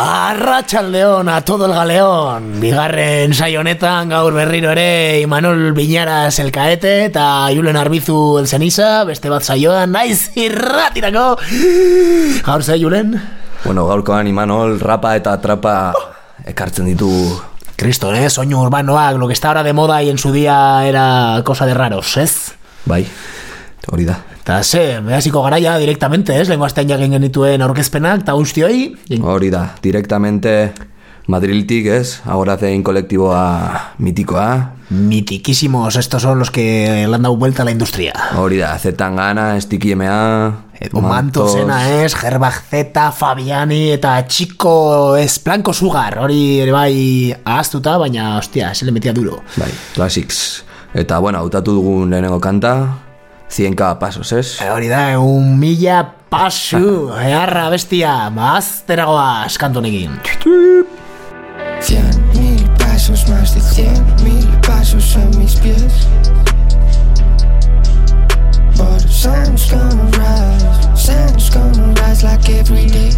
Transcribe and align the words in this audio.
Arratxaldeon, 0.00 1.28
a 1.28 1.40
todo 1.44 1.66
el 1.66 1.72
galeón 1.72 2.60
Bigarren 2.60 3.34
saionetan 3.34 4.08
gaur 4.08 4.30
berriro 4.32 4.70
ere 4.70 5.18
Imanol 5.18 5.72
Biñaras 5.72 6.38
el 6.38 6.52
kaete 6.52 7.06
Eta 7.06 7.48
Julen 7.50 7.76
Arbizu 7.76 8.38
el 8.38 8.46
zenisa 8.46 9.02
Beste 9.02 9.26
bat 9.26 9.42
saioan, 9.42 9.90
naiz 9.90 10.30
irratirako 10.38 11.24
Gaur 12.46 12.62
ze, 12.62 12.78
Julen? 12.78 13.16
Bueno, 13.64 13.88
gaurkoan 13.88 14.30
Imanol 14.30 14.78
rapa 14.78 15.16
eta 15.18 15.34
trapa 15.42 15.90
ekartzen 16.46 16.86
ditu 16.86 17.10
Cristo, 17.74 18.14
eh, 18.14 18.30
soño 18.30 18.62
urbanoak 18.62 19.18
Lo 19.18 19.26
que 19.26 19.34
está 19.34 19.48
ahora 19.48 19.64
de 19.64 19.72
moda 19.72 20.00
y 20.00 20.10
en 20.10 20.18
su 20.18 20.30
día 20.30 20.86
era 20.86 21.42
cosa 21.42 21.66
de 21.66 21.74
raros, 21.74 22.16
ez? 22.18 22.54
Bai, 22.86 23.02
hori 23.90 24.04
da 24.04 24.22
Eta 24.48 24.62
ze, 24.64 25.00
behaziko 25.04 25.42
garaia 25.44 25.74
directamente, 25.76 26.32
ez? 26.40 26.48
Lengo 26.48 26.64
astean 26.64 26.88
jagen 26.88 27.12
genituen 27.12 27.60
aurkezpenak, 27.60 28.22
eta 28.22 28.32
guztioi. 28.32 28.94
Hori 29.20 29.50
da, 29.52 29.74
directamente 29.84 30.52
Madriltik, 31.28 31.84
ez? 31.92 32.22
Agora 32.24 32.54
zein 32.56 32.80
kolektiboa 32.80 33.42
mitikoa. 34.00 34.46
Mitiquísimos, 34.88 35.96
estos 36.00 36.22
son 36.22 36.38
los 36.38 36.50
que 36.50 37.04
le 37.06 37.14
han 37.14 37.26
dado 37.26 37.36
vuelta 37.36 37.60
a 37.60 37.66
la 37.66 37.74
industria. 37.76 38.14
Hori 38.38 38.56
da, 38.56 38.70
Zetangana, 38.78 39.60
Stiki 39.60 39.92
MA 39.94 40.16
Manto 40.94 41.46
zena 41.52 41.82
ez, 42.00 42.14
Gerbak 42.16 42.62
Z, 42.70 43.12
Fabiani 43.12 43.90
eta 43.98 44.14
Chico 44.28 45.14
ez? 45.16 45.44
Blanco 45.44 45.74
Sugar, 45.74 46.16
hori 46.24 46.62
ere 46.62 46.72
bai 46.72 47.34
ahaztuta, 47.44 47.98
baina, 47.98 48.38
hostia, 48.38 48.72
se 48.74 48.86
le 48.86 48.96
metia 48.96 49.12
duro. 49.12 49.42
Bai, 49.58 49.68
classics. 49.92 50.64
Eta, 50.94 51.18
bueno, 51.18 51.44
hautatu 51.44 51.76
dugun 51.76 52.08
lehenengo 52.08 52.40
kanta 52.40 53.04
100k 53.48 53.98
pasos, 53.98 54.32
ez? 54.32 54.58
E, 54.60 54.68
hori 54.70 54.88
da, 54.88 55.18
un 55.20 55.56
mila 55.58 56.02
pasu, 56.30 57.08
eharra 57.28 57.68
bestia, 57.72 58.28
mazteragoaz 58.30 59.56
kantu 59.60 59.82
honekin. 59.82 60.18
Cien 61.80 62.10
mil 62.34 62.64
pasos, 62.78 63.28
más 63.28 63.54
de 63.54 63.60
cien 63.60 64.04
mil 64.24 64.46
pasos 64.66 65.16
a 65.16 65.24
mis 65.38 65.56
pies. 65.62 66.06
But 68.76 69.02
the 69.02 69.08
sun's 69.08 69.70
gonna 69.70 70.10
rise, 70.18 71.00
sun's 71.00 71.50
gonna 71.50 71.94
rise 72.00 72.22
like 72.22 72.48
every 72.50 72.86
day. 72.86 73.12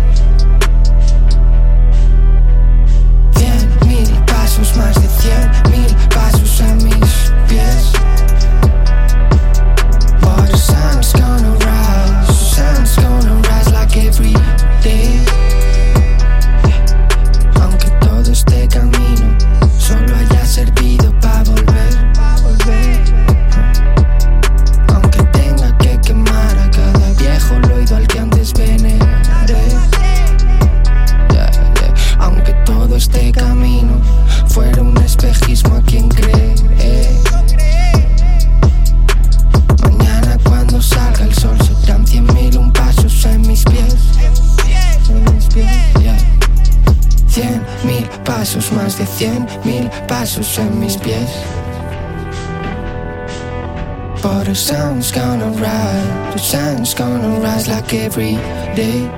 Gonna 56.94 57.40
rise 57.40 57.68
like 57.68 57.92
every 57.94 58.34
day. 58.74 59.08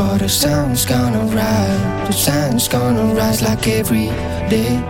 But 0.00 0.20
the 0.20 0.30
sun's 0.30 0.86
gonna 0.86 1.24
rise, 1.26 2.06
the 2.08 2.12
sun's 2.12 2.68
gonna 2.68 3.14
rise 3.14 3.42
like 3.42 3.68
every 3.68 4.06
day. 4.48 4.80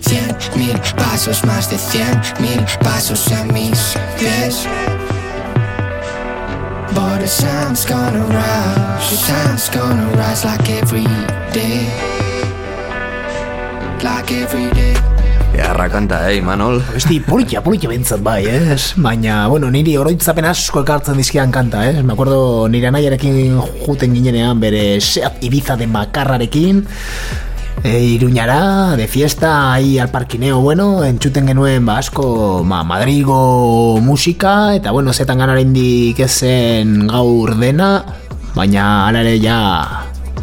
Cien 0.00 0.34
mil 0.56 0.76
pasos, 0.96 1.44
más 1.44 1.70
de 1.70 1.78
cien 1.78 2.20
mil 2.40 2.60
pasos 2.82 3.30
en 3.30 3.54
mis 3.54 3.94
pies. 4.18 4.66
But 6.92 7.20
the 7.20 7.28
sun's 7.28 7.84
gonna 7.86 8.24
rise, 8.26 9.10
the 9.10 9.16
sun's 9.16 9.68
gonna 9.68 10.10
rise 10.16 10.44
like 10.44 10.68
every 10.70 11.06
day. 11.52 11.86
Like 14.02 14.32
every 14.32 14.70
day. 14.72 15.13
Eharra 15.54 15.86
kanta, 15.86 16.18
eh, 16.30 16.38
Imanol? 16.42 16.80
Besti, 16.90 17.20
politia, 17.22 17.62
politia 17.62 17.88
bentzat 17.88 18.22
bai, 18.26 18.42
ez? 18.50 18.94
Baina, 18.98 19.46
bueno, 19.46 19.70
niri 19.70 19.94
oroitzapen 19.96 20.48
asko 20.50 20.82
ekartzen 20.82 21.18
dizkian 21.20 21.54
kanta, 21.54 21.84
ez? 21.86 22.02
Me 22.02 22.14
acuerdo 22.16 22.66
nire 22.68 22.90
anaiarekin 22.90 23.60
juten 23.84 24.16
ginenean 24.16 24.58
bere 24.58 24.98
Seat 25.00 25.44
Ibiza 25.46 25.76
de 25.78 25.86
makarrarekin 25.86 26.82
e, 27.84 28.00
Iruñara, 28.00 28.96
de 28.96 29.06
fiesta, 29.06 29.72
ahí 29.72 29.98
al 29.98 30.10
parquineo, 30.10 30.58
bueno, 30.60 31.04
entzuten 31.04 31.46
genuen 31.46 31.86
ba, 31.86 31.98
asko 31.98 32.64
ma, 32.64 32.82
Madrigo 32.82 34.00
musika, 34.00 34.74
eta 34.74 34.90
bueno, 34.90 35.12
zetan 35.12 35.38
ganaren 35.38 35.70
dik 35.76 36.18
ezen 36.18 37.06
gaur 37.06 37.54
dena, 37.60 37.92
baina 38.56 39.06
ala 39.06 39.22
ere 39.22 39.38
ja... 39.38 39.60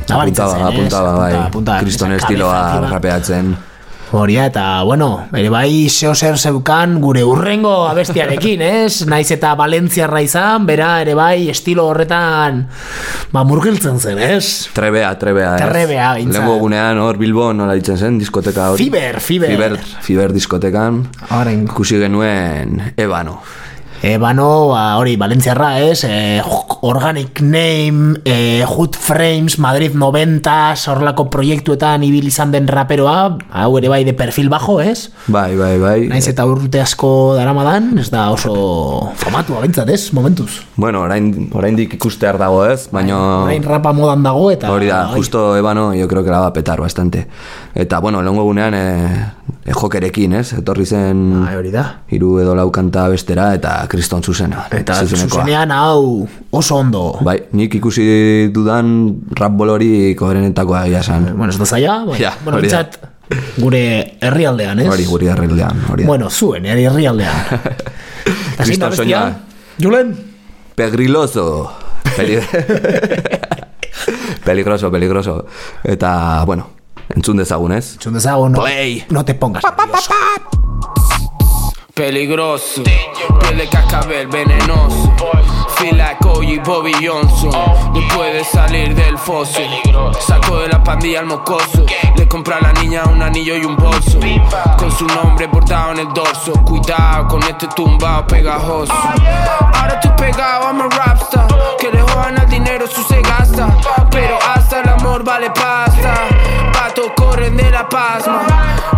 nabaritzen 0.07 0.55
zen, 0.55 0.63
bai 0.63 0.71
Apunta, 0.71 1.03
apunta, 1.47 1.81
Kriston 1.83 2.15
esa 2.15 2.25
estiloa 2.25 2.87
rapeatzen 2.87 3.51
Horia, 4.13 4.45
eta, 4.49 4.83
bueno, 4.83 5.27
ere 5.31 5.47
bai 5.47 5.87
zeo 5.87 6.11
zer 6.11 6.35
zeukan 6.37 6.97
gure 6.99 7.21
urrengo 7.23 7.87
abestiarekin, 7.87 8.59
ez? 8.61 9.05
Naiz 9.07 9.29
eta 9.31 9.53
Valentziarra 9.55 10.19
izan, 10.19 10.65
bera 10.67 10.89
ere 10.99 11.15
bai 11.15 11.47
estilo 11.53 11.85
horretan 11.87 12.65
ba, 13.31 13.45
murgiltzen 13.47 14.03
zen, 14.03 14.19
ez? 14.19 14.67
Trebea, 14.75 15.13
trebea, 15.21 15.55
ez? 15.55 15.63
Trebea, 15.63 16.11
behintzat. 16.19 16.41
Lehenko 16.41 16.59
gunean, 16.65 16.99
hor, 16.99 17.21
Bilbon, 17.23 17.63
nola 17.63 17.79
ditzen 17.79 17.95
zen, 17.95 18.19
diskoteka 18.19 18.73
hori 18.73 18.83
Fiber, 18.83 19.21
Fiber. 19.23 19.55
Fiber, 19.55 19.79
Fiber 20.03 20.35
diskotekan 20.35 21.05
Orain. 21.39 21.63
Ikusi 21.71 22.03
genuen 22.03 22.81
Ebano 22.99 23.39
Ebano, 24.01 24.73
ba, 24.73 24.97
hori, 24.97 25.13
Valentziarra, 25.15 25.79
ez? 25.79 26.03
E, 26.09 26.41
organic 26.81 27.39
Name, 27.41 28.17
e, 28.25 28.65
Hood 28.65 28.95
Frames, 28.97 29.59
Madrid 29.61 29.93
90, 29.93 30.73
horrelako 30.89 31.27
proiektuetan 31.29 32.01
ibil 32.01 32.25
izan 32.25 32.49
den 32.49 32.65
raperoa, 32.65 33.37
hau 33.53 33.69
ere 33.77 33.91
bai 33.93 34.01
de 34.07 34.15
perfil 34.17 34.49
bajo, 34.49 34.79
ez? 34.81 35.11
Bai, 35.29 35.53
bai, 35.53 35.75
bai. 35.77 35.99
Naiz 36.09 36.25
eta 36.31 36.47
urte 36.49 36.81
asko 36.81 37.11
daramadan, 37.37 37.91
ez 38.01 38.07
da 38.09 38.31
oso 38.33 39.11
famatu 39.21 39.59
abentzat, 39.59 39.93
ez? 39.93 40.09
Momentuz. 40.17 40.63
Bueno, 40.81 41.05
orain, 41.05 41.51
oraindik 41.53 41.93
ikustear 41.99 42.41
dago 42.41 42.63
ez, 42.65 42.87
baina... 42.89 43.19
Orain 43.45 43.69
rapa 43.69 43.93
modan 43.93 44.25
dago 44.25 44.49
eta... 44.49 44.73
Hori 44.73 44.89
da, 44.89 45.03
bai. 45.11 45.19
justo 45.21 45.51
Ebano, 45.61 45.93
yo 45.93 46.07
creo 46.07 46.23
que 46.23 46.33
la 46.33 46.39
va 46.39 46.49
a 46.49 46.53
petar 46.57 46.81
bastante. 46.81 47.27
Eta, 47.75 47.99
bueno, 47.99 48.23
lehengo 48.25 48.49
gunean, 48.49 48.73
e, 48.73 49.31
e 49.65 49.73
jokerekin, 49.73 50.33
ez? 50.39 50.53
Etorri 50.57 50.85
zen 50.85 51.21
Bai, 51.43 51.55
hori 51.59 51.71
da. 51.73 51.83
hiru 52.09 52.33
edo 52.41 52.55
lau 52.57 52.67
kanta 52.73 53.07
bestera 53.11 53.51
eta 53.57 53.75
kriston 53.91 54.23
zuzena. 54.23 54.65
Eta 54.73 55.01
zuzenean 55.05 55.71
hau 55.75 56.27
oso 56.51 56.79
ondo. 56.81 57.03
Bai, 57.21 57.37
nik 57.57 57.75
ikusi 57.77 58.49
dudan 58.53 58.93
rap 59.37 59.53
bolori 59.57 60.15
koherenetakoa 60.17 60.85
egia 60.89 61.03
esan. 61.05 61.31
Bueno, 61.35 61.51
ez 61.53 61.59
da 61.59 61.65
zaila, 61.65 62.03
bueno, 62.05 62.19
Ja, 62.21 62.33
bueno 62.43 62.61
bintzat, 62.61 62.97
gure 63.57 64.17
herrialdean, 64.21 64.81
ez? 64.83 64.89
Hori 64.91 65.05
guri 65.05 65.29
herrildean, 65.31 65.85
hori 65.91 66.03
da. 66.03 66.07
Bueno, 66.07 66.29
zuen, 66.29 66.65
ere 66.65 66.83
herrialdean. 66.89 67.35
Kriston 68.65 68.95
soina. 68.95 69.23
Julen? 69.81 70.15
Pegriloso. 70.75 71.71
Peli... 72.17 72.39
peligroso, 74.45 74.91
peligroso. 74.91 75.45
Eta, 75.83 76.43
bueno, 76.45 76.80
entzun 77.15 77.37
dezagun, 77.37 77.71
ez? 77.71 77.97
Dezagun, 77.99 78.51
no, 78.51 78.61
Play. 78.61 79.05
no 79.09 79.23
te 79.25 79.33
pongas. 79.33 79.63
Peligroso, 81.93 82.83
piel 82.83 83.57
de 83.57 83.67
cascabel 83.67 84.27
venenoso. 84.27 85.11
Feel 85.77 85.97
like 85.97 86.23
OG 86.25 86.63
Bobby 86.63 86.93
Johnson. 87.05 87.51
No 87.51 88.15
puede 88.15 88.43
salir 88.43 88.95
del 88.95 89.17
foso. 89.17 89.59
Saco 90.19 90.59
de 90.59 90.69
la 90.69 90.83
pandilla 90.83 91.19
al 91.19 91.25
mocoso. 91.25 91.85
Le 92.15 92.27
compra 92.27 92.57
a 92.57 92.61
la 92.61 92.73
niña 92.73 93.03
un 93.05 93.21
anillo 93.21 93.55
y 93.57 93.65
un 93.65 93.75
bolso. 93.75 94.19
Con 94.77 94.91
su 94.91 95.05
nombre 95.07 95.47
bordado 95.47 95.91
en 95.91 95.99
el 95.99 96.07
dorso. 96.13 96.53
Cuidado 96.63 97.27
con 97.27 97.43
este 97.43 97.67
tumbao 97.75 98.25
pegajoso. 98.25 98.93
Ahora 98.93 99.93
estoy 99.95 100.11
pegado, 100.11 100.65
I'm 100.67 100.81
a 100.81 100.87
rapstar. 100.87 101.47
Que 101.79 101.91
le 101.91 102.01
jodan 102.01 102.39
al 102.39 102.49
dinero, 102.49 102.87
su 102.87 103.03
se 103.03 103.19
gasta. 103.21 103.75
Pero 104.11 104.37
hasta 104.55 104.81
el 104.81 104.89
amor 104.89 105.23
vale 105.23 105.49
pasta. 105.49 106.13
De 107.51 107.69
la 107.69 107.87
pasma. 107.89 108.43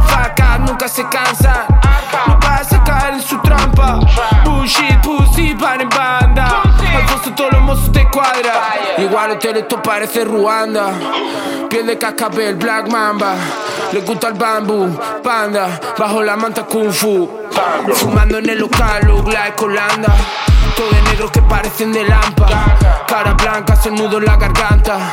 Facas 0.08 0.60
nunca 0.60 0.88
se 0.88 1.04
cansan. 1.10 1.66
No 2.28 2.38
vas 2.40 2.72
a 2.72 2.84
caer 2.84 3.16
en 3.16 3.22
su 3.22 3.38
trampa. 3.40 4.00
Bullshit, 4.46 5.02
pussy, 5.02 5.54
van 5.56 5.82
en 5.82 5.90
banda. 5.90 6.62
Alfonso, 6.96 7.32
todos 7.36 7.52
los 7.54 7.62
mozos 7.64 7.92
te 7.92 8.08
cuadra. 8.10 8.54
Igual 9.00 9.32
hotel, 9.32 9.58
esto 9.58 9.82
parece 9.82 10.24
Ruanda. 10.24 10.92
Piel 11.68 11.88
de 11.88 11.98
cascabel, 11.98 12.56
Black 12.56 12.90
Mamba. 12.90 13.34
Le 13.92 14.02
gusta 14.02 14.28
el 14.28 14.36
bambú, 14.36 15.00
panda. 15.24 15.80
Bajo 15.98 16.22
la 16.22 16.36
manta 16.36 16.64
Kung 16.64 16.92
Fu. 16.92 17.30
Fumando 17.94 18.38
en 18.38 18.50
el 18.50 18.60
local, 18.60 19.10
Holanda. 19.10 20.16
Todo 20.76 20.90
de 20.92 21.02
negros 21.04 21.32
que 21.32 21.42
parecen 21.42 21.92
de 21.92 22.04
lampa. 22.04 22.48
Cara 23.08 23.34
blanca, 23.34 23.76
se 23.76 23.90
nudo 23.90 24.20
en 24.20 24.26
la 24.26 24.36
garganta. 24.36 25.12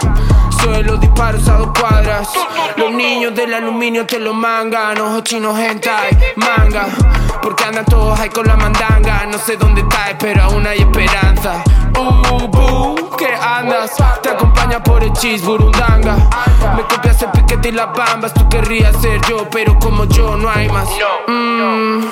Soy 0.63 0.83
los 0.83 1.01
disparos 1.01 1.49
a 1.49 1.57
dos 1.57 1.71
cuadras. 1.79 2.29
Los 2.77 2.93
niños 2.93 3.35
del 3.35 3.55
aluminio 3.55 4.05
te 4.07 4.19
lo 4.19 4.35
mangan. 4.35 5.01
Ojos 5.01 5.25
chinos, 5.25 5.59
hentai, 5.59 6.11
manga. 6.37 6.87
Porque 7.43 7.65
andan 7.65 7.85
todos 7.87 8.19
ahí 8.21 8.29
con 8.29 8.47
la 8.47 8.57
mandanga. 8.57 9.27
No 9.27 9.39
sé 9.39 9.57
dónde 9.57 9.81
estás, 9.81 10.15
pero 10.19 10.43
aún 10.43 10.67
hay 10.67 10.81
esperanza. 10.81 11.65
Uh, 11.99 12.47
boo, 12.49 13.17
¿qué 13.17 13.35
andas? 13.35 13.93
Te 14.23 14.31
acompaña 14.31 14.83
por 14.83 15.03
el 15.03 15.13
cheese, 15.15 15.45
burundanga. 15.45 16.17
Me 16.77 16.83
copias 16.83 17.23
el 17.23 17.31
piquete 17.31 17.69
y 17.71 17.73
las 17.73 17.93
bambas. 17.97 18.35
Tú 18.35 18.49
querrías 18.49 18.95
ser 19.01 19.21
yo, 19.29 19.49
pero 19.51 19.79
como 19.79 20.05
yo 20.05 20.37
no 20.37 20.51
hay 20.51 20.69
más. 20.69 20.89
Mm, 21.27 22.05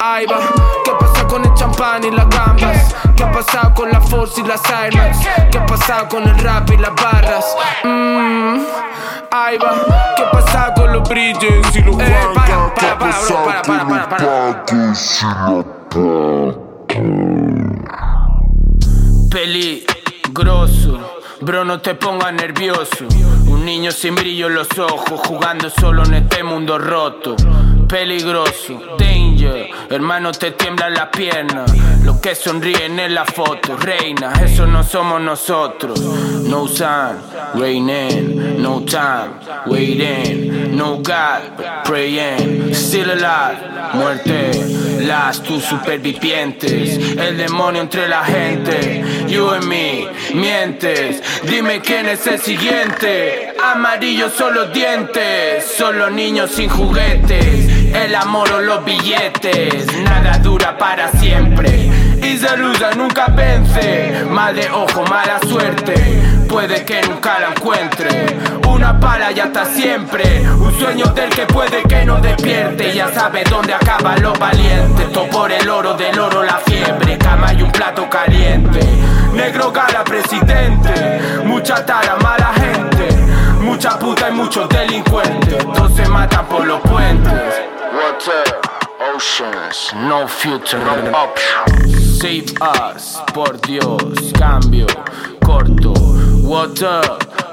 ahí 0.00 0.26
va. 0.26 0.38
¿Qué 0.84 0.90
pasa 0.92 1.05
con 1.28 1.44
el 1.44 1.54
champán 1.54 2.04
y 2.04 2.10
las 2.10 2.28
gambas? 2.28 2.94
¿Qué 3.16 3.24
ha 3.24 3.32
pasado 3.32 3.74
con 3.74 3.90
la 3.90 4.00
Force 4.00 4.40
y 4.40 4.44
las 4.44 4.60
Air 4.70 4.96
Max? 4.96 5.18
¿Qué 5.50 5.58
ha 5.58 5.66
pasado 5.66 6.08
con 6.08 6.22
el 6.22 6.38
rap 6.38 6.70
y 6.70 6.76
las 6.76 6.94
barras? 6.94 7.56
Mm, 7.84 8.58
ahí 9.30 9.58
va. 9.58 10.14
¿Qué 10.16 10.22
ha 10.22 10.30
pasado 10.30 10.74
con 10.74 10.92
los 10.92 11.08
brillos 11.08 11.74
y 11.74 11.82
los 11.82 11.98
eh, 12.00 12.16
para, 12.34 12.74
para, 12.74 12.98
para, 12.98 13.20
bro, 13.20 13.44
para, 13.44 13.62
para, 13.62 13.88
para, 13.88 14.08
para. 14.08 14.64
Peligroso, 19.30 21.00
bro, 21.40 21.64
no 21.64 21.80
te 21.80 21.94
pongas 21.94 22.32
nervioso. 22.32 23.06
Un 23.46 23.64
niño 23.64 23.90
sin 23.90 24.14
brillo 24.14 24.46
en 24.48 24.54
los 24.54 24.78
ojos, 24.78 25.20
jugando 25.26 25.70
solo 25.70 26.04
en 26.04 26.14
este 26.14 26.42
mundo 26.42 26.78
roto. 26.78 27.36
Peligroso, 27.88 28.96
danger, 28.98 29.68
hermano, 29.88 30.32
te 30.32 30.50
tiemblan 30.52 30.94
las 30.94 31.08
piernas. 31.08 31.70
Los 32.02 32.18
que 32.18 32.34
sonríen 32.34 32.98
en 32.98 33.14
la 33.14 33.24
foto, 33.24 33.76
reina, 33.76 34.32
eso 34.44 34.66
no 34.66 34.82
somos 34.82 35.20
nosotros. 35.20 36.00
No 36.00 36.66
sun, 36.66 37.18
raining, 37.54 38.60
no 38.60 38.82
time, 38.82 39.30
waiting, 39.66 40.76
no 40.76 40.96
God, 40.96 41.84
praying, 41.84 42.74
still 42.74 43.10
alive, 43.10 43.58
muerte, 43.94 44.50
las 45.00 45.42
tus 45.42 45.64
supervivientes, 45.64 46.98
el 47.18 47.36
demonio 47.36 47.82
entre 47.82 48.08
la 48.08 48.24
gente, 48.24 49.04
you 49.26 49.48
and 49.50 49.64
me, 49.64 50.08
mientes, 50.34 51.22
dime 51.42 51.80
quién 51.80 52.06
es 52.06 52.26
el 52.26 52.40
siguiente, 52.40 53.54
amarillo 53.62 54.30
son 54.30 54.54
los 54.54 54.72
dientes, 54.72 55.64
son 55.76 55.98
los 55.98 56.12
niños 56.12 56.50
sin 56.50 56.68
juguetes, 56.68 57.75
el 57.94 58.14
amor 58.14 58.50
o 58.52 58.60
los 58.60 58.84
billetes, 58.84 59.86
nada 60.02 60.38
dura 60.38 60.76
para 60.76 61.10
siempre. 61.12 61.90
Y 62.22 62.38
se 62.38 62.56
lucha 62.56 62.90
nunca 62.96 63.26
vence, 63.28 64.24
mal 64.30 64.54
de 64.54 64.68
ojo, 64.70 65.04
mala 65.04 65.38
suerte. 65.46 65.94
Puede 66.48 66.84
que 66.84 67.02
nunca 67.02 67.38
la 67.40 67.48
encuentre. 67.48 68.26
Una 68.68 68.98
pala 68.98 69.32
y 69.32 69.40
hasta 69.40 69.64
siempre. 69.64 70.42
Un 70.58 70.78
sueño 70.78 71.06
del 71.06 71.28
que 71.30 71.44
puede 71.46 71.82
que 71.82 72.04
no 72.04 72.18
despierte. 72.18 72.94
Ya 72.94 73.12
sabe 73.12 73.42
dónde 73.50 73.74
acaban 73.74 74.22
los 74.22 74.38
valientes. 74.38 75.12
Todo 75.12 75.28
por 75.28 75.50
el 75.50 75.68
oro 75.68 75.94
del 75.94 76.18
oro, 76.18 76.42
la 76.42 76.58
fiebre. 76.58 77.18
Cama 77.18 77.52
y 77.52 77.62
un 77.62 77.72
plato 77.72 78.08
caliente. 78.08 78.80
Negro 79.34 79.72
gala 79.72 80.04
presidente. 80.04 81.20
Mucha 81.44 81.84
tara, 81.84 82.16
mala 82.16 82.52
gente. 82.54 83.08
Mucha 83.60 83.98
puta 83.98 84.30
y 84.30 84.32
muchos 84.32 84.68
delincuentes. 84.68 85.58
Todos 85.58 85.94
se 85.94 86.06
matan 86.08 86.46
por 86.46 86.64
los 86.64 86.80
puentes. 86.80 87.75
Water, 87.96 88.44
oceans, 89.00 89.94
no 89.94 90.26
future, 90.28 90.78
no 90.78 91.12
option. 91.14 91.88
Save 92.20 92.52
us, 92.60 93.16
por 93.32 93.56
Dios, 93.62 94.32
cambio, 94.32 94.86
corto. 95.42 95.94
Water, 96.42 97.00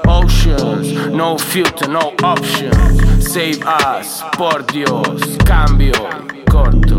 oceans, 0.06 1.08
no 1.08 1.38
future, 1.38 1.88
no 1.88 2.12
option. 2.22 2.72
Save 3.22 3.64
us, 3.64 4.22
por 4.36 4.66
Dios, 4.66 5.38
cambio, 5.46 5.94
corto. 6.50 6.98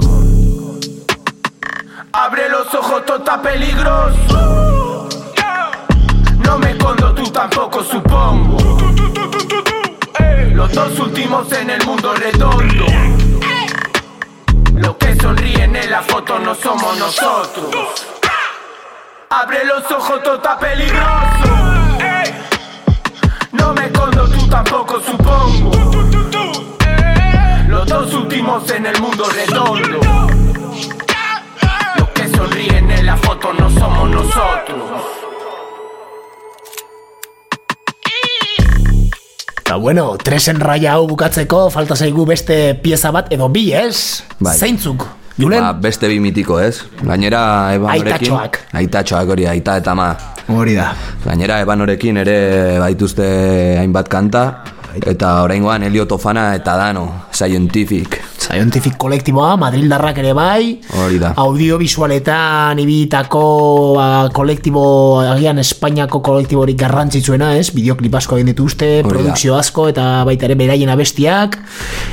Abre 2.13 2.49
los 2.49 2.73
ojos, 2.73 3.05
tota 3.05 3.39
peligroso. 3.43 5.07
No 6.39 6.57
me 6.57 6.71
escondo, 6.71 7.13
tú 7.13 7.29
tampoco 7.29 7.83
supongo. 7.83 8.57
Los 10.51 10.71
dos 10.71 10.99
últimos 10.99 11.51
en 11.51 11.69
el 11.69 11.85
mundo 11.85 12.13
redondo. 12.15 13.04
Los 14.75 14.95
que 14.97 15.15
sonríen 15.15 15.75
en 15.75 15.89
la 15.89 16.01
foto 16.01 16.37
no 16.39 16.53
somos 16.53 16.97
nosotros. 16.97 18.05
Abre 19.29 19.63
los 19.65 19.89
ojos, 19.89 20.21
todo 20.21 20.35
está 20.35 20.59
peligroso. 20.59 21.05
No 23.53 23.73
me 23.73 23.85
escondo, 23.85 24.29
tú 24.29 24.47
tampoco 24.49 24.99
supongo. 24.99 25.71
Los 27.67 27.87
dos 27.87 28.13
últimos 28.13 28.69
en 28.69 28.85
el 28.85 29.01
mundo 29.01 29.25
redondo. 29.29 29.99
Los 31.97 32.09
que 32.09 32.27
sonríen 32.35 32.91
en 32.91 33.05
la 33.05 33.15
foto 33.15 33.53
no 33.53 33.69
somos 33.69 34.09
nosotros. 34.09 35.24
Eta 39.75 39.81
bueno, 39.83 40.15
tresen 40.15 40.61
raia 40.63 40.93
hau 40.95 41.03
bukatzeko 41.03 41.65
falta 41.67 41.97
zaigu 41.99 42.23
beste 42.23 42.77
pieza 42.79 43.09
bat 43.11 43.27
edo 43.35 43.49
bi, 43.51 43.73
ez? 43.75 44.23
Bai. 44.39 44.53
Zeintzuk? 44.55 45.03
Julen? 45.35 45.59
Ba, 45.59 45.73
beste 45.83 46.07
bi 46.07 46.21
mitiko, 46.23 46.61
ez? 46.63 46.85
Gainera 47.01 47.73
Ebanorekin... 47.75 48.31
Aitatxoak. 48.31 48.59
Aitatxoak 48.71 49.33
hori, 49.35 49.49
aita 49.51 49.75
eta 49.81 49.91
ma. 49.99 50.05
Hori 50.47 50.77
da. 50.79 50.93
Gainera 51.25 51.59
Ebanorekin 51.65 52.21
ere 52.23 52.37
baituzte 52.79 53.27
hainbat 53.81 54.07
kanta. 54.07 54.45
Eta 54.95 55.41
oraingoan 55.43 55.83
Elio 55.83 56.05
Tofana 56.07 56.53
eta 56.55 56.77
Dano, 56.79 57.25
Scientific. 57.31 58.21
Scientific 58.39 58.95
kolektiboa, 58.97 59.55
Madrildarrak 59.59 60.19
ere 60.21 60.31
bai, 60.37 60.79
Hori 61.01 61.17
da. 61.19 61.33
audiovisualetan 61.41 62.79
ibitako 62.79 63.41
ba, 63.97 64.05
kolektibo, 64.33 65.19
agian 65.33 65.59
Espainiako 65.59 66.21
kolektiborik 66.23 66.77
garrantzitsuena, 66.79 67.55
ez? 67.59 67.71
Bideoklip 67.75 68.15
asko 68.15 68.37
egin 68.39 68.53
dituzte, 68.53 68.89
produkzio 69.07 69.57
asko, 69.57 69.89
eta 69.91 70.23
baita 70.27 70.47
ere 70.47 70.55
beraien 70.59 70.89
abestiak. 70.93 71.57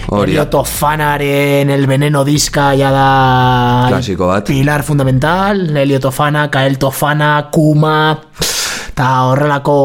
Hori 0.09 0.33
da. 0.35 0.43
Elioto 0.43 0.65
Fanaren 0.65 1.71
El 1.71 1.87
Veneno 1.87 2.25
diska 2.25 2.73
ya 2.75 2.91
da 2.91 3.87
Klasiko 3.93 4.27
bat. 4.33 4.47
pilar 4.49 4.83
fundamental, 4.83 5.69
Elioto 5.77 6.11
Fana, 6.11 6.51
Kael 6.51 6.79
Tofana, 6.79 7.49
Kuma, 7.53 8.19
eta 8.89 9.13
horrelako 9.29 9.77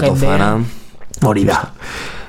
jendea. 0.00 0.52
Hori 1.24 1.44
da. 1.48 1.62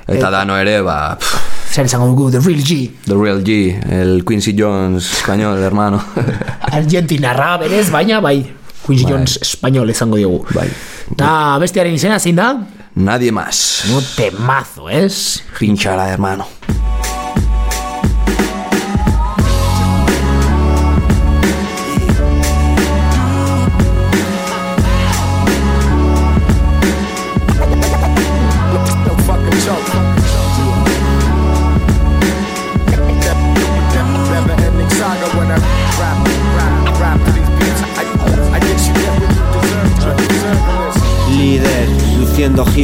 Eta 0.08 0.30
dano 0.32 0.56
ere, 0.56 0.80
ba, 0.80 1.16
pff, 1.20 1.58
Zer 1.68 1.84
esango 1.84 2.06
dugu, 2.08 2.30
The 2.32 2.40
Real 2.40 2.62
G. 2.64 2.90
The 3.04 3.14
Real 3.14 3.42
G, 3.44 3.78
el 3.92 4.24
Quincy 4.24 4.54
Jones 4.56 5.12
español, 5.20 5.62
hermano. 5.62 6.02
Argentinarra 6.72 7.58
berez, 7.58 7.90
baina 7.92 8.20
bai 8.24 8.40
Quincy 8.86 9.04
Jones 9.04 9.38
espainol 9.42 9.90
esango 9.92 10.16
diogu 10.16 10.46
Bai. 10.54 10.70
Da, 11.12 11.58
bestiaren 11.60 11.92
izena 11.94 12.18
zein 12.18 12.40
da? 12.40 12.54
Nadie 12.94 13.30
más. 13.32 13.84
Un 13.92 14.04
temazo, 14.16 14.88
ez? 14.88 15.42
Pinchala, 15.58 16.08
hermano. 16.08 16.48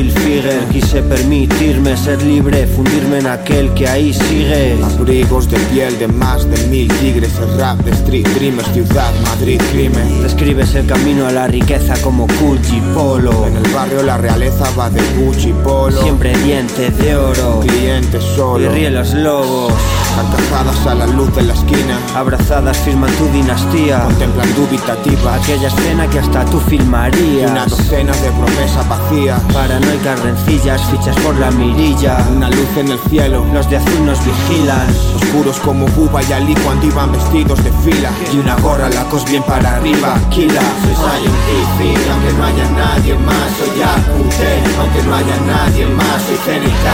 Figuer 0.02 0.58
Quise 0.72 1.02
permitirme 1.02 1.96
ser 1.96 2.20
libre 2.22 2.66
Fundirme 2.66 3.18
en 3.18 3.28
aquel 3.28 3.72
que 3.74 3.86
ahí 3.86 4.12
sigue 4.12 4.76
Abrigos 4.82 5.48
de 5.48 5.58
piel 5.72 5.96
de 5.98 6.08
más 6.08 6.50
de 6.50 6.66
mil 6.66 6.88
tigres, 6.98 7.38
el 7.38 7.58
rap 7.58 7.78
de 7.84 7.92
street 7.92 8.26
dreamers, 8.34 8.68
ciudad, 8.72 9.12
Madrid, 9.22 9.60
crimen. 9.70 10.22
Describes 10.22 10.74
el 10.74 10.86
camino 10.86 11.26
a 11.26 11.32
la 11.32 11.46
riqueza 11.46 11.94
como 12.02 12.26
Gucci 12.40 12.80
Polo 12.92 13.46
En 13.46 13.56
el 13.56 13.72
barrio 13.72 14.02
la 14.02 14.18
realeza 14.18 14.68
va 14.76 14.90
de 14.90 15.00
Gucci 15.16 15.52
Polo. 15.52 16.02
Siempre 16.02 16.36
dientes 16.38 16.96
de 16.98 17.14
oro 17.14 17.60
clientes 17.60 18.24
Y 18.24 18.36
solo. 18.36 18.72
ríen 18.72 18.94
los 18.94 19.14
lobos 19.14 19.72
Carcajadas 20.16 20.86
a 20.86 20.94
la 20.94 21.06
luz 21.06 21.34
de 21.34 21.42
la 21.42 21.54
esquina. 21.54 21.98
Abrazadas 22.14 22.76
firman 22.78 23.10
tu 23.12 23.26
dinastía 23.28 24.04
Contemplan 24.04 24.54
dubitativas. 24.54 25.42
Aquella 25.42 25.68
escena 25.68 26.08
que 26.08 26.18
hasta 26.20 26.44
tú 26.44 26.58
Y 26.58 26.76
una 26.76 26.84
filmarías 26.84 27.70
docena 27.70 28.12
de 28.12 28.30
promesas 28.30 28.88
vacías. 28.88 29.42
Paranoicas 29.84 30.20
rencillas, 30.20 30.82
fichas 30.90 31.16
por 31.16 31.38
la 31.38 31.50
mirilla 31.50 32.16
Una 32.34 32.48
luz 32.48 32.76
en 32.76 32.88
el 32.88 32.98
cielo. 33.10 33.44
Los 33.52 33.68
de 33.68 33.76
azul 33.76 34.06
nos 34.06 34.18
vigilan 34.24 34.86
Oscuros 35.34 35.58
como 35.58 35.86
Buba 35.86 36.22
y 36.22 36.32
Ali 36.32 36.54
cuando 36.54 36.86
iban 36.86 37.10
vestidos 37.10 37.58
de 37.64 37.72
fila. 37.82 38.10
Y 38.32 38.38
una 38.38 38.54
gorra 38.60 38.88
lacos 38.88 39.24
bien 39.28 39.42
para 39.42 39.76
arriba. 39.76 40.14
Kila. 40.30 40.60
Soy 40.60 40.94
scientific, 40.94 42.08
aunque 42.08 42.32
no 42.38 42.44
haya 42.44 42.70
nadie 42.70 43.14
más. 43.18 43.50
Soy 43.58 43.80
Yakute, 43.80 44.62
aunque 44.78 45.02
no 45.02 45.14
haya 45.16 45.36
nadie 45.44 45.86
más. 45.86 46.22
Soy 46.22 46.36
CNK, 46.36 46.86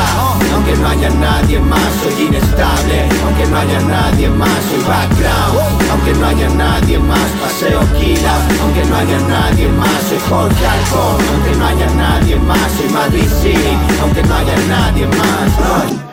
aunque 0.55 0.75
no 0.77 0.89
haya 0.89 1.11
nadie 1.11 1.59
más. 1.61 1.93
Soy 2.03 2.29
inestable, 2.29 3.09
aunque 3.27 3.47
no 3.47 3.59
haya 3.59 3.81
nadie 3.81 4.29
más. 4.31 4.61
Soy 4.71 4.83
background, 4.89 5.59
aunque 5.91 6.15
no 6.15 6.27
haya 6.27 6.49
nadie 6.49 6.99
más. 6.99 7.29
Paseo 7.43 7.81
Kila, 8.01 8.35
aunque 8.63 8.85
no 8.87 8.97
haya 8.97 9.19
nadie 9.29 9.69
más. 9.69 10.01
Soy 10.09 10.19
Jorge 10.31 10.67
Alcón, 10.67 11.21
aunque 11.29 11.59
no 11.59 11.67
haya 11.67 11.91
nadie 11.91 12.37
más. 12.37 12.73
Soy 12.79 12.89
Madrid 12.89 13.29
City, 13.43 13.77
aunque 14.01 14.23
no 14.23 14.35
haya 14.35 14.57
nadie 14.67 15.07
más. 15.09 16.10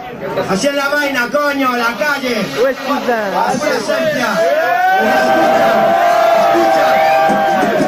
Así 0.50 0.67
es 0.67 0.75
la 0.75 0.89
vaina, 0.89 1.27
coño, 1.29 1.75
la 1.75 1.96
calle. 1.98 2.41
Es 2.41 2.77
esencia. 3.82 4.27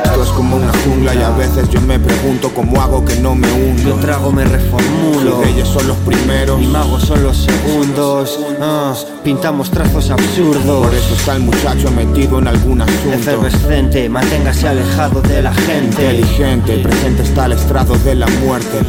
Esto 0.04 0.24
es 0.24 0.30
como 0.30 0.58
una 0.58 0.72
jungla 0.84 1.14
y 1.16 1.22
a 1.22 1.30
veces 1.30 1.70
yo 1.70 1.80
me 1.82 2.00
pregunto 2.00 2.52
cómo 2.54 2.82
hago 2.82 3.06
que 3.06 3.16
no 3.18 3.36
me 3.36 3.48
Yo 3.48 3.56
hundo. 3.56 3.96
trago, 4.02 4.32
me 4.32 4.44
reformulo 4.44 5.24
Los 5.30 5.40
reyes 5.46 5.68
son 5.68 5.88
los 5.88 5.98
primeros. 5.98 6.60
Mi 6.60 6.68
magos 6.68 7.04
son 7.04 7.24
los 7.24 7.38
segundos 7.38 8.40
ah, 8.60 8.94
Pintamos 9.24 9.70
trazos 9.72 10.06
Por 10.08 10.20
absurdos 10.20 10.94
eso 10.94 11.14
está 11.16 11.36
el 11.36 11.42
muchacho 11.44 11.92
metido 11.92 12.40
en 12.40 12.48
algún 12.48 12.82
asunto. 12.82 13.14
Efervescente, 13.14 14.10
manténgase 14.10 14.68
alejado 14.68 15.22
de 15.22 15.42
la 15.42 15.54
gente 15.54 15.86
Inteligente, 15.86 16.78
presente 16.80 17.24
está 17.24 17.46
el 17.46 17.54
estrado 17.54 17.96
de 18.00 18.16
la 18.16 18.28
muerte. 18.28 18.80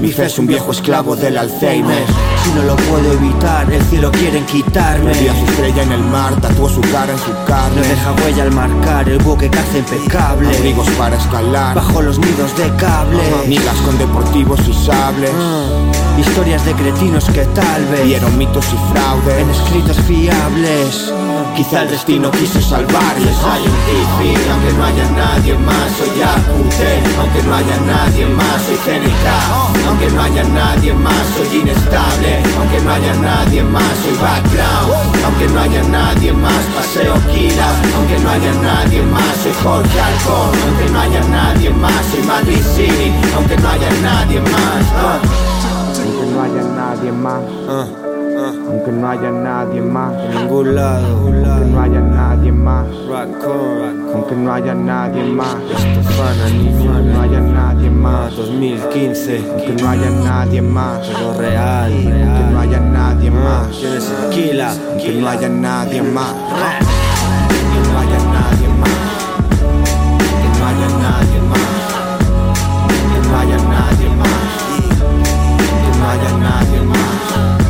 Mi 0.00 0.12
fe 0.12 0.26
es 0.26 0.38
un 0.38 0.46
viejo 0.46 0.72
esclavo 0.72 1.16
del 1.16 1.36
Alzheimer. 1.38 2.04
Si 2.44 2.50
no 2.52 2.62
lo 2.62 2.76
puedo 2.76 3.12
evitar, 3.14 3.70
el 3.72 3.82
cielo 3.86 4.12
quieren 4.12 4.44
quitarme 4.46 5.10
Perdí 5.10 5.28
a 5.28 5.34
su 5.34 5.44
estrella 5.46 5.82
en 5.82 5.92
el 5.92 6.00
mar, 6.04 6.40
tatuó 6.40 6.68
su 6.68 6.80
cara 6.82 7.12
en 7.12 7.18
su 7.18 7.30
No 7.30 7.44
carne. 7.46 7.80
deja 7.82 8.12
huella 8.12 8.42
al 8.44 8.52
marcar, 8.52 9.08
el 9.08 9.18
buque 9.18 9.48
caza 9.50 9.78
impecable 9.78 10.54
Abrigos 10.56 10.88
para 10.90 11.16
escalar. 11.16 11.74
Bajo 11.74 12.02
los 12.02 12.18
nidos 12.18 12.56
de 12.56 12.70
cable 12.76 13.18
Migas 13.48 13.76
con 13.84 13.98
deportivos 13.98 14.60
y 14.68 14.74
sables. 14.74 15.30
Ah, 15.34 16.20
Historias 16.20 16.64
de 16.64 16.72
cretinos 16.74 17.24
que 17.24 17.44
tal 17.46 17.84
vez 17.86 18.04
Vieron 18.04 18.38
mitos 18.38 18.66
y 18.72 18.76
En 18.76 18.92
fraudes. 18.92 19.56
escritos 19.58 19.96
fiables 20.06 21.12
Quizá 21.56 21.82
el 21.82 21.88
destino 21.90 22.30
quiso 22.30 22.60
salvarles. 22.60 23.34
Scientific, 23.36 24.38
aunque 24.52 24.72
no 24.74 24.84
haya 24.84 25.04
nadie 25.10 25.54
más, 25.54 25.90
soy 25.96 26.10
Yakute. 26.18 27.02
Aunque 27.18 27.42
no 27.44 27.54
haya 27.54 27.76
nadie 27.80 28.26
más, 28.26 28.62
soy 28.66 28.76
CNK. 28.84 29.26
Aunque 29.88 30.08
no 30.10 30.22
haya 30.22 30.44
nadie 30.44 30.92
más, 30.92 31.14
soy 31.34 31.60
inestable. 31.60 32.42
Aunque 32.58 32.80
no 32.82 32.90
haya 32.92 33.14
nadie 33.14 33.62
más, 33.62 33.92
soy 34.04 34.14
background. 34.20 34.92
Aunque 35.24 35.48
no 35.48 35.60
haya 35.60 35.82
nadie 35.84 36.32
más, 36.34 36.62
paseo 36.76 37.14
Kila. 37.32 37.68
Aunque 37.96 38.18
no 38.18 38.30
haya 38.30 38.52
nadie 38.60 39.02
más, 39.02 39.36
soy 39.42 39.52
Jorge 39.62 40.00
Alcón. 40.00 40.50
Aunque 40.62 40.90
no 40.92 41.00
haya 41.00 41.20
nadie 41.24 41.70
más, 41.70 42.04
soy 42.12 42.22
Madrid 42.24 42.62
City. 42.76 43.12
Aunque 43.34 43.56
no 43.56 43.68
haya 43.70 43.90
nadie 44.02 44.40
más. 44.40 44.84
ah. 44.94 45.18
Aunque 46.04 46.32
no 46.32 46.42
haya 46.42 46.62
nadie 46.76 47.12
más, 47.12 47.40
Ah, 48.38 48.52
aunque 48.68 48.92
no 48.92 49.08
haya 49.08 49.30
nadie 49.30 49.80
más, 49.80 50.12
En 50.24 50.30
ningún 50.40 50.74
lado 50.74 51.06
aunque 51.16 51.66
no 51.70 51.80
haya 51.80 52.00
nadie 52.00 52.52
más, 52.52 52.86
Rock 53.08 53.44
on, 53.44 53.78
rock 53.78 54.08
on. 54.08 54.14
aunque 54.14 54.34
no 54.36 54.52
haya 54.52 54.74
nadie 54.74 55.24
más, 55.24 55.56
Estefana, 55.70 56.44
aunque 56.46 57.12
no 57.12 57.20
haya 57.22 57.40
nadie 57.40 57.88
Ah, 57.88 57.92
más, 57.92 58.36
2015 58.36 59.44
aunque 59.50 59.82
no 59.82 59.88
haya 59.88 60.10
nadie 60.10 60.62
más, 60.62 61.08
Todo 61.08 61.40
real, 61.40 61.92
aunque 61.92 62.10
no 62.12 62.20
real 62.20 62.56
haya 62.60 62.80
nadie 62.80 63.30
más, 63.30 63.68
¿Quién 63.78 63.92
es 63.94 64.10
el 64.10 64.30
Kila? 64.30 64.74
Que 65.02 65.12
no 65.20 65.28
haya 65.28 65.48
nadie 65.48 66.02
más. 66.02 66.32
Que 66.32 67.80
no 67.92 67.98
haya 67.98 68.18
nadie 68.36 68.68
más. 68.80 68.90
Que 70.42 70.48
no 70.58 70.66
haya 70.66 70.88
nadie 71.04 71.40
más. 71.50 71.70
Que 73.12 73.28
no 73.28 73.36
haya 73.38 73.58
nadie 73.58 74.08
más. 74.20 74.44
Que 75.82 75.98
no 75.98 76.04
haya 76.10 76.30
nadie 76.38 76.80
más. 76.82 77.65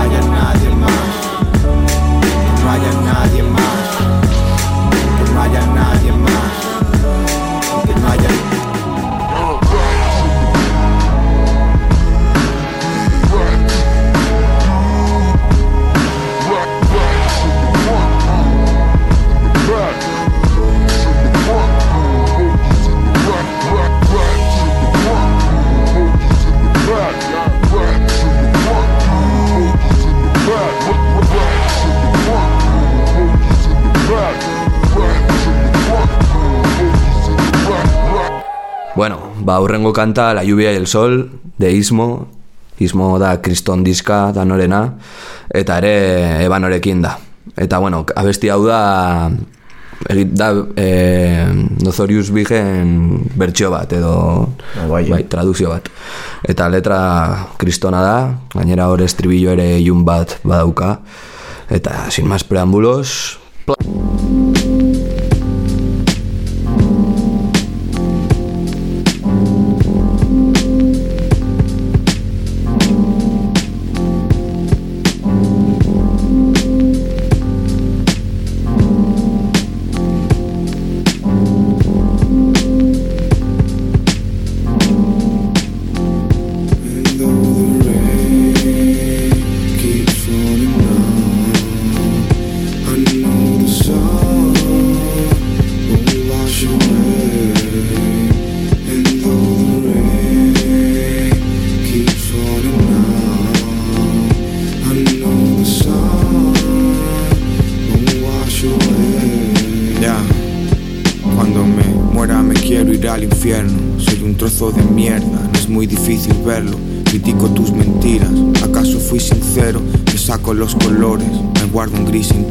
Haya 0.00 0.20
nadie 0.22 0.70
más. 0.70 0.92
Que 1.60 2.62
no 2.62 2.70
haya 2.70 2.92
nadie 3.04 3.42
más. 3.42 3.88
Que 5.16 5.32
no 5.34 5.42
haya 5.42 5.66
nadie 5.66 6.12
más. 6.12 6.39
Ba, 39.42 39.60
hurrengo 39.60 39.92
kanta 39.92 40.34
La 40.34 40.44
lluvia 40.44 40.72
y 40.72 40.76
el 40.76 40.86
sol, 40.86 41.40
de 41.58 41.72
Ismo. 41.72 42.28
Ismo 42.80 43.18
da 43.18 43.42
kriston 43.42 43.84
diska 43.84 44.32
danorena, 44.32 44.94
eta 45.52 45.76
ere 45.82 46.44
ebanorekin 46.46 47.02
da. 47.04 47.18
Eta, 47.52 47.76
bueno, 47.76 48.06
abesti 48.16 48.48
hau 48.48 48.62
da, 48.64 49.28
da, 50.08 50.48
e, 50.80 50.86
Nozorius 51.84 52.30
Bigen 52.32 53.28
bertsio 53.36 53.68
bat, 53.74 53.92
edo 53.92 54.14
bai, 54.88 55.04
bai, 55.10 55.20
traduzio 55.28 55.74
bat. 55.74 55.92
Eta 56.48 56.70
letra 56.72 57.00
kristona 57.60 58.00
da, 58.00 58.16
gainera 58.56 58.88
hor 58.88 59.04
estribillo 59.04 59.52
ere 59.52 59.74
ilun 59.76 60.06
bat 60.08 60.38
badauka. 60.40 61.02
Eta, 61.68 62.08
sin 62.10 62.32
más 62.32 62.48
preámbulos, 62.48 63.40
Ya, 63.70 64.29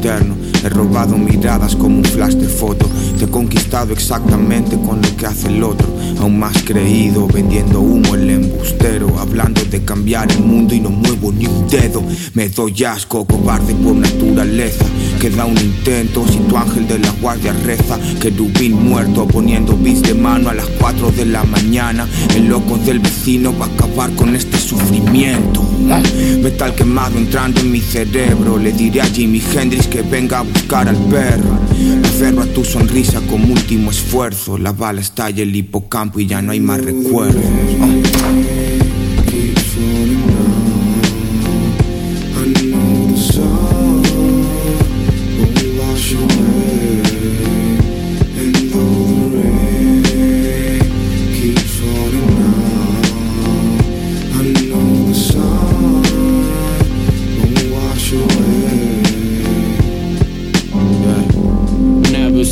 He 0.01 0.70
robado 0.70 1.18
miradas 1.18 1.75
como 1.75 1.98
un 1.98 2.06
flash 2.06 2.36
de 2.36 2.48
foto. 2.48 2.89
Te 3.18 3.25
he 3.25 3.27
conquistado 3.27 3.91
exactamente 3.91 4.77
con 4.77 5.01
lo 5.01 5.18
que 5.18 5.25
hace 5.25 5.48
el 5.48 5.62
otro. 5.62 5.89
Aún 6.22 6.39
más 6.39 6.63
creído, 6.63 7.27
vendiendo 7.27 7.82
humo 7.82 8.15
el 8.15 8.29
embustero. 8.29 9.20
Hablando 9.20 9.62
de 9.65 9.84
cambiar 9.84 10.32
el 10.32 10.39
mundo 10.39 10.74
y 10.74 10.79
no 10.79 10.89
muevo 10.89 11.34
ni 11.34 11.48
un 11.48 11.68
dedo. 11.68 12.01
Me 12.34 12.48
doy 12.48 12.82
asco, 12.86 13.25
cobarde 13.25 13.75
por 13.75 13.96
naturaleza. 13.96 14.86
Queda 15.20 15.44
un 15.44 15.58
intento 15.58 16.25
si 16.25 16.38
tu 16.39 16.56
ángel 16.56 16.88
de 16.88 17.00
la 17.00 17.12
guardia 17.22 17.51
reza. 17.51 18.00
Querubín 18.22 18.82
muerto 18.88 19.27
poniendo 19.27 19.75
bis 19.75 20.01
de 20.01 20.13
mano 20.13 20.50
a 20.50 20.53
las 20.53 20.68
4 20.79 21.12
de 21.12 21.25
la 21.25 21.44
mañana. 21.44 22.08
El 22.38 22.48
loco 22.48 22.77
del 22.77 23.00
vecino 23.00 23.53
va 23.60 23.65
a 23.65 23.70
acabar 23.70 24.15
con 24.15 24.34
este 24.34 24.58
sufrimiento. 24.58 25.69
Metal 26.41 26.75
quemado 26.75 27.17
entrando 27.17 27.62
en 27.62 27.72
mi 27.72 27.81
cerebro. 27.81 28.58
Le 28.58 28.72
diré 28.72 29.01
a 29.01 29.05
Jimi 29.05 29.41
Hendrix 29.41 29.88
que 29.88 30.01
venga 30.01 30.39
a 30.39 30.41
buscar 30.43 30.88
al 30.88 30.98
perro. 31.10 31.60
Me 32.01 32.08
aferro 32.08 32.41
a 32.41 32.46
tu 32.46 32.63
sonrisa 32.63 33.22
como 33.29 33.53
último 33.53 33.91
esfuerzo. 33.91 34.58
La 34.58 34.72
bala 34.72 35.01
estalla 35.01 35.41
el 35.41 35.55
hipocampo 35.55 36.19
y 36.19 36.27
ya 36.27 36.41
no 36.41 36.51
hay 36.51 36.60
más 36.60 36.84
recuerdos. 36.84 37.43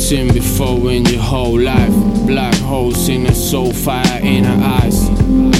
Seen 0.08 0.32
before 0.32 0.90
in 0.90 1.04
your 1.04 1.20
whole 1.20 1.60
life. 1.60 1.92
Black 2.26 2.54
holes 2.54 3.10
in 3.10 3.26
a 3.26 3.34
soul 3.34 3.74
fire 3.74 4.20
in 4.22 4.42
her 4.42 4.80
eyes. 4.80 5.10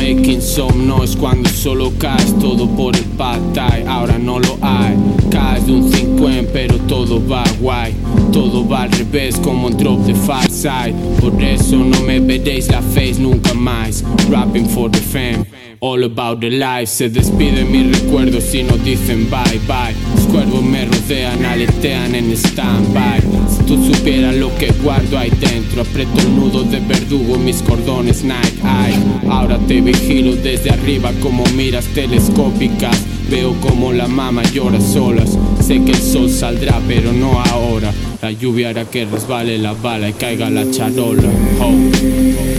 Making 0.01 0.41
some 0.41 0.87
noise 0.87 1.15
cuando 1.15 1.51
solo 1.51 1.91
caes. 1.99 2.33
Todo 2.41 2.67
por 2.75 2.97
el 2.97 3.05
pad 3.19 3.41
ahora 3.87 4.19
no 4.19 4.39
lo 4.39 4.57
hay. 4.63 4.97
Caes 5.31 5.67
de 5.67 5.73
un 5.73 5.93
50, 5.93 6.51
pero 6.51 6.79
todo 6.87 7.21
va 7.21 7.45
guay. 7.61 7.95
Todo 8.33 8.67
va 8.67 8.85
al 8.85 8.91
revés 8.91 9.39
como 9.39 9.67
un 9.67 9.77
drop 9.77 9.99
de 10.07 10.15
far 10.15 10.51
side. 10.51 10.95
Por 11.21 11.43
eso 11.43 11.77
no 11.77 12.01
me 12.01 12.19
veréis 12.19 12.71
la 12.71 12.81
face 12.81 13.21
nunca 13.21 13.53
más. 13.53 14.03
Rapping 14.31 14.67
for 14.67 14.91
the 14.91 14.99
fam. 14.99 15.45
All 15.81 16.03
about 16.05 16.41
the 16.41 16.49
life, 16.49 16.87
se 16.87 17.11
despiden 17.11 17.71
mis 17.71 18.01
recuerdos 18.01 18.55
y 18.55 18.63
no 18.63 18.79
dicen 18.79 19.29
bye 19.29 19.61
bye. 19.69 19.95
Cuervos 20.31 20.63
me 20.63 20.85
rodean, 20.85 21.45
aletean 21.45 22.15
en 22.15 22.33
stand-by. 22.33 23.21
Si 23.49 23.65
tú 23.65 23.83
supieras 23.85 24.37
lo 24.37 24.55
que 24.57 24.73
guardo 24.83 25.19
ahí 25.19 25.31
dentro, 25.41 25.83
aprieto 25.83 26.21
el 26.21 26.37
nudo 26.37 26.63
de 26.65 26.81
verdugo, 26.81 27.39
mis 27.39 27.63
cordones 27.63 28.23
Nike 28.23 28.61
Eye. 28.63 29.31
Ahora 29.31 29.59
te 29.67 29.81
vigilo 29.81 30.37
desde 30.37 30.71
arriba 30.71 31.13
como 31.23 31.45
miras 31.57 31.87
telescópicas. 31.87 32.99
Veo 33.31 33.55
como 33.61 33.93
la 33.93 34.09
mama 34.09 34.43
llora 34.45 34.81
solas. 34.81 35.39
Sé 35.61 35.83
que 35.83 35.93
el 35.93 36.03
sol 36.03 36.31
saldrá, 36.31 36.81
pero 36.87 37.13
no 37.13 37.41
ahora. 37.41 37.93
La 38.23 38.31
lluvia 38.33 38.71
hará 38.71 38.85
que 38.85 39.05
resbale 39.05 39.59
la 39.59 39.73
bala 39.73 40.09
y 40.09 40.13
caiga 40.13 40.51
la 40.51 40.71
charola. 40.71 41.29
Oh. 41.61 42.58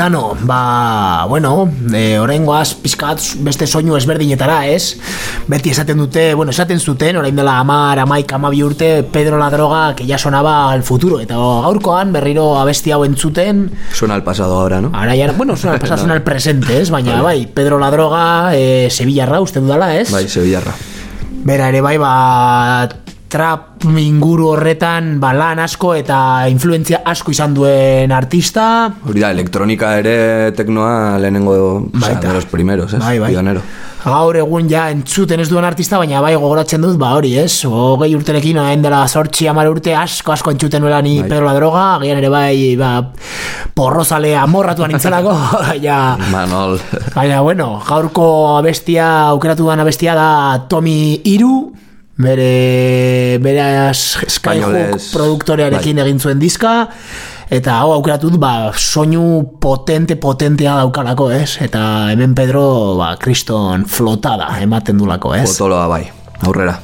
Dano? 0.00 0.34
Ba, 0.48 1.26
bueno, 1.28 1.68
e, 1.92 2.16
oraingoaz 2.16 2.70
pizkat 2.80 3.20
beste 3.44 3.66
soinu 3.68 3.98
ezberdinetara, 3.98 4.62
ez? 4.72 4.96
Beti 5.44 5.74
esaten 5.74 6.00
dute, 6.00 6.22
bueno, 6.32 6.54
esaten 6.56 6.80
zuten, 6.80 7.18
orain 7.20 7.36
dela 7.36 7.58
amar, 7.60 8.00
amaik, 8.00 8.32
amabi 8.32 8.62
urte, 8.64 9.02
Pedro 9.04 9.36
la 9.36 9.50
droga, 9.52 9.82
que 9.94 10.06
ya 10.08 10.16
sonaba 10.16 10.72
al 10.72 10.86
futuro. 10.88 11.20
Eta 11.20 11.36
gaurkoan, 11.36 12.14
berriro 12.16 12.54
abesti 12.56 12.94
hau 12.96 13.02
entzuten, 13.04 13.66
suena 13.92 14.16
al 14.16 14.24
pasado 14.24 14.56
ahora, 14.62 14.80
¿no? 14.80 14.88
Ahora 14.94 15.14
ya, 15.14 15.30
bueno, 15.32 15.54
suena 15.54 15.74
al 15.74 15.80
pasado, 15.80 15.98
suena 16.06 16.14
al 16.14 16.22
presente, 16.22 16.80
ez? 16.80 16.88
Baina, 16.88 17.20
bai, 17.20 17.44
Pedro 17.52 17.78
la 17.78 17.90
droga, 17.90 18.56
e, 18.56 18.88
Sevillarra, 18.88 19.42
uste 19.44 19.60
dudala, 19.60 19.98
ez? 20.00 20.08
Bai, 20.10 20.30
Sevillarra. 20.30 20.72
Bera 21.44 21.68
ere 21.68 21.82
bai, 21.84 21.98
ba, 22.00 22.88
trap 23.30 23.84
inguru 23.86 24.50
horretan 24.56 25.14
ba, 25.22 25.30
lan 25.36 25.62
asko 25.62 25.94
eta 25.96 26.48
influentzia 26.50 27.02
asko 27.06 27.32
izan 27.32 27.54
duen 27.54 28.12
artista. 28.12 28.64
Hori 29.06 29.22
da, 29.22 29.30
elektronika 29.30 29.94
ere 30.02 30.16
teknoa 30.58 31.18
lehenengo, 31.22 31.54
Baita. 31.94 32.26
de 32.26 32.34
los 32.34 32.46
primeros, 32.50 32.92
¿eh? 32.94 32.98
Bai, 32.98 33.18
bai. 33.22 33.30
Pionero. 33.32 33.62
Gaur 34.00 34.38
egun 34.40 34.68
ja 34.70 34.86
entzuten 34.88 35.42
ez 35.42 35.48
duen 35.50 35.64
artista, 35.68 35.98
baina 36.00 36.22
bai 36.24 36.32
gogoratzen 36.34 36.80
dut, 36.80 36.96
ba 36.98 37.12
hori, 37.18 37.34
ez? 37.38 37.66
Hogei 37.68 38.14
urterekin, 38.16 38.56
hain 38.58 38.80
dela 38.80 39.02
sortxi 39.08 39.48
amar 39.50 39.68
urte 39.68 39.92
asko 39.94 40.32
asko 40.32 40.54
entzuten 40.54 40.80
nuela 40.80 41.02
ni 41.04 41.18
Bai. 41.20 41.28
Pedro 41.28 41.44
la 41.46 41.54
droga, 41.58 41.82
agian 41.98 42.18
ere 42.18 42.30
bai, 42.32 42.76
ba, 42.80 42.94
porrozale 43.76 44.32
amorratuan 44.40 44.94
nintzelako, 44.94 45.36
baina... 45.68 46.16
Manol. 46.32 46.80
Baina, 47.14 47.42
bueno, 47.44 47.74
gaurko 47.86 48.56
abestia, 48.56 49.28
aukeratu 49.28 49.68
abestia 49.70 50.16
da 50.16 50.30
Tommy 50.68 51.20
Iru, 51.24 51.72
bere, 52.22 53.38
bere 53.42 53.66
Skyhook 53.94 55.00
produktorearekin 55.12 55.98
bai. 55.98 56.06
egin 56.06 56.20
zuen 56.20 56.38
diska, 56.42 56.74
eta 57.50 57.80
hau 57.82 57.92
aukeratu 57.96 58.30
dut, 58.30 58.40
ba, 58.42 58.70
soinu 58.76 59.58
potente, 59.60 60.16
potentea 60.20 60.76
daukalako, 60.80 61.30
ez? 61.34 61.58
Eta 61.64 61.82
hemen 62.12 62.34
Pedro, 62.38 62.96
ba, 63.00 63.14
kriston 63.20 63.86
flotada 63.90 64.52
ematen 64.62 65.00
dulako, 65.00 65.34
ez? 65.38 65.48
Potoloa 65.50 65.88
bai. 65.90 66.04
Aurrera. 66.46 66.78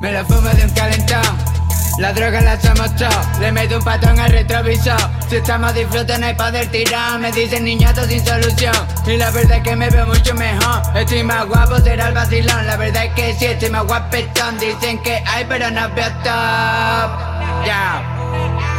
Me 0.00 0.12
la 0.12 0.24
fumo 0.24 0.50
de 0.50 0.64
un 0.64 0.70
calentón 0.70 1.63
La 1.98 2.12
droga 2.12 2.40
la 2.40 2.60
somos 2.60 2.94
todos, 2.96 3.38
le 3.38 3.52
meto 3.52 3.78
un 3.78 3.84
pato 3.84 4.08
en 4.08 4.18
el 4.18 4.32
retrovisor. 4.32 4.98
Si 5.28 5.36
estamos 5.36 5.72
disfrutando 5.74 6.26
hay 6.26 6.34
poder 6.34 6.66
tirar, 6.66 7.20
me 7.20 7.30
dicen 7.30 7.64
niñato 7.64 8.04
sin 8.04 8.24
solución. 8.24 8.74
Y 9.06 9.16
la 9.16 9.30
verdad 9.30 9.58
es 9.58 9.62
que 9.62 9.76
me 9.76 9.88
veo 9.90 10.04
mucho 10.06 10.34
mejor, 10.34 10.82
estoy 10.96 11.22
más 11.22 11.46
guapo, 11.46 11.78
será 11.78 12.08
el 12.08 12.14
vacilón. 12.14 12.66
La 12.66 12.76
verdad 12.76 13.04
es 13.04 13.14
que 13.14 13.34
sí, 13.34 13.44
estoy 13.44 13.70
más 13.70 13.84
guapetón. 13.84 14.58
Dicen 14.58 15.00
que 15.02 15.22
hay, 15.24 15.44
pero 15.48 15.70
no 15.70 15.88
veo 15.94 16.08
top. 16.24 17.64
Ya. 17.64 18.02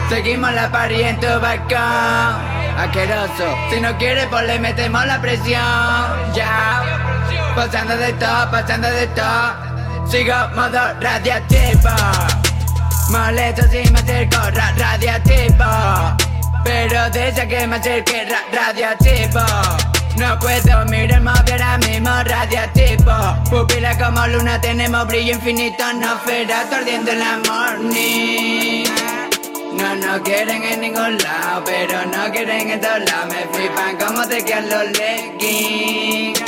Seguimos 0.09 0.53
la 0.53 0.71
party 0.71 1.01
en 1.01 1.19
tu 1.19 1.27
balcón 1.41 1.79
Asqueroso 2.77 3.57
Si 3.71 3.81
no 3.81 3.97
quieres 3.97 4.27
pues 4.27 4.45
le 4.45 4.59
metemos 4.59 5.03
la 5.07 5.19
presión 5.19 5.63
Ya 6.35 6.83
Pasando 7.55 7.97
de 7.97 8.13
todo, 8.13 8.51
pasando 8.51 8.87
de 8.87 9.07
todo 9.07 10.07
Sigo 10.07 10.35
modo 10.53 10.93
radiativo 11.01 11.89
Molesto 13.09 13.63
si 13.69 13.89
me 13.91 13.99
acerco 13.99 14.37
ra 14.51 14.73
radiativo 14.77 15.65
Pero 16.63 17.09
desde 17.11 17.47
que 17.47 17.67
me 17.67 17.75
acerque 17.77 18.25
ra 18.25 18.39
radiativo 18.51 19.41
no 20.17 20.39
puedo 20.39 20.85
mirar 20.85 21.21
móvil 21.21 21.61
ahora 21.61 21.77
mismo 21.79 22.09
radiativo 22.23 23.35
Pupila 23.49 23.97
como 23.97 24.25
luna 24.27 24.61
tenemos 24.61 25.05
brillo 25.07 25.33
infinito 25.33 25.83
No 25.93 26.17
ferás 26.19 26.71
ardiendo 26.71 27.11
en 27.11 27.19
la 27.19 27.41
morning 27.45 28.85
no 29.75 29.93
nos 29.95 30.21
quieren 30.21 30.63
en 30.63 30.79
ningún 30.79 31.17
lado, 31.17 31.63
pero 31.65 32.05
no 32.05 32.31
quieren 32.31 32.69
en 32.69 32.79
todos 32.79 32.99
lados. 32.99 33.27
Me 33.27 33.45
flipan 33.53 33.97
como 33.97 34.25
te 34.25 34.41
quedan 34.45 34.69
los 34.69 34.85
leggings. 34.97 36.39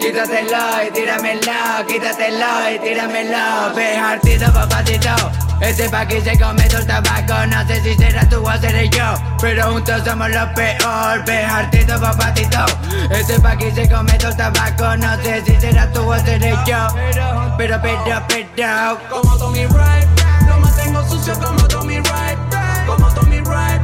Quítatelo 0.00 0.82
y 0.86 0.90
tíramelo, 0.92 1.86
quítatelo 1.86 2.70
y 2.74 2.78
tíramelo. 2.78 3.74
Pejartito, 3.74 4.50
papatito. 4.50 5.47
Este 5.60 5.88
pa' 5.88 6.00
aquí 6.00 6.20
se 6.20 6.38
come 6.38 6.62
todo 6.68 6.78
el 6.80 6.86
tabaco. 6.86 7.46
No 7.46 7.66
sé 7.66 7.82
si 7.82 7.94
será 7.94 8.28
tú 8.28 8.42
o 8.46 8.52
seré 8.58 8.88
yo, 8.88 9.14
pero 9.40 9.72
juntos 9.72 10.02
somos 10.04 10.30
los 10.30 10.48
peor. 10.50 11.24
Pejartito, 11.24 12.00
papatito. 12.00 12.64
Este 13.10 13.40
pa' 13.40 13.52
aquí 13.52 13.70
se 13.72 13.88
come 13.88 14.12
todo 14.14 14.30
el 14.30 14.36
tabaco. 14.36 14.96
No 14.96 15.16
sé 15.22 15.42
si 15.44 15.60
será 15.60 15.90
tú 15.92 16.10
o 16.10 16.18
seré 16.18 16.54
yo, 16.66 16.86
pero, 17.56 17.80
pero, 17.82 18.22
pero. 18.28 18.98
Como 19.10 19.36
Tommy 19.36 19.66
Wright, 19.66 20.08
lo 20.46 20.58
mantengo 20.58 21.04
sucio 21.08 21.34
como 21.34 21.66
Tommy 21.66 21.98
Wright. 22.00 22.38
Como 22.86 23.06
Tommy 23.14 23.40
Wright, 23.40 23.82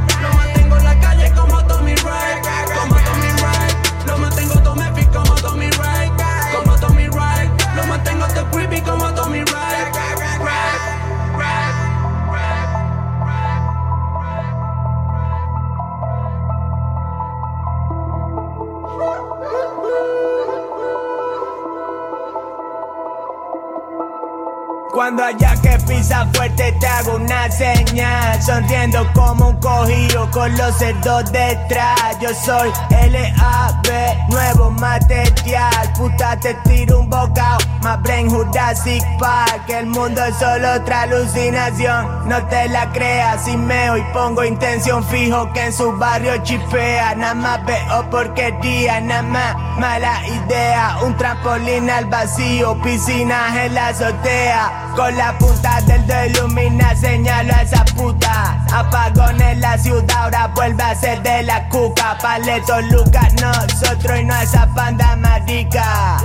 Cuando 24.95 25.25
haya 25.25 25.53
que 25.75 25.83
pisa 25.85 26.27
fuerte 26.33 26.71
te 26.79 26.87
hago 26.87 27.15
una 27.15 27.51
señal. 27.51 28.41
Sonriendo 28.41 29.07
como 29.13 29.49
un 29.49 29.59
cogido 29.59 30.29
con 30.31 30.55
los 30.57 30.75
cerdos 30.77 31.31
detrás. 31.31 32.17
Yo 32.21 32.29
soy 32.33 32.71
L.A.B, 32.89 34.17
nuevo 34.29 34.71
material. 34.71 35.93
Puta 35.97 36.37
te 36.39 36.53
tiro 36.65 36.99
un 36.99 37.09
bocado, 37.09 37.59
más 37.81 38.01
brain 38.01 38.29
Jurassic 38.29 39.03
Park. 39.19 39.69
El 39.69 39.87
mundo 39.87 40.23
es 40.23 40.35
solo 40.37 40.73
otra 40.73 41.03
alucinación. 41.03 42.27
No 42.27 42.43
te 42.47 42.67
la 42.69 42.91
creas 42.91 43.45
si 43.45 43.57
meo 43.57 43.97
y 43.97 44.01
pongo 44.13 44.43
intención. 44.43 45.03
Fijo 45.05 45.51
que 45.53 45.65
en 45.65 45.73
su 45.73 45.91
barrio 45.97 46.37
chipea. 46.43 47.15
Nada 47.15 47.33
más 47.33 47.65
veo 47.65 48.09
porquería, 48.09 49.01
nada 49.01 49.21
más 49.21 49.55
mala 49.79 50.25
idea. 50.27 50.97
Un 51.03 51.15
trampolín 51.17 51.89
al 51.89 52.05
vacío, 52.05 52.79
piscinas 52.81 53.57
en 53.57 53.73
la 53.73 53.87
azotea. 53.87 54.91
Con 54.95 55.15
la 55.17 55.37
punta 55.37 55.64
del 55.65 56.05
dedo 56.05 56.25
ilumina, 56.25 56.95
señalo 56.95 57.53
a 57.53 57.61
esa 57.61 57.83
puta. 57.85 58.63
Apagón 58.71 59.41
en 59.41 59.61
la 59.61 59.77
ciudad, 59.77 60.09
ahora 60.11 60.47
vuelve 60.55 60.83
a 60.83 60.95
ser 60.95 61.21
de 61.23 61.43
la 61.43 61.67
cuca. 61.69 62.17
Paleto 62.21 62.81
Lucas, 62.81 63.33
nosotros 63.41 64.19
y 64.19 64.23
no 64.23 64.35
esa 64.37 64.67
panda 64.75 65.15
marica. 65.15 66.17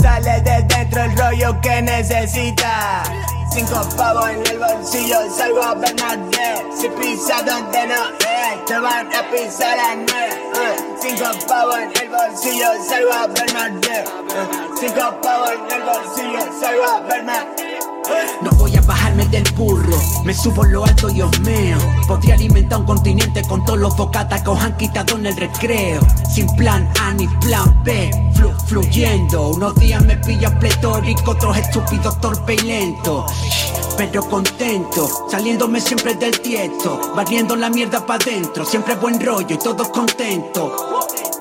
Sale 0.00 0.40
de 0.42 0.62
dentro 0.62 1.02
el 1.02 1.16
rollo 1.16 1.60
que 1.60 1.82
necesita. 1.82 3.02
Cinco 3.50 3.88
pavos 3.96 4.28
en 4.28 4.46
el 4.46 4.58
bolsillo, 4.58 5.18
salgo 5.34 5.62
a 5.62 5.74
Bernadette. 5.74 6.62
Si 6.78 6.88
pisa 6.90 7.42
donde 7.42 7.86
no 7.86 8.08
es, 8.18 8.64
te 8.66 8.78
van 8.78 9.08
a 9.14 9.22
pisar 9.30 9.78
a 9.78 9.94
nueve. 9.94 10.76
Cinco 11.00 11.30
pavos 11.48 11.78
en 11.78 12.02
el 12.02 12.08
bolsillo, 12.10 12.68
salgo 12.86 13.12
a 13.14 13.26
Bernadette. 13.28 14.08
Uh, 14.08 14.76
cinco 14.78 15.20
pavos 15.22 15.52
en 15.52 15.74
el 15.74 15.82
bolsillo, 15.82 16.60
salgo 16.60 16.84
a 16.84 17.00
Bernadette. 17.00 17.65
No 18.42 18.50
voy 18.52 18.76
a 18.76 18.80
bajarme 18.82 19.24
del 19.26 19.44
burro, 19.54 19.96
me 20.24 20.34
subo 20.34 20.64
lo 20.64 20.84
alto 20.84 21.08
y 21.08 21.22
osmeo. 21.22 21.78
Podría 22.06 22.34
alimentar 22.34 22.80
un 22.80 22.86
continente 22.86 23.42
con 23.42 23.64
todos 23.64 23.78
los 23.78 23.96
bocatas 23.96 24.42
que 24.42 24.50
han 24.50 24.76
quitado 24.76 25.16
en 25.16 25.26
el 25.26 25.36
recreo. 25.36 26.00
Sin 26.32 26.46
plan 26.56 26.88
A 27.00 27.14
ni 27.14 27.26
plan 27.26 27.82
B, 27.82 28.10
flu 28.34 28.50
fluyendo. 28.66 29.50
Unos 29.50 29.74
días 29.76 30.04
me 30.04 30.16
pillan 30.18 30.58
pletórico, 30.58 31.30
otros 31.30 31.56
estúpidos, 31.56 32.20
torpe 32.20 32.54
y 32.54 32.58
lento. 32.58 33.26
Pero 33.96 34.22
contento, 34.28 35.08
saliéndome 35.30 35.80
siempre 35.80 36.14
del 36.14 36.38
tiesto, 36.40 37.12
barriendo 37.16 37.56
la 37.56 37.70
mierda 37.70 38.04
pa' 38.04 38.18
dentro, 38.18 38.64
siempre 38.66 38.94
buen 38.94 39.18
rollo 39.24 39.54
y 39.54 39.58
todos 39.58 39.88
contentos 39.88 40.72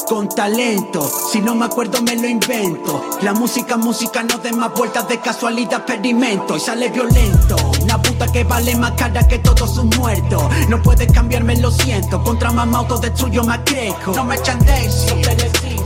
con 0.07 0.29
talento. 0.29 1.09
Si 1.31 1.41
no 1.41 1.55
me 1.55 1.65
acuerdo, 1.65 2.01
me 2.01 2.15
lo 2.15 2.27
invento. 2.27 3.03
La 3.21 3.33
música, 3.33 3.77
música, 3.77 4.23
no 4.23 4.37
de 4.37 4.51
más 4.53 4.73
vueltas 4.73 5.07
de 5.07 5.19
casualidad, 5.19 5.79
experimento 5.79 6.55
y 6.55 6.59
sale 6.59 6.89
violento. 6.89 7.55
Una 7.81 8.01
puta 8.01 8.27
que 8.31 8.43
vale 8.43 8.75
más 8.75 8.91
cara 8.91 9.27
que 9.27 9.39
todos 9.39 9.73
sus 9.73 9.85
muertos. 9.97 10.43
No 10.69 10.81
puedes 10.81 11.11
cambiarme, 11.11 11.57
lo 11.57 11.71
siento. 11.71 12.23
Contra 12.23 12.51
mamá 12.51 12.79
autodestruyo, 12.79 13.43
más 13.43 13.59
crejo. 13.65 14.13
No 14.15 14.25
me 14.25 14.35
echan 14.35 14.59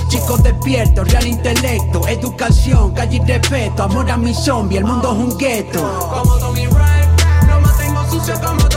Chicos 0.09 0.41
despiertos, 0.41 1.07
real 1.07 1.27
intelecto, 1.27 2.07
educación, 2.07 2.91
calle 2.93 3.17
y 3.17 3.25
respeto, 3.27 3.83
amor 3.83 4.09
a 4.09 4.17
mi 4.17 4.33
zombie, 4.33 4.79
el 4.79 4.85
mundo 4.85 5.11
es 5.11 5.17
un 5.19 5.37
gueto. 5.37 6.09
Como 6.11 6.35
Tommy 6.37 6.67
mantengo 7.61 8.09
sucio 8.09 8.33
como 8.41 8.68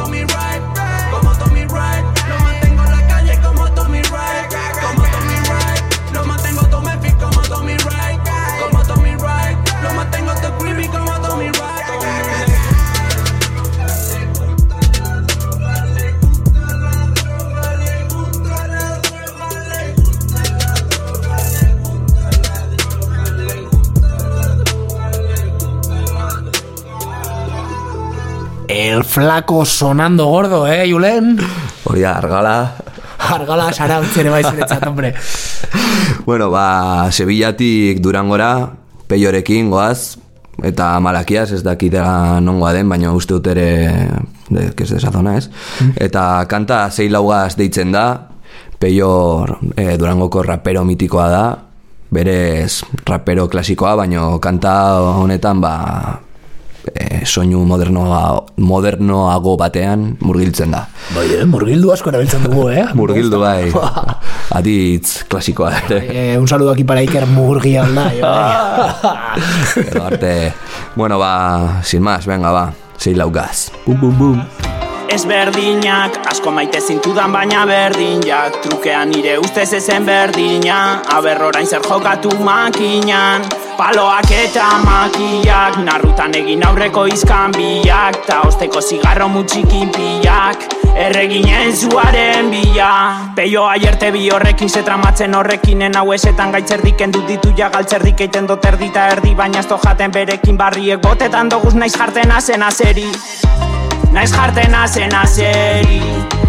El 28.73 29.05
flaco 29.05 29.67
sonando 29.67 30.25
gordo, 30.27 30.67
eh, 30.67 30.91
Julen? 30.91 31.37
Hori 31.85 32.05
argala. 32.05 32.75
Argala 33.19 33.67
sarautzen 33.71 34.31
bai 34.33 34.43
zuretzat, 34.43 34.87
hombre. 34.87 35.13
Bueno, 36.25 36.49
ba, 36.51 37.11
Sevillatik 37.13 38.01
Durangora, 38.01 38.71
peiorekin 39.09 39.69
goaz, 39.69 40.17
eta 40.65 40.89
malakiaz 41.05 41.51
ez 41.53 41.61
dakitela 41.67 42.41
nongoa 42.41 42.73
den, 42.73 42.89
baina 42.89 43.13
uste 43.13 43.35
dut 43.35 43.51
ere, 43.53 44.09
de, 44.49 44.67
es 44.71 44.91
de 44.91 44.97
esa 44.97 45.13
zona, 45.13 45.37
ez? 45.37 45.51
Eta 46.01 46.47
kanta 46.49 46.87
zei 46.91 47.11
laugaz 47.13 47.59
deitzen 47.61 47.93
da, 47.93 48.07
peior 48.79 49.59
eh, 49.77 49.99
Durangoko 50.01 50.47
rapero 50.47 50.87
mitikoa 50.89 51.29
da, 51.29 51.47
berez 52.09 52.85
rapero 53.05 53.51
klasikoa, 53.53 53.97
baina 54.01 54.31
kanta 54.41 54.77
honetan, 55.19 55.61
ba, 55.61 55.75
eh, 56.95 57.23
soinu 57.25 57.63
modernoa, 57.69 58.43
modernoago 58.57 59.57
batean 59.61 60.17
murgiltzen 60.21 60.75
da. 60.75 60.85
Bai, 61.15 61.27
eh, 61.39 61.47
murgildu 61.49 61.93
asko 61.95 62.13
erabiltzen 62.13 62.45
dugu, 62.49 62.69
eh? 62.73 62.87
Murgildu 62.99 63.41
bai, 63.43 63.71
aditz 64.59 65.23
klasikoa 65.31 65.73
ere. 65.85 66.03
Eh, 66.11 66.39
un 66.39 66.49
saludo 66.49 66.73
aquí 66.73 66.85
para 66.85 67.01
Iker 67.01 67.27
Murgialda. 67.27 68.11
Pero 69.75 70.05
arte, 70.11 70.53
bueno, 70.97 71.19
va, 71.19 71.81
sin 71.83 72.03
más, 72.03 72.27
venga, 72.27 72.51
va, 72.51 72.73
sei 72.97 73.15
laugaz. 73.15 73.71
Bum, 73.87 74.01
bum, 74.01 74.19
bum. 74.19 74.72
Ezberdinak, 75.13 76.15
asko 76.31 76.49
maite 76.57 76.81
zintudan 76.81 77.35
baina 77.35 77.67
berdinjak 77.69 78.55
Trukean 78.65 79.11
nire 79.13 79.35
ustez 79.43 79.67
ezen 79.77 80.07
berdina. 80.09 81.03
Aber 81.13 81.43
orain 81.51 81.67
zer 81.67 81.85
jokatu 81.85 82.31
makinan. 82.41 83.45
Paloak 83.77 84.31
eta 84.33 84.71
makiak 84.87 85.77
Narrutan 85.85 86.33
egin 86.41 86.65
aurreko 86.65 87.05
izkan 87.13 87.53
biak. 87.53 88.23
Ta 88.25 88.41
osteko 88.49 88.81
zigarro 88.81 89.29
mutxikin 89.29 89.93
pilak 89.93 90.65
Erreginen 90.97 91.77
zuaren 91.77 92.49
bila. 92.49 93.29
Peio 93.37 93.67
aierte 93.69 94.11
bi 94.17 94.31
horrekin 94.33 94.71
ze 94.71 94.81
tramatzen 94.83 95.37
horrekinen. 95.37 95.93
Hau 96.01 96.09
esetan 96.17 96.57
gaitzerdik 96.57 97.05
endut 97.05 97.29
ditu 97.29 97.53
ja 97.57 97.69
galtzerdik 97.69 98.25
eiten 98.25 98.49
dut 98.49 98.65
erdita 98.65 99.11
erdi. 99.13 99.37
Baina 99.37 99.61
ez 99.61 99.69
jaten 99.69 100.11
berekin 100.11 100.57
barriek 100.57 101.05
botetan 101.05 101.53
doguz 101.53 101.75
naiz 101.75 101.93
jarten 101.99 102.33
azen 102.33 102.63
azeri 102.63 103.11
Naiz 104.13 104.31
jarten 104.31 104.75
azen 104.75 105.15
azeri 105.15 106.03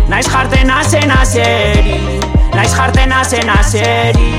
Naiz 0.10 0.28
jarten 0.28 0.70
azen 0.70 1.12
azeri 1.12 2.20
Naiz 2.56 2.76
jarten 2.76 3.12
azen 3.12 3.50
azeri 3.50 4.34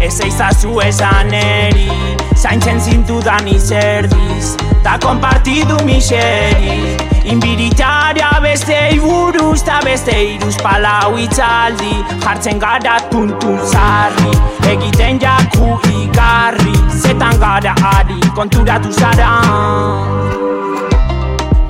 Ez 0.00 0.20
eizazu 0.20 0.80
esan 0.80 1.32
eri. 1.32 1.90
Zaintzen 2.34 2.80
zintudan 2.80 3.46
izerdiz. 3.46 4.56
Ta 4.84 4.98
kompartidu 4.98 5.76
miseri. 5.84 6.96
Inbiritaria 7.24 8.30
beste 8.42 8.78
iburuz 8.94 9.62
Ta 9.62 9.80
beste 9.84 10.16
iruz 10.34 10.56
palau 10.62 11.18
itzaldi. 11.18 11.92
Jartzen 12.24 12.58
gara 12.58 12.96
tuntun 13.10 13.60
zarri 13.72 14.32
Egiten 14.72 15.20
jaku 15.20 15.76
igarri. 16.00 16.76
Zetan 16.96 17.36
gara 17.40 17.74
ari. 17.92 18.20
Konturatu 18.34 18.92
zara 18.92 19.34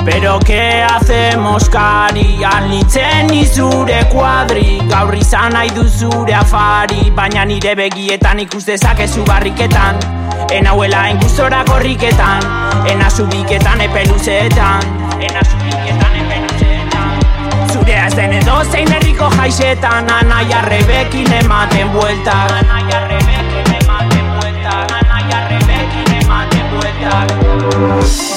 Pero 0.05 0.39
que 0.41 0.83
hacemos? 0.83 1.69
Kari 1.69 2.43
Alnitzen 2.45 3.33
izure 3.35 4.05
kuadri. 4.13 4.81
Gaur 4.89 5.15
izan 5.15 5.53
nahi 5.53 5.71
duzure 5.71 6.35
afari 6.35 7.11
Baina 7.11 7.45
nire 7.45 7.75
begietan 7.77 8.41
ikus 8.41 8.67
dezakezu 8.67 9.25
barriketan. 9.25 10.21
Enauela 10.51 11.09
ingustora 11.11 11.65
korriketan 11.65 12.43
Ena 12.91 13.11
zubiketan 13.11 13.81
epeluzeetan 13.81 14.83
Ena 15.21 15.43
zubiketan 15.47 16.17
epeluzeetan 16.23 17.71
Zurea 17.73 18.07
ez 18.07 18.17
den 18.17 18.33
edo 18.41 18.57
zein 18.65 18.91
herriko 18.91 19.31
jaixetan 19.37 20.11
Anaia 20.11 20.63
rebekin 20.67 21.33
ematen 21.43 21.93
bueltak. 21.95 22.57
Anaia 22.59 23.05
rebekin 23.07 23.75
ematen 23.79 24.33
bueltak. 24.41 24.97
Anaia 24.99 25.45
rebekin 25.53 26.17
ematen 26.23 26.67
bueltak 26.75 27.30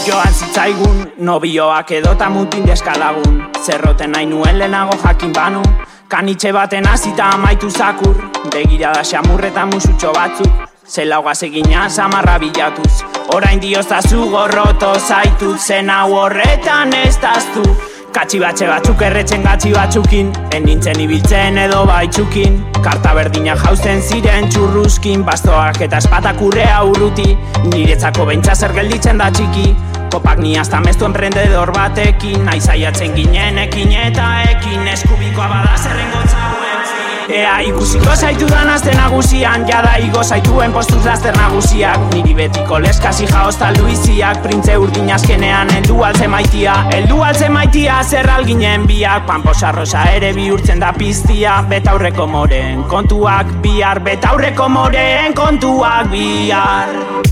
Joan 0.03 0.33
zitzaigun, 0.33 1.13
nobioak 1.17 1.91
edota 1.91 2.29
mutin 2.29 2.65
deskalagun 2.67 3.37
Zerroten 3.63 4.11
nahi 4.11 4.25
nuen 4.25 4.57
lehenago 4.59 4.97
jakin 5.03 5.31
banu. 5.33 5.61
Kanitxe 6.07 6.51
baten 6.51 6.87
hasita 6.87 7.29
amaitu 7.29 7.69
zakur. 7.71 8.17
Begirada 8.51 9.03
xamurreta 9.03 9.65
musutxo 9.65 10.11
batzuk. 10.13 10.51
Zelaugaz 10.87 11.43
egina 11.47 11.87
samarra 11.89 12.35
bilatuz. 12.39 13.05
Orain 13.33 13.61
diozazu 13.61 14.27
gorroto 14.29 14.91
zaitut. 14.99 15.57
Zen 15.59 15.89
hau 15.89 16.11
horretan 16.17 16.91
ez 16.93 17.15
daztu. 17.21 17.63
Katxi 18.13 18.43
batxe 18.43 18.67
batzuk 18.67 19.01
erretzen 19.01 19.47
gatxi 19.47 19.71
batzukin. 19.71 20.35
En 20.51 20.67
nintzen 20.67 20.99
ibiltzen 20.99 21.57
edo 21.63 21.85
baitzukin. 21.87 22.59
Karta 22.83 23.15
berdina 23.15 23.55
jausten 23.63 24.03
ziren 24.03 24.51
txurruzkin 24.51 25.23
Bastoak 25.23 25.79
eta 25.87 26.03
espatak 26.03 26.43
urrea 26.43 26.83
urruti. 26.83 27.31
Niretzako 27.71 28.27
beintza 28.27 28.59
zer 28.59 28.75
gelditzen 28.75 29.23
da 29.23 29.31
txiki 29.31 29.71
Kopak 30.13 30.37
ni 30.37 30.53
hasta 30.53 30.77
mestu 30.79 31.05
emprendedor 31.05 31.71
batekin 31.73 32.49
Aizaiatzen 32.49 33.15
ginen 33.17 33.57
ekin 33.57 33.89
eta 33.97 34.27
ekin. 34.45 34.87
Eskubikoa 34.87 35.47
bada 35.49 35.73
zerrengo 35.77 36.19
Ea 37.33 37.55
ikusiko 37.65 38.13
zaitu 38.15 38.45
dan 38.45 38.69
azte 38.69 38.93
nagusian 38.93 39.65
Jada 39.65 39.95
igo 39.97 40.21
zaituen 40.23 40.73
postuz 40.73 41.01
laster 41.05 41.33
nagusiak. 41.37 41.97
Niri 42.13 42.35
betiko 42.37 42.77
leskasi 42.83 43.25
jaoz 43.25 43.55
taldu 43.57 43.87
iziak 43.89 44.43
Printze 44.43 44.77
urdin 44.77 45.09
azkenean 45.15 45.73
eldu 45.79 46.03
altze 46.05 46.27
maitia 46.27 46.75
Eldu 46.93 47.23
altze 47.23 47.49
maitia 47.49 48.03
zer 48.03 48.29
alginen 48.29 48.85
biak. 48.85 49.25
Pamposa 49.25 49.71
rosa 49.71 50.05
ere 50.13 50.29
bihurtzen 50.37 50.83
da 50.83 50.93
piztia. 50.93 51.63
Betaurreko 51.73 52.27
moren 52.27 52.83
kontuak 52.83 53.49
bihar. 53.65 54.03
Betaurreko 54.05 54.69
moren 54.69 55.33
kontuak 55.33 56.13
bihar 56.13 57.23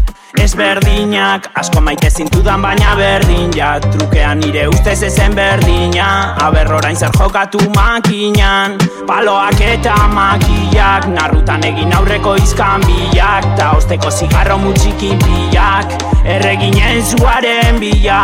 Ezberdinak, 0.42 1.52
asko 1.54 1.82
maite 1.86 2.10
zintudan 2.10 2.64
baina 2.66 2.96
berdin. 2.98 3.52
Ja 3.54 3.76
Trukean 3.80 4.42
nire 4.42 4.68
ustez 4.72 5.04
ezen 5.06 5.36
berdina. 5.38 6.36
Aber 6.42 6.74
orain 6.80 6.98
zer 6.98 7.14
jokatu 7.20 7.62
makinan. 7.76 8.80
Paloak 9.08 9.62
eta 9.62 9.96
makiak 10.14 11.08
Narrutan 11.14 11.66
egin 11.68 11.94
aurreko 11.98 12.36
izkan 12.40 12.86
bilak 12.86 13.48
Ta 13.58 13.72
osteko 13.78 14.12
zigarro 14.12 14.58
mutxikin 14.62 15.20
bilak 15.26 15.98
Erreginen 16.26 17.02
zuaren 17.02 17.82
bila 17.82 18.22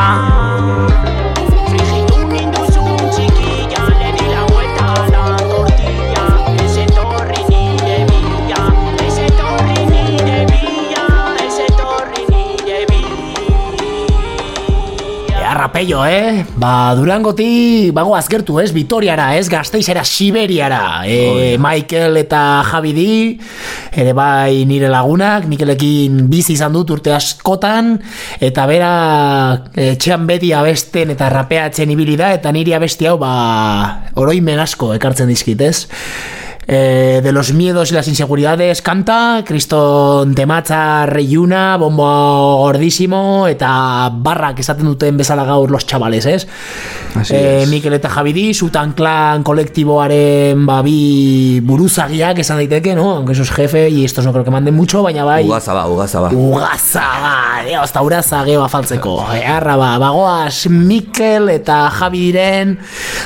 Ea 15.68 15.74
rapello, 15.74 16.06
eh? 16.06 16.46
Ba, 16.56 16.96
Durangoti, 16.96 17.92
bago 17.92 18.16
azgertu, 18.16 18.56
ez? 18.62 18.72
Vitoriara, 18.72 19.36
ez? 19.36 19.50
Gazteizera, 19.50 20.06
Siberiara. 20.06 21.04
E, 21.04 21.58
Michael 21.60 22.16
eta 22.22 22.64
Javi 22.64 22.94
Di, 22.96 23.40
ere 23.92 24.14
bai 24.16 24.64
nire 24.64 24.88
lagunak, 24.88 25.44
Mikelekin 25.44 26.30
bizi 26.32 26.56
izan 26.56 26.72
dut 26.72 26.96
urte 26.96 27.12
askotan, 27.12 27.98
eta 28.40 28.64
bera 28.70 28.94
etxean 29.76 30.24
beti 30.30 30.54
abesten 30.56 31.12
eta 31.18 31.28
rapeatzen 31.36 31.92
ibili 31.92 32.16
da, 32.16 32.32
eta 32.38 32.56
niri 32.56 32.72
abesti 32.78 33.12
hau, 33.12 33.18
ba, 33.20 34.08
oroimen 34.16 34.64
asko 34.64 34.94
ekartzen 34.96 35.28
dizkit, 35.28 35.68
ez? 35.68 35.84
Eh, 36.70 37.22
de 37.24 37.32
los 37.32 37.54
miedos 37.54 37.92
y 37.92 37.94
las 37.94 38.10
inseguridades 38.10 38.82
canta 38.82 39.42
Kriston 39.46 40.36
Tematzar 40.36 41.18
Yuna 41.22 41.78
Bombo 41.78 42.58
Gordísimo 42.58 43.48
eta 43.48 44.10
barrak 44.12 44.60
esaten 44.60 44.84
duten 44.86 45.16
bezala 45.16 45.46
gaur 45.46 45.72
los 45.72 45.86
chavales, 45.88 46.26
ez? 46.26 46.46
Así 47.16 47.34
Eh, 47.36 47.64
es. 47.64 47.70
Mikel 47.70 47.94
eta 47.94 48.10
Javidi, 48.10 48.54
Sutan 48.54 48.92
Clan 48.92 49.44
kolektiboaren 49.44 50.66
babi 50.66 51.62
buruzagiak 51.64 52.40
esan 52.40 52.58
daiteke, 52.58 52.96
¿no? 52.96 53.16
Aunque 53.16 53.32
esos 53.32 53.50
jefe 53.50 53.88
y 53.90 54.04
estos 54.04 54.26
no 54.26 54.34
creo 54.34 54.44
que 54.44 54.52
manden 54.52 54.76
mucho, 54.76 55.02
baina 55.02 55.24
bai 55.24 55.46
Ugaza 55.46 55.72
ba, 55.72 55.88
ugaza 55.88 56.20
ba. 56.20 56.30
Ugaza, 56.34 57.00
ba, 57.00 57.64
dio, 57.66 57.82
hasta 57.82 58.02
uraza 58.02 58.44
geo 58.44 58.66
afaltzeko. 58.66 59.26
Eharra 59.34 59.78
ba, 59.78 59.98
bagoaz 60.00 60.68
Mikel 60.68 61.48
eta 61.48 61.90
Javi 61.92 62.20
diren 62.20 62.80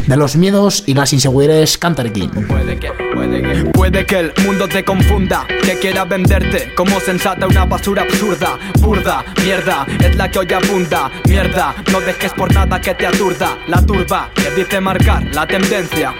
de 0.05 0.15
los 0.15 0.35
miedos 0.35 0.83
y 0.85 0.93
las 0.93 1.11
inseguridades 1.11 1.79
kantarekin. 1.79 2.29
Puede 2.47 2.77
que, 2.77 2.91
puede 3.13 3.41
que, 3.41 3.71
puede 3.81 4.05
que 4.05 4.19
el 4.19 4.33
mundo 4.45 4.67
te 4.67 4.83
confunda, 4.83 5.47
que 5.47 5.79
quiera 5.79 6.05
venderte 6.05 6.71
como 6.75 6.99
sensata 6.99 7.47
una 7.47 7.65
basura 7.65 8.03
absurda, 8.03 8.59
burda, 8.79 9.25
mierda, 9.43 9.87
es 9.99 10.15
la 10.15 10.29
que 10.29 10.37
hoy 10.37 10.53
abunda, 10.53 11.09
mierda, 11.27 11.73
no 11.91 11.99
dejes 11.99 12.31
por 12.33 12.53
nada 12.53 12.79
que 12.79 12.93
te 12.93 13.07
aturda, 13.07 13.57
la 13.65 13.83
turba 13.83 14.29
que 14.35 14.51
dice 14.51 14.79
marcar 14.79 15.23
la 15.33 15.47
tendencia. 15.47 16.13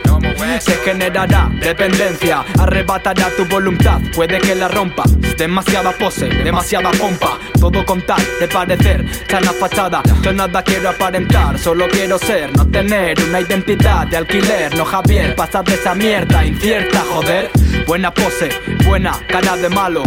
Se 0.59 0.73
generará 0.77 1.51
dependencia, 1.59 2.43
arrebatará 2.57 3.29
tu 3.37 3.45
voluntad, 3.45 3.99
puede 4.15 4.39
que 4.39 4.55
la 4.55 4.67
rompa. 4.67 5.03
Demasiada 5.37 5.91
pose, 5.91 6.27
demasiada 6.27 6.91
pompa, 6.91 7.37
todo 7.59 7.85
con 7.85 8.01
tal 8.01 8.21
de 8.39 8.47
parecer 8.47 9.05
sana 9.29 9.51
fachada. 9.53 10.01
Yo 10.21 10.33
nada 10.33 10.63
quiero 10.63 10.89
aparentar, 10.89 11.57
solo 11.57 11.87
quiero 11.89 12.17
ser, 12.17 12.55
no 12.55 12.67
tener 12.67 13.19
una 13.23 13.41
identidad 13.41 14.07
de 14.07 14.17
alquiler. 14.17 14.75
No 14.75 14.85
Javier, 14.85 15.35
pasad 15.35 15.63
de 15.63 15.73
esa 15.75 15.95
mierda 15.95 16.45
incierta, 16.45 17.03
joder. 17.11 17.50
Buena 17.85 18.13
pose, 18.13 18.49
buena 18.85 19.19
cara 19.27 19.57
de 19.57 19.69
malo, 19.69 20.03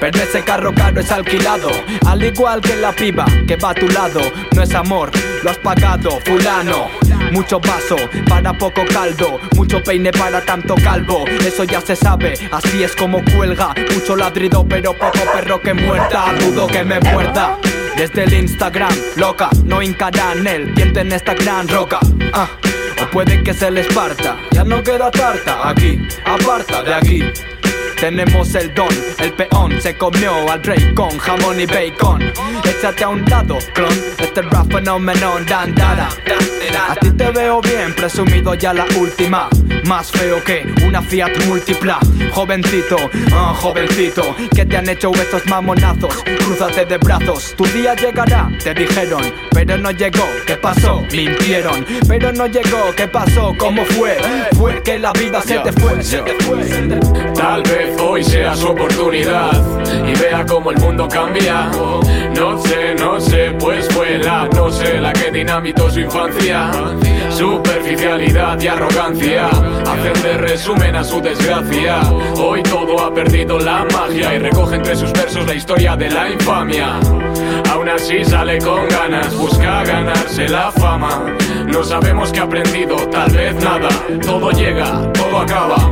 pero 0.00 0.18
ese 0.20 0.42
carro 0.42 0.74
caro 0.74 1.00
es 1.00 1.10
alquilado. 1.12 1.70
Al 2.06 2.22
igual 2.22 2.60
que 2.60 2.76
la 2.76 2.92
piba 2.92 3.26
que 3.46 3.56
va 3.56 3.70
a 3.70 3.74
tu 3.74 3.88
lado, 3.88 4.20
no 4.54 4.62
es 4.62 4.74
amor, 4.74 5.10
lo 5.42 5.50
has 5.50 5.58
pagado, 5.58 6.18
fulano. 6.24 6.88
Mucho 7.32 7.60
vaso 7.60 7.96
para 8.28 8.52
poco 8.52 8.82
caldo, 8.92 9.38
mucho 9.54 9.82
peine 9.82 10.10
para 10.10 10.40
tanto 10.44 10.74
calvo. 10.76 11.24
Eso 11.46 11.64
ya 11.64 11.80
se 11.80 11.94
sabe, 11.94 12.34
así 12.50 12.82
es 12.82 12.96
como 12.96 13.22
cuelga. 13.36 13.74
Mucho 13.94 14.16
ladrido, 14.16 14.66
pero 14.66 14.94
poco 14.94 15.20
perro 15.32 15.60
que 15.60 15.74
muerta. 15.74 16.32
Dudo 16.40 16.66
que 16.66 16.84
me 16.84 17.00
muerda. 17.00 17.58
Desde 17.96 18.24
el 18.24 18.32
Instagram, 18.32 18.94
loca, 19.16 19.50
no 19.64 19.82
hincarán 19.82 20.46
el 20.46 20.74
diente 20.74 21.00
en 21.00 21.12
esta 21.12 21.34
gran 21.34 21.68
roca. 21.68 21.98
Ah, 22.32 22.48
o 23.02 23.10
puede 23.10 23.42
que 23.42 23.54
se 23.54 23.70
les 23.70 23.86
parta. 23.88 24.36
Ya 24.52 24.64
no 24.64 24.82
queda 24.82 25.10
tarta 25.10 25.68
aquí, 25.68 25.98
aparta 26.24 26.82
de 26.82 26.94
aquí. 26.94 27.22
Tenemos 28.00 28.54
el 28.54 28.74
don. 28.74 28.88
El 29.18 29.32
peón 29.32 29.80
se 29.80 29.96
comió 29.96 30.50
al 30.50 30.62
rey 30.62 30.92
con 30.94 31.16
jamón 31.18 31.60
y 31.60 31.66
bacon. 31.66 32.22
Échate 32.64 33.04
a 33.04 33.08
un 33.08 33.24
lado, 33.24 33.58
clon. 33.74 33.92
Este 34.18 34.42
rap 34.42 34.70
fenómeno, 34.70 35.34
dan, 35.46 35.74
dara. 35.74 36.08
A 36.88 36.94
ti 36.96 37.10
te 37.10 37.30
veo 37.30 37.60
bien, 37.60 37.94
presumido 37.94 38.54
ya 38.54 38.72
la 38.72 38.86
última. 38.98 39.48
Más 39.84 40.10
feo 40.10 40.42
que 40.44 40.66
una 40.86 41.02
Fiat 41.02 41.30
múltipla. 41.46 41.98
Jovencito, 42.32 42.96
ah, 43.32 43.54
jovencito, 43.56 44.22
que 44.54 44.64
te 44.64 44.76
han 44.76 44.88
hecho 44.88 45.10
estos 45.14 45.46
mamonazos. 45.46 46.22
Crúzate 46.38 46.84
de 46.84 46.98
brazos, 46.98 47.54
tu 47.56 47.64
día 47.66 47.94
llegará, 47.94 48.50
te 48.62 48.74
dijeron. 48.74 49.22
Pero 49.50 49.78
no 49.78 49.90
llegó, 49.90 50.26
¿qué 50.46 50.56
pasó? 50.56 51.02
Mintieron. 51.12 51.84
Pero 52.06 52.32
no 52.32 52.46
llegó, 52.46 52.94
¿qué 52.96 53.08
pasó? 53.08 53.54
¿Cómo 53.58 53.84
fue? 53.84 54.18
Fue 54.56 54.82
que 54.82 54.98
la 54.98 55.12
vida 55.12 55.40
se 55.42 55.58
te 55.58 55.72
fue. 55.72 56.02
se 56.02 56.18
te 56.18 56.34
fue. 56.44 56.64
Tal 57.34 57.62
vez 57.62 57.87
hoy 58.00 58.22
sea 58.24 58.54
su 58.54 58.68
oportunidad 58.68 59.50
y 60.06 60.18
vea 60.18 60.44
cómo 60.46 60.70
el 60.70 60.78
mundo 60.78 61.08
cambia. 61.08 61.70
No 62.34 62.58
sé, 62.62 62.94
no 62.94 63.20
sé, 63.20 63.52
pues 63.58 63.88
fue 63.88 64.18
la, 64.18 64.48
no 64.54 64.70
sé, 64.70 65.00
la 65.00 65.12
que 65.12 65.30
dinamitó 65.30 65.90
su 65.90 66.00
infancia. 66.00 66.70
Superficialidad 67.30 68.60
y 68.60 68.66
arrogancia 68.68 69.46
hacen 69.48 70.22
de 70.22 70.38
resumen 70.38 70.96
a 70.96 71.04
su 71.04 71.20
desgracia. 71.20 72.00
Hoy 72.36 72.62
todo 72.62 73.04
ha 73.04 73.12
perdido 73.12 73.58
la 73.58 73.84
magia 73.92 74.34
y 74.34 74.38
recoge 74.38 74.76
entre 74.76 74.96
sus 74.96 75.12
versos 75.12 75.46
la 75.46 75.54
historia 75.54 75.96
de 75.96 76.10
la 76.10 76.30
infamia. 76.30 77.00
Aún 77.70 77.88
así 77.88 78.24
sale 78.24 78.58
con 78.58 78.88
ganas, 78.88 79.36
busca 79.36 79.84
ganarse 79.84 80.48
la 80.48 80.70
fama. 80.72 81.36
No 81.66 81.82
sabemos 81.82 82.32
qué 82.32 82.40
ha 82.40 82.44
aprendido, 82.44 82.96
tal 83.08 83.30
vez 83.30 83.54
nada. 83.62 83.88
Todo 84.22 84.50
llega, 84.50 85.12
todo 85.12 85.38
acaba. 85.38 85.90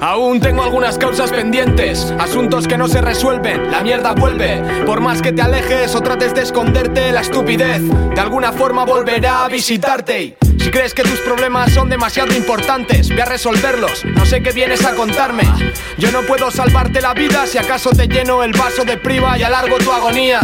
Aún 0.00 0.40
tengo 0.40 0.62
algunas 0.62 0.96
causas 0.96 1.30
pendientes, 1.30 2.14
asuntos 2.18 2.66
que 2.66 2.78
no 2.78 2.88
se 2.88 3.00
resuelven, 3.00 3.70
la 3.70 3.82
mierda 3.82 4.12
vuelve. 4.12 4.84
Por 4.86 5.00
más 5.00 5.20
que 5.20 5.32
te 5.32 5.42
alejes 5.42 5.94
o 5.94 6.00
trates 6.00 6.34
de 6.34 6.42
esconderte, 6.42 7.12
la 7.12 7.20
estupidez 7.20 7.82
de 7.82 8.20
alguna 8.20 8.52
forma 8.52 8.84
volverá 8.84 9.44
a 9.44 9.48
visitarte. 9.48 10.36
Y 10.58 10.60
si 10.60 10.70
crees 10.70 10.94
que 10.94 11.02
tus 11.02 11.20
problemas 11.20 11.72
son 11.72 11.88
demasiado 11.88 12.34
importantes, 12.34 13.08
ve 13.10 13.22
a 13.22 13.26
resolverlos. 13.26 14.04
No 14.04 14.24
sé 14.26 14.42
qué 14.42 14.52
vienes 14.52 14.84
a 14.84 14.94
contarme. 14.94 15.44
Yo 15.98 16.10
no 16.10 16.22
puedo 16.22 16.50
salvarte 16.50 17.00
la 17.00 17.14
vida 17.14 17.46
si 17.46 17.58
acaso 17.58 17.90
te 17.90 18.08
lleno 18.08 18.42
el 18.42 18.52
vaso 18.52 18.84
de 18.84 18.96
priva 18.96 19.38
y 19.38 19.42
alargo 19.42 19.78
tu 19.78 19.92
agonía. 19.92 20.40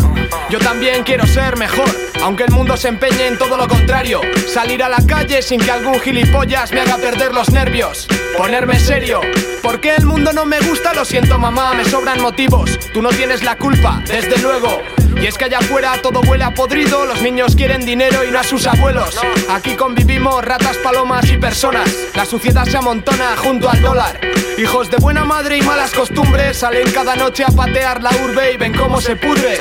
Yo 0.51 0.59
también 0.59 1.03
quiero 1.05 1.27
ser 1.27 1.57
mejor, 1.57 1.89
aunque 2.23 2.45
el 2.45 2.51
mundo 2.51 2.77
se 2.77 2.89
empeñe 2.89 3.27
en 3.27 3.39
todo 3.39 3.57
lo 3.57 3.69
contrario. 3.69 4.21
Salir 4.47 4.83
a 4.83 4.89
la 4.89 5.05
calle 5.07 5.43
sin 5.43 5.61
que 5.61 5.71
algún 5.71 6.01
gilipollas 6.01 6.73
me 6.73 6.81
haga 6.81 6.97
perder 6.97 7.35
los 7.35 7.51
nervios. 7.51 8.07
Ponerme 8.37 8.79
serio. 8.79 9.21
¿Por 9.63 9.81
qué 9.81 9.95
el 9.97 10.07
mundo 10.07 10.33
no 10.33 10.45
me 10.45 10.61
gusta? 10.61 10.95
Lo 10.95 11.05
siento 11.05 11.39
mamá, 11.39 11.75
me 11.75 11.85
sobran 11.85 12.21
motivos. 12.21 12.79
Tú 12.93 13.03
no 13.03 13.11
tienes 13.11 13.43
la 13.43 13.57
culpa, 13.57 14.03
desde 14.07 14.39
luego. 14.39 14.83
Y 15.21 15.27
es 15.27 15.39
que 15.39 15.45
allá 15.45 15.59
afuera 15.59 16.01
todo 16.03 16.21
huele 16.21 16.45
a 16.45 16.53
podrido, 16.53 17.07
los 17.07 17.23
niños 17.23 17.57
quieren 17.57 17.85
dinero 17.85 18.25
y 18.25 18.31
no 18.31 18.39
a 18.39 18.45
sus 18.45 18.67
abuelos. 18.67 19.19
Aquí 19.49 19.75
convivimos 19.77 20.45
ratas, 20.45 20.77
palomas 20.79 21.31
y 21.31 21.39
personas. 21.39 21.89
La 22.15 22.25
suciedad 22.27 22.65
se 22.65 22.77
amontona 22.77 23.37
junto 23.37 23.71
al 23.71 23.81
dólar. 23.81 24.21
Hijos 24.59 24.91
de 24.91 24.99
buena 24.99 25.25
madre 25.25 25.59
y 25.59 25.63
malas 25.63 25.93
costumbres 25.93 26.59
salen 26.59 26.91
cada 26.93 27.17
noche 27.17 27.45
a 27.45 27.49
patear 27.49 28.03
la 28.03 28.11
urbe 28.25 28.53
y 28.53 28.57
ven 28.57 28.73
cómo 28.73 29.01
se 29.01 29.17
pudre. 29.17 29.61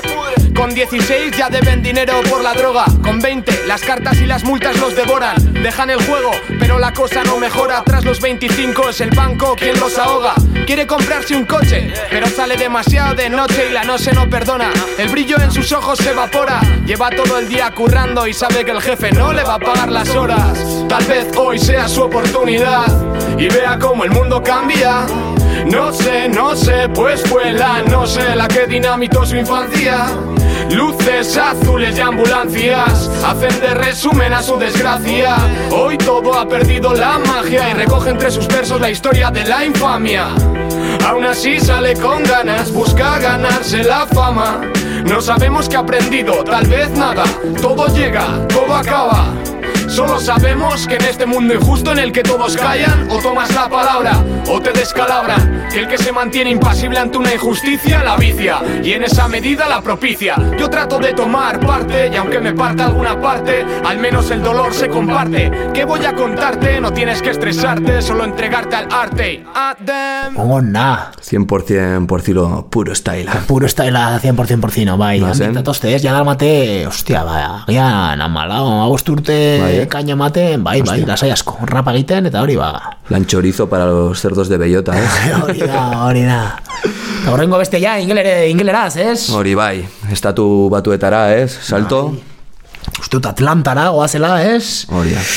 Con 0.56 0.74
16 0.74 1.36
ya 1.36 1.50
deben 1.50 1.82
dinero 1.82 2.22
por 2.30 2.44
la 2.44 2.54
droga. 2.54 2.86
Con 3.02 3.20
20 3.20 3.66
las 3.66 3.82
cartas 3.82 4.20
y 4.22 4.26
las 4.26 4.44
multas 4.44 4.80
los 4.80 4.96
devoran. 4.96 5.36
Dejan 5.64 5.90
el 5.90 6.04
juego, 6.06 6.32
pero 6.60 6.78
la 6.78 6.94
cosa 6.94 7.24
no 7.24 7.38
mejora. 7.38 7.84
Tras 7.84 8.06
los 8.06 8.22
25 8.22 8.90
es 8.90 9.02
el 9.02 9.10
banco 9.10 9.56
quien 9.56 9.80
los 9.80 9.98
ahoga. 9.98 10.36
Quiere 10.66 10.86
comprarse 10.86 11.36
un 11.36 11.46
coche, 11.46 11.92
pero 12.10 12.28
sale 12.28 12.56
demasiado 12.56 13.16
de 13.16 13.30
noche 13.30 13.68
y 13.70 13.74
la 13.74 13.84
noche 13.84 14.12
no 14.14 14.30
perdona. 14.30 14.70
El 14.98 15.10
brillo 15.10 15.38
en 15.44 15.52
sus 15.52 15.72
ojos 15.72 16.00
se 16.00 16.12
evapora. 16.12 16.62
Lleva 16.86 17.10
todo 17.10 17.38
el 17.38 17.50
día 17.50 17.72
currando 17.74 18.26
y 18.28 18.34
sabe 18.34 18.64
que 18.64 18.72
el 18.72 18.82
jefe 18.82 19.12
no 19.12 19.34
le 19.34 19.44
va 19.44 19.56
a 19.56 19.60
pagar 19.60 19.92
las 19.92 20.10
horas. 20.16 20.58
Tal 20.88 21.04
vez 21.06 21.28
hoy 21.38 21.60
sea 21.60 21.88
su 21.88 22.04
oportunidad 22.04 22.88
y 23.38 23.48
vea 23.48 23.78
cómo 23.80 24.06
el 24.06 24.12
mundo 24.12 24.42
cambia. 24.42 25.06
No 25.66 25.92
sé, 25.92 26.30
no 26.30 26.56
sé, 26.56 26.90
pues 26.94 27.22
fue 27.24 27.52
la 27.52 27.82
no 27.84 28.08
sé 28.08 28.36
la 28.36 28.48
que 28.48 28.66
dinamitó 28.68 29.26
su 29.26 29.36
infancia. 29.36 30.08
Luces 30.72 31.38
azules 31.38 31.98
y 31.98 32.02
ambulancias 32.02 33.10
hacen 33.24 33.60
de 33.60 33.74
resumen 33.74 34.34
a 34.34 34.42
su 34.42 34.58
desgracia. 34.58 35.36
Hoy 35.72 35.98
todo 35.98 36.38
ha 36.40 36.48
perdido 36.48 36.94
la 36.94 37.20
magia 37.20 37.70
y 37.70 37.74
recoge 37.74 38.12
entre 38.12 38.32
sus 38.32 38.48
versos 38.48 38.80
la 38.80 38.90
historia 38.90 39.30
de 39.30 39.44
la 39.44 39.66
infamia. 39.66 40.28
Aún 41.06 41.26
así 41.26 41.60
sale 41.60 41.96
con 41.96 42.24
ganas, 42.24 42.72
busca 42.72 43.20
ganarse 43.20 43.84
la 43.84 44.08
fama. 44.08 44.62
No 45.06 45.22
sabemos 45.22 45.68
qué 45.68 45.76
ha 45.76 45.80
aprendido, 45.80 46.44
tal 46.44 46.66
vez 46.68 46.90
nada. 46.92 47.24
Todo 47.62 47.88
llega, 47.88 48.48
todo 48.48 48.74
acaba. 48.74 49.43
Solo 49.94 50.20
sabemos 50.20 50.88
que 50.88 50.96
en 50.96 51.04
este 51.04 51.28
mundo 51.28 51.54
injusto 51.54 51.92
en 51.92 52.00
el 52.00 52.12
que 52.12 52.24
todos 52.24 52.58
callan, 52.58 53.08
o 53.12 53.20
tomas 53.20 53.54
la 53.54 53.70
palabra 53.70 54.24
o 54.50 54.60
te 54.60 54.72
descalabran. 54.72 55.68
Que 55.72 55.82
el 55.82 55.88
que 55.88 56.00
se 56.00 56.12
mantiene 56.12 56.50
impasible 56.50 56.98
ante 56.98 57.20
una 57.20 57.32
injusticia 57.34 58.04
la 58.04 58.18
vicia 58.18 58.58
y 58.84 58.94
en 58.94 59.04
esa 59.04 59.28
medida 59.28 59.70
la 59.70 59.82
propicia. 59.82 60.36
Yo 60.58 60.68
trato 60.68 60.98
de 60.98 61.14
tomar 61.14 61.60
parte 61.60 62.10
y 62.12 62.16
aunque 62.16 62.40
me 62.40 62.54
parta 62.54 62.88
alguna 62.88 63.22
parte, 63.22 63.64
al 63.86 64.00
menos 64.00 64.32
el 64.32 64.42
dolor 64.42 64.74
se 64.74 64.90
comparte. 64.90 65.52
¿Qué 65.74 65.86
voy 65.86 66.04
a 66.06 66.16
contarte? 66.16 66.82
No 66.82 66.92
tienes 66.92 67.22
que 67.22 67.30
estresarte, 67.30 68.02
solo 68.02 68.24
entregarte 68.24 68.76
al 68.76 68.88
arte. 68.92 69.46
Adem. 69.54 70.38
Ona, 70.38 71.12
100% 71.22 72.08
por 72.08 72.22
decirlo 72.22 72.68
puro 72.70 72.96
style. 72.96 73.30
puro 73.48 73.68
style 73.68 73.94
100% 73.94 74.60
porcino, 74.60 74.98
bai. 74.98 75.20
Ba, 75.20 75.34
zen? 75.34 75.48
Ambientatozte, 75.48 75.96
ez, 75.96 76.02
jadalmate, 76.02 76.88
ostia, 76.88 77.24
bai, 77.24 77.44
agian 77.68 78.22
amalao, 78.22 78.84
agosturte, 78.84 79.60
Bai, 79.62 79.83
eh? 79.84 79.90
kaino 79.92 80.16
ematen, 80.18 80.64
bai, 80.66 80.82
bai, 80.86 81.02
lasai 81.08 81.32
asko, 81.34 81.58
rapa 81.70 81.94
egiten, 81.94 82.30
eta 82.32 82.42
hori, 82.42 82.58
ba, 82.60 82.98
Lan 83.10 83.26
chorizo 83.28 83.68
para 83.70 83.86
los 83.86 84.20
cerdos 84.20 84.50
de 84.50 84.58
bellota, 84.58 84.96
eh? 84.98 85.08
hori 85.44 85.60
da, 85.60 85.84
hori 86.08 86.24
da. 86.24 86.42
Eta 87.22 87.34
horrengo 87.34 87.60
beste 87.62 87.80
ja, 87.84 87.98
ingelere, 88.00 88.50
ingeleraz, 88.52 88.96
ez? 88.98 89.30
Hori 89.32 89.56
bai, 89.56 89.84
estatu 90.12 90.70
batuetara, 90.72 91.28
ez? 91.36 91.52
Salto? 91.62 92.06
Uste 93.00 93.18
dut 93.18 93.30
Atlantara, 93.30 93.90
goazela, 93.96 94.38
ez? 94.44 94.88
Hori 94.92 95.16
da. 95.16 95.28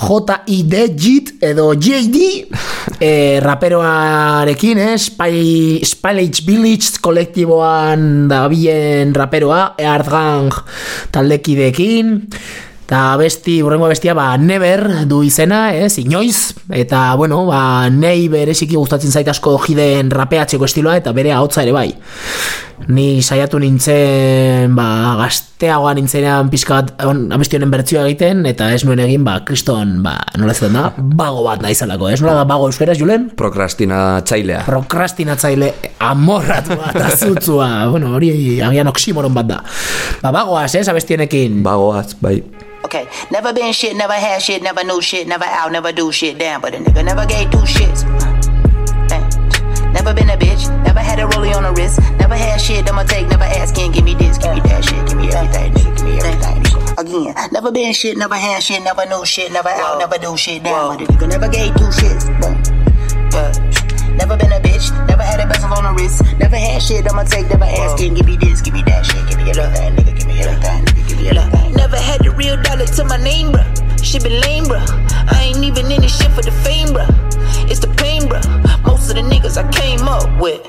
J.I.D. 0.00 0.94
JIT 0.96 1.42
edo 1.44 1.74
J.D. 1.74 2.48
eh, 3.04 3.40
raperoarekin, 3.42 4.78
eh? 4.78 4.96
Spy, 4.96 5.80
Spillage 5.84 6.44
Village 6.46 7.00
kolektiboan 7.02 8.28
dabilen 8.30 9.14
raperoa, 9.14 9.74
Earth 9.76 10.08
Gang 10.08 10.54
taldekideekin, 11.12 12.14
eta 12.90 13.14
besti, 13.14 13.60
burrengo 13.62 13.86
bestia, 13.86 14.16
ba, 14.18 14.32
Never 14.34 15.06
du 15.06 15.20
izena, 15.22 15.68
ez, 15.78 15.92
inoiz, 16.02 16.56
eta, 16.74 17.14
bueno, 17.14 17.44
ba, 17.46 17.86
nei 17.86 18.24
bereziki 18.26 18.74
gustatzen 18.74 19.14
zait 19.14 19.30
asko 19.30 19.52
jiden 19.62 20.10
rapeatzeko 20.10 20.66
estiloa, 20.66 20.96
eta 20.98 21.12
bere 21.14 21.30
ahotsa 21.30 21.62
ere 21.62 21.76
bai. 21.76 21.86
Ni 22.88 23.20
saiatu 23.22 23.58
nintzen, 23.60 24.72
ba, 24.74 24.86
gazteagoa 25.20 25.92
nintzenean 25.98 26.48
pizka 26.50 26.80
bat 26.80 27.04
on, 27.06 27.26
abesti 27.34 27.58
honen 27.58 27.70
bertzioa 27.70 28.06
egiten, 28.08 28.40
eta 28.48 28.70
ez 28.74 28.80
nuen 28.88 29.02
egin, 29.04 29.22
ba, 29.26 29.36
kriston, 29.46 29.98
ba, 30.02 30.16
nola 30.40 30.54
ez 30.56 30.64
da, 30.64 30.86
bago 31.20 31.44
bat 31.44 31.62
naizalako, 31.62 32.08
ez 32.10 32.20
nola 32.22 32.38
da 32.40 32.46
bago 32.48 32.70
euskeraz, 32.70 32.96
Julen? 32.98 33.28
Prokrastinatzailea. 33.36 34.64
prokrastinatzaile 34.66 35.70
amorratu 36.08 36.78
bat 36.80 36.96
azutzua, 37.10 37.70
bueno, 37.92 38.14
hori 38.16 38.32
agian 38.64 38.88
oksimoron 38.90 39.36
bat 39.36 39.52
da. 39.52 39.60
Ba, 40.24 40.32
bagoaz, 40.40 40.74
ez, 40.80 40.88
abestienekin. 40.88 41.62
Bagoaz, 41.66 42.16
bai. 42.24 42.40
Okay, 42.82 43.06
never 43.30 43.52
been 43.52 43.72
shit, 43.72 43.94
never 43.94 44.14
had 44.14 44.40
shit, 44.40 44.62
never 44.62 44.82
knew 44.82 45.02
shit, 45.02 45.28
never 45.28 45.44
out, 45.44 45.70
never 45.70 45.92
do 45.92 46.10
shit, 46.10 46.38
damn, 46.38 46.60
but 46.60 46.74
a 46.74 46.78
nigga 46.78 47.04
never 47.04 47.26
gave 47.26 47.50
two 47.50 47.58
shits. 47.68 48.39
Never 50.00 50.14
been 50.14 50.30
a 50.30 50.36
bitch, 50.38 50.64
never 50.82 51.00
had 51.00 51.18
a 51.18 51.24
rollie 51.28 51.54
on 51.54 51.62
the 51.62 51.72
wrist, 51.72 52.00
never 52.16 52.34
had 52.34 52.58
shit, 52.58 52.88
I'ma 52.88 53.02
take, 53.02 53.28
never 53.28 53.44
asking, 53.44 53.92
give 53.92 54.02
me 54.02 54.14
this, 54.14 54.38
give 54.38 54.54
me 54.54 54.60
that 54.60 54.82
shit, 54.82 55.06
give 55.06 55.18
me 55.18 55.28
everything, 55.28 55.74
nigga, 55.74 55.92
give 55.94 56.06
me 56.08 56.16
everything. 56.16 56.96
Again, 56.96 57.52
never 57.52 57.70
been 57.70 57.92
shit, 57.92 58.16
never 58.16 58.34
had 58.34 58.62
shit, 58.62 58.82
never 58.82 59.04
knew 59.04 59.26
shit, 59.26 59.52
never 59.52 59.68
out, 59.68 59.98
never 59.98 60.16
do 60.16 60.38
shit, 60.38 60.62
damn, 60.62 60.96
but 60.96 61.04
a 61.04 61.12
nigga 61.12 61.28
never 61.28 61.48
gave 61.48 61.76
two 61.76 61.92
shits. 61.92 62.24
Boom. 62.40 62.56
Yeah. 63.28 64.16
Never 64.16 64.38
been 64.38 64.52
a 64.52 64.60
bitch, 64.64 64.88
never 65.06 65.22
had 65.22 65.38
a 65.38 65.46
bezel 65.46 65.68
on 65.68 65.84
the 65.84 65.92
wrist, 65.92 66.24
never 66.38 66.56
had 66.56 66.80
shit, 66.80 67.04
I'ma 67.04 67.24
take, 67.24 67.50
never 67.50 67.68
asking, 67.68 68.14
give 68.14 68.24
me 68.24 68.38
this, 68.38 68.62
give 68.62 68.72
me 68.72 68.82
that 68.84 69.04
shit, 69.04 69.20
give 69.28 69.36
me 69.36 69.50
everything, 69.52 69.96
nigga, 70.00 70.16
give 70.16 70.26
me 70.26 70.40
everything, 70.40 70.80
nigga, 70.80 71.08
give 71.08 71.18
me 71.18 71.28
everything. 71.28 71.74
Never 71.74 71.98
had 72.00 72.24
the 72.24 72.30
real 72.30 72.56
dollar 72.62 72.86
to 72.86 73.04
my 73.04 73.18
name, 73.18 73.52
bruh. 73.52 73.68
Shit 74.02 74.22
been 74.22 74.40
lame, 74.40 74.64
bruh. 74.64 74.80
I 75.28 75.52
ain't 75.52 75.62
even 75.62 75.92
in 75.92 76.00
this 76.00 76.16
shit 76.16 76.32
for 76.32 76.40
the 76.40 76.52
fame, 76.64 76.88
bruh. 76.88 77.12
It's 77.70 77.80
the 77.80 77.88
pain, 78.00 78.22
bruh. 78.22 78.69
Of 79.10 79.16
the 79.16 79.22
niggas 79.22 79.56
I 79.56 79.68
came 79.72 80.06
up 80.06 80.40
with 80.40 80.64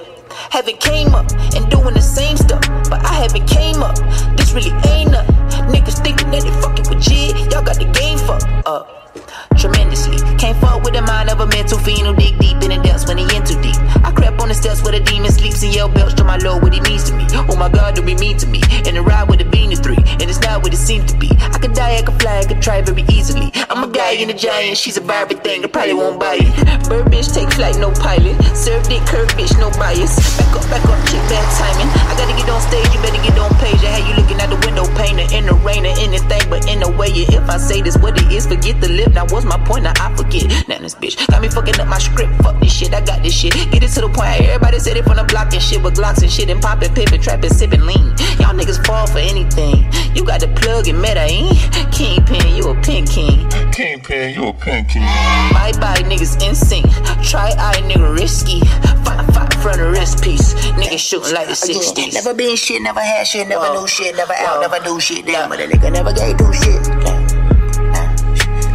Haven't 0.50 0.80
came 0.80 1.14
up 1.14 1.32
and 1.54 1.70
doing 1.70 1.94
the 1.94 2.02
same 2.02 2.36
stuff, 2.38 2.62
but 2.90 3.06
I 3.06 3.14
haven't 3.14 3.48
came 3.48 3.84
up. 3.84 3.96
This 4.36 4.52
really 4.54 4.72
ain't 4.90 5.12
nothing. 5.12 5.36
Niggas 5.70 6.02
thinking 6.02 6.32
that 6.32 6.42
they 6.42 6.50
fucking 6.62 6.90
with 6.90 7.04
G, 7.04 7.30
y'all 7.52 7.62
got 7.62 7.78
the 7.78 7.86
game 7.94 8.18
fucked 8.18 8.48
up. 8.66 9.16
Tremendously, 9.58 10.18
can't 10.38 10.58
fuck 10.58 10.84
with 10.84 10.94
the 10.94 11.02
mind 11.02 11.30
of 11.30 11.40
a 11.40 11.48
mental 11.48 11.78
fiend 11.80 12.08
who 12.08 12.16
dig 12.16 12.38
deep 12.40 12.58
in 12.64 12.70
the 12.70 12.80
depths 12.84 13.08
when 13.08 13.18
he 13.18 13.26
in 13.36 13.44
too 13.44 13.60
deep. 13.62 13.78
I 14.04 14.12
crept 14.12 14.42
on 14.42 14.50
the 14.50 14.56
steps 14.56 14.82
where 14.84 14.94
the 14.94 15.04
demon 15.04 15.32
sleeps 15.32 15.64
and 15.64 15.74
yell 15.74 15.90
belch 15.90 16.16
to 16.16 16.24
my 16.24 16.38
lord 16.38 16.64
what 16.64 16.74
he 16.74 16.82
means 16.82 17.10
to 17.10 17.14
me. 17.16 17.26
Oh 17.50 17.56
my 17.56 17.70
god, 17.70 17.96
don't 17.96 18.06
be 18.06 18.16
mean 18.16 18.38
to 18.38 18.48
me. 18.48 18.62
And 18.86 18.96
the 18.98 19.02
ride 19.02 19.30
with 19.30 19.40
the 19.40 19.46
bean 19.46 19.72
three, 19.82 19.98
and 20.20 20.24
it's 20.24 20.40
not 20.42 20.64
what 20.64 20.74
it 20.74 20.78
seemed 20.78 21.08
to 21.10 21.18
be. 21.18 21.30
I 21.40 21.58
could 21.58 21.74
die, 21.74 21.98
I 21.98 22.02
could 22.02 22.20
fly, 22.22 22.40
I 22.40 22.46
could 22.46 22.62
try 22.62 22.82
very 22.82 23.04
easily. 23.10 23.52
I'm 23.70 23.84
a 23.84 23.92
guy 23.92 24.14
in 24.14 24.30
a 24.30 24.34
giant, 24.34 24.78
she's 24.78 24.98
a 24.98 25.02
Barbie 25.02 25.36
thing, 25.36 25.64
I 25.64 25.68
probably 25.68 25.94
won't 25.94 26.20
buy 26.20 26.40
it. 26.40 26.52
Bird 26.90 27.08
bitch, 27.08 27.34
take 27.34 27.52
flight, 27.52 27.78
no 27.78 27.92
pilot. 27.92 28.36
Serve 28.56 28.84
dick, 28.88 29.04
curve 29.08 29.30
bitch, 29.38 29.58
no 29.60 29.70
bias. 29.80 30.18
Back 30.38 30.56
up, 30.56 30.66
back 30.70 30.86
up, 30.86 31.00
chick, 31.08 31.24
bad 31.32 31.46
timing. 31.56 31.90
I 32.10 32.14
gotta 32.18 32.36
get 32.36 32.50
on 32.50 32.62
stage, 32.62 32.90
you 32.94 33.00
better 33.02 33.22
get 33.24 33.38
on 33.40 33.52
page. 33.62 33.80
I 33.84 34.04
you 34.08 34.16
looking 34.16 34.40
out 34.42 34.50
the 34.50 34.60
window, 34.66 34.86
painter 34.96 35.28
in 35.32 35.46
the 35.46 35.56
rain 35.64 35.86
or 35.86 35.96
anything, 36.00 36.44
but 36.50 36.68
in 36.68 36.84
a 36.84 36.90
way, 36.90 37.10
if 37.12 37.50
I 37.50 37.58
say 37.58 37.82
this 37.82 37.98
what 37.98 38.18
it 38.18 38.32
is, 38.32 38.48
forget 38.48 38.82
the 38.82 38.90
lip. 38.90 39.14
Now 39.22 39.28
what's 39.30 39.46
my 39.46 39.58
point? 39.66 39.84
Now 39.84 39.94
I 40.02 40.10
forget. 40.18 40.50
Now 40.68 40.80
this 40.80 40.96
bitch 40.96 41.16
got 41.28 41.44
me 41.44 41.48
fucking 41.48 41.80
up 41.80 41.88
my 41.88 42.00
script. 42.00 42.34
Fuck 42.42 42.60
this 42.60 42.74
shit, 42.74 42.92
I 42.92 43.02
got 43.06 43.22
this 43.22 43.38
shit. 43.38 43.54
Get 43.54 43.84
it 43.84 43.90
to 43.90 44.02
the 44.02 44.10
point. 44.10 44.42
Everybody 44.42 44.80
said 44.80 44.98
it 44.98 45.06
from 45.06 45.18
the 45.18 45.24
block 45.24 45.54
and 45.54 45.62
shit 45.62 45.84
with 45.84 45.96
Glocks 45.96 46.24
and 46.24 46.32
shit 46.32 46.50
and 46.50 46.60
popping, 46.60 46.92
pippin', 46.96 47.22
trapping, 47.22 47.52
sipping 47.52 47.86
lean. 47.86 48.18
Y'all 48.42 48.58
niggas 48.58 48.84
fall 48.84 49.06
for 49.06 49.20
anything. 49.20 49.86
You 50.16 50.26
got 50.26 50.40
the 50.40 50.48
plug 50.48 50.88
and 50.88 51.00
meta, 51.00 51.22
ain't? 51.22 51.54
Kingpin, 51.94 52.56
you 52.56 52.66
a 52.66 52.74
pin 52.82 53.06
king. 53.06 53.46
Kingpin, 53.70 54.34
you 54.34 54.48
a 54.48 54.54
pin 54.54 54.86
king. 54.86 55.06
Bye 55.54 55.78
bye, 55.78 56.02
niggas 56.02 56.42
insane. 56.42 56.90
Try 57.22 57.54
eye, 57.62 57.78
nigga 57.86 58.18
risky. 58.18 58.66
Fight, 59.06 59.22
fight 59.38 59.54
from 59.62 59.78
the 59.78 59.92
wrist 59.94 60.24
piece. 60.24 60.56
Niggas 60.82 60.98
shooting 60.98 61.36
like 61.36 61.46
the 61.46 61.54
60s. 61.54 62.16
Never 62.16 62.34
been 62.34 62.56
shit, 62.56 62.82
never 62.82 63.02
had 63.02 63.28
shit, 63.28 63.48
never 63.48 63.70
knew 63.70 63.86
shit, 63.86 64.16
never 64.16 64.34
out, 64.34 64.62
never 64.62 64.84
do 64.84 65.00
shit. 65.00 65.28
Damn, 65.28 65.48
but 65.48 65.60
a 65.60 65.68
nigga 65.68 65.94
never 65.94 66.12
gave 66.12 66.38
do 66.38 66.52
shit. 66.54 66.82
Damn. 67.06 67.21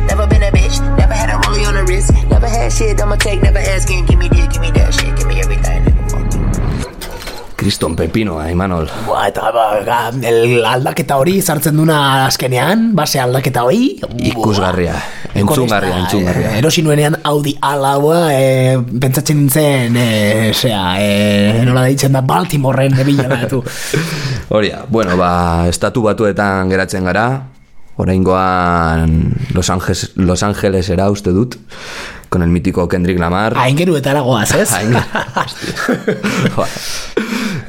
Never 0.06 0.26
been 0.26 0.42
a 0.42 0.50
bitch, 0.50 0.80
never 0.96 1.14
had 1.14 1.30
a 1.30 1.36
rollie 1.42 1.66
on 1.66 1.74
the 1.74 1.84
wrist, 1.84 2.12
never 2.30 2.48
had 2.48 2.72
shit, 2.72 3.00
I'ma 3.00 3.16
take, 3.16 3.42
never 3.42 3.58
asking, 3.58 4.06
give 4.06 4.18
me 4.18 4.28
this, 4.28 4.46
give 4.48 4.60
me 4.60 4.70
that 4.72 4.94
shit, 4.94 5.16
give 5.16 5.26
me 5.26 5.40
everything, 5.40 5.82
Kriston 7.56 7.96
Pepinoa, 7.96 8.50
Imanol. 8.52 8.86
Ba, 9.08 9.24
eta 9.26 9.48
ba, 9.50 9.64
ga, 9.82 9.98
el 10.28 10.62
aldaketa 10.62 11.16
hori 11.18 11.40
sartzen 11.42 11.74
duna 11.74 12.26
azkenean, 12.28 12.92
base 12.94 13.18
aldaketa 13.18 13.64
hori. 13.66 13.96
Ikusgarria, 14.28 14.94
entzungarria, 15.34 15.96
entzungarria. 16.04 16.52
Eh, 16.52 16.60
erosi 16.60 16.84
nuenean 16.86 17.16
Audi 17.26 17.56
alaua, 17.58 18.20
eh, 18.36 18.76
pentsatzen 18.76 19.40
nintzen, 19.40 19.96
eh, 19.98 20.52
sea, 20.54 20.84
eh, 21.00 21.64
nola 21.66 21.88
deitzen 21.88 22.14
da, 22.14 22.22
Baltimoren 22.22 22.94
nebila 23.00 23.26
da, 23.32 23.42
tu. 23.50 23.64
Horia, 24.54 24.84
bueno, 24.86 25.16
ba, 25.18 25.66
estatu 25.72 26.04
batuetan 26.06 26.70
geratzen 26.70 27.08
gara, 27.08 27.26
oraingoan 27.96 29.34
Los 29.52 29.70
Angeles, 29.70 30.12
Los 30.16 30.42
Angeles 30.42 30.88
era 30.88 31.10
uste 31.10 31.30
dut, 31.30 31.56
con 32.28 32.42
el 32.42 32.48
mítico 32.48 32.88
Kendrick 32.88 33.18
Lamar. 33.18 33.54
Aingeruetara 33.56 34.20
goaz, 34.20 34.54
ez? 34.54 34.70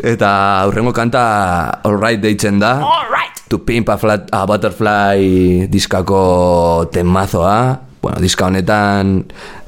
Eta 0.03 0.61
aurrengo 0.61 0.93
kanta 0.93 1.81
All 1.83 1.97
Right 2.01 2.21
deitzen 2.21 2.59
da. 2.59 2.79
All 2.81 3.07
right. 3.09 3.33
To 3.47 3.63
Pimp 3.63 3.89
a, 3.89 3.97
flat, 3.97 4.27
a 4.31 4.45
Butterfly 4.45 5.67
diskako 5.71 6.89
temazoa. 6.91 7.79
Bueno, 8.01 8.19
diska 8.21 8.45
honetan 8.45 9.23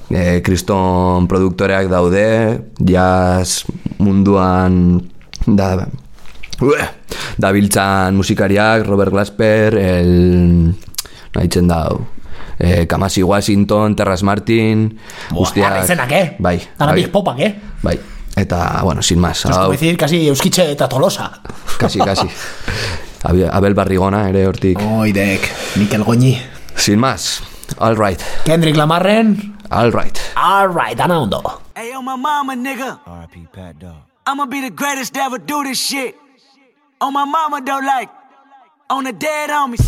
eh, 0.09 0.41
kriston 0.43 1.27
produktoreak 1.27 1.87
daude, 1.89 2.59
jazz 2.77 3.63
munduan 3.97 4.99
da 5.47 5.87
Ue, 6.61 6.79
dabiltzan 7.37 8.15
musikariak, 8.15 8.85
Robert 8.85 9.11
Glasper, 9.11 9.75
el... 9.77 10.75
Naitzen 11.35 11.67
dau. 11.69 12.05
Eh, 12.59 12.85
Kamasi 12.87 13.23
Washington, 13.23 13.95
Terras 13.95 14.23
Martin, 14.23 14.99
Buah, 15.31 15.79
izenak, 15.83 16.11
eh? 16.11 16.35
Bai. 16.39 16.57
Dana 16.77 16.91
bai, 16.91 17.03
big 17.03 17.11
popak, 17.11 17.39
eh? 17.39 17.55
bai. 17.81 17.95
Eta, 18.35 18.81
bueno, 18.83 19.01
sin 19.01 19.19
más. 19.19 19.45
Hau- 19.45 19.51
como 19.53 19.71
decir, 19.71 19.95
casi 19.97 20.27
euskitxe 20.27 20.71
eta 20.71 20.89
tolosa. 20.89 21.41
Kasi, 21.77 21.99
kasi. 21.99 22.27
Abel 23.23 23.49
Abel 23.51 23.73
Barrigona 23.73 24.27
ere 24.29 24.45
hortik. 24.47 24.79
Oidek, 24.79 25.41
Mikel 25.75 26.03
Goñi. 26.03 26.35
Sin 26.75 26.99
más. 26.99 27.43
All 27.77 27.95
right. 27.95 28.19
Kendrick 28.43 28.75
Lamarren. 28.75 29.55
All 29.71 29.91
right. 29.91 30.17
All 30.35 30.67
right, 30.67 30.97
dana 30.97 31.19
ondo. 31.19 31.41
Hey, 31.75 31.91
yo, 31.91 32.01
my 32.01 32.15
mama, 32.17 32.55
nigga. 32.55 32.99
R.I.P. 33.05 33.47
Pat 33.53 33.75
Dog. 33.79 34.03
I'ma 34.25 34.45
be 34.45 34.61
the 34.61 34.71
greatest 34.71 35.13
to 35.13 35.19
ever 35.21 35.37
do 35.37 35.63
this 35.63 35.79
shit. 35.79 36.15
On 37.01 37.13
my 37.13 37.25
mama, 37.25 37.61
though, 37.65 37.79
like, 37.79 38.09
on 38.89 39.05
the 39.05 39.13
dead 39.13 39.49
homies. 39.49 39.85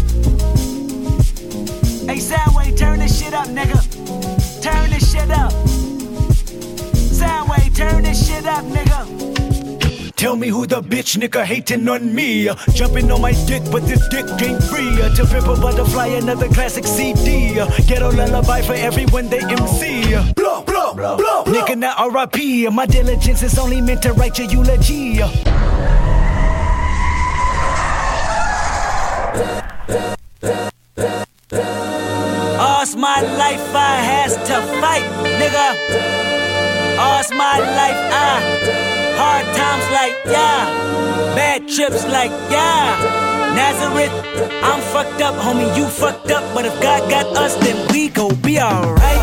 Hey, 2.08 2.18
Soundwave, 2.18 2.78
turn 2.78 3.00
this 3.00 3.20
shit 3.20 3.34
up, 3.34 3.48
nigga. 3.48 3.80
Turn 4.62 4.90
this 4.90 5.12
shit 5.12 5.30
up. 5.30 5.52
Soundwave, 7.12 7.76
turn 7.76 8.04
this 8.04 8.26
shit 8.28 8.46
up, 8.46 8.64
nigga. 8.66 10.16
Tell 10.16 10.36
me 10.36 10.48
who 10.50 10.66
the 10.68 10.82
bitch 10.82 11.18
nigga 11.18 11.44
hating 11.44 11.88
on 11.90 12.14
me. 12.16 12.48
Uh, 12.48 12.56
Jumping 12.74 13.12
on 13.12 13.22
my 13.22 13.32
dick, 13.48 13.64
but 13.72 13.82
this 13.88 14.08
dick 14.10 14.26
ain't 14.42 14.64
free. 14.64 15.02
Uh, 15.02 15.14
to 15.16 15.26
pimp 15.26 15.48
a 15.48 15.56
butterfly, 15.60 16.08
another 16.08 16.48
classic 16.48 16.86
CD. 16.86 17.60
Uh, 17.60 17.68
Ghetto 17.88 18.12
lullaby 18.12 18.62
for 18.62 18.74
everyone 18.74 19.28
they 19.30 19.40
MC. 19.40 20.14
Uh, 20.14 20.32
blow, 20.34 20.62
blow, 20.62 20.94
blow, 20.94 21.18
blow. 21.18 21.44
Nigga, 21.46 21.76
not 21.78 21.98
RIP. 22.14 22.68
Uh, 22.68 22.72
My 22.72 22.86
diligence 22.86 23.42
is 23.44 23.58
only 23.58 23.82
meant 23.82 24.04
to 24.04 24.14
write 24.14 24.38
your 24.38 24.48
eulogy. 24.48 25.20
All's 32.60 32.96
my 32.96 33.22
life 33.38 33.76
I 33.76 33.96
has 34.02 34.36
to 34.36 34.62
fight, 34.82 35.06
nigga. 35.40 35.68
All's 36.98 37.32
my 37.32 37.60
life 37.60 38.02
I 38.12 38.42
hard 39.22 39.46
times 39.56 39.86
like 39.92 40.16
yeah, 40.26 40.66
bad 41.36 41.68
trips 41.68 42.06
like 42.08 42.32
yeah. 42.50 43.30
Nazareth, 43.54 44.14
I'm 44.64 44.82
fucked 44.94 45.22
up, 45.22 45.36
homie. 45.36 45.76
You 45.78 45.86
fucked 45.86 46.32
up, 46.32 46.44
but 46.56 46.66
if 46.66 46.74
God 46.82 47.10
got 47.10 47.28
us, 47.38 47.56
then 47.58 47.78
we 47.92 48.10
gon' 48.10 48.36
be 48.42 48.60
alright. 48.60 49.22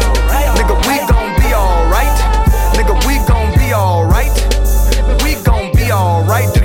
Nigga, 0.54 0.76
we 0.86 0.98
gon' 1.10 1.34
be 1.40 1.54
alright. 1.54 2.18
Nigga, 2.76 2.94
we 3.06 3.18
gon' 3.26 3.50
be 3.58 3.74
alright. 3.74 4.36
We 5.24 5.34
gon' 5.42 5.72
be 5.74 5.90
alright. 5.90 6.57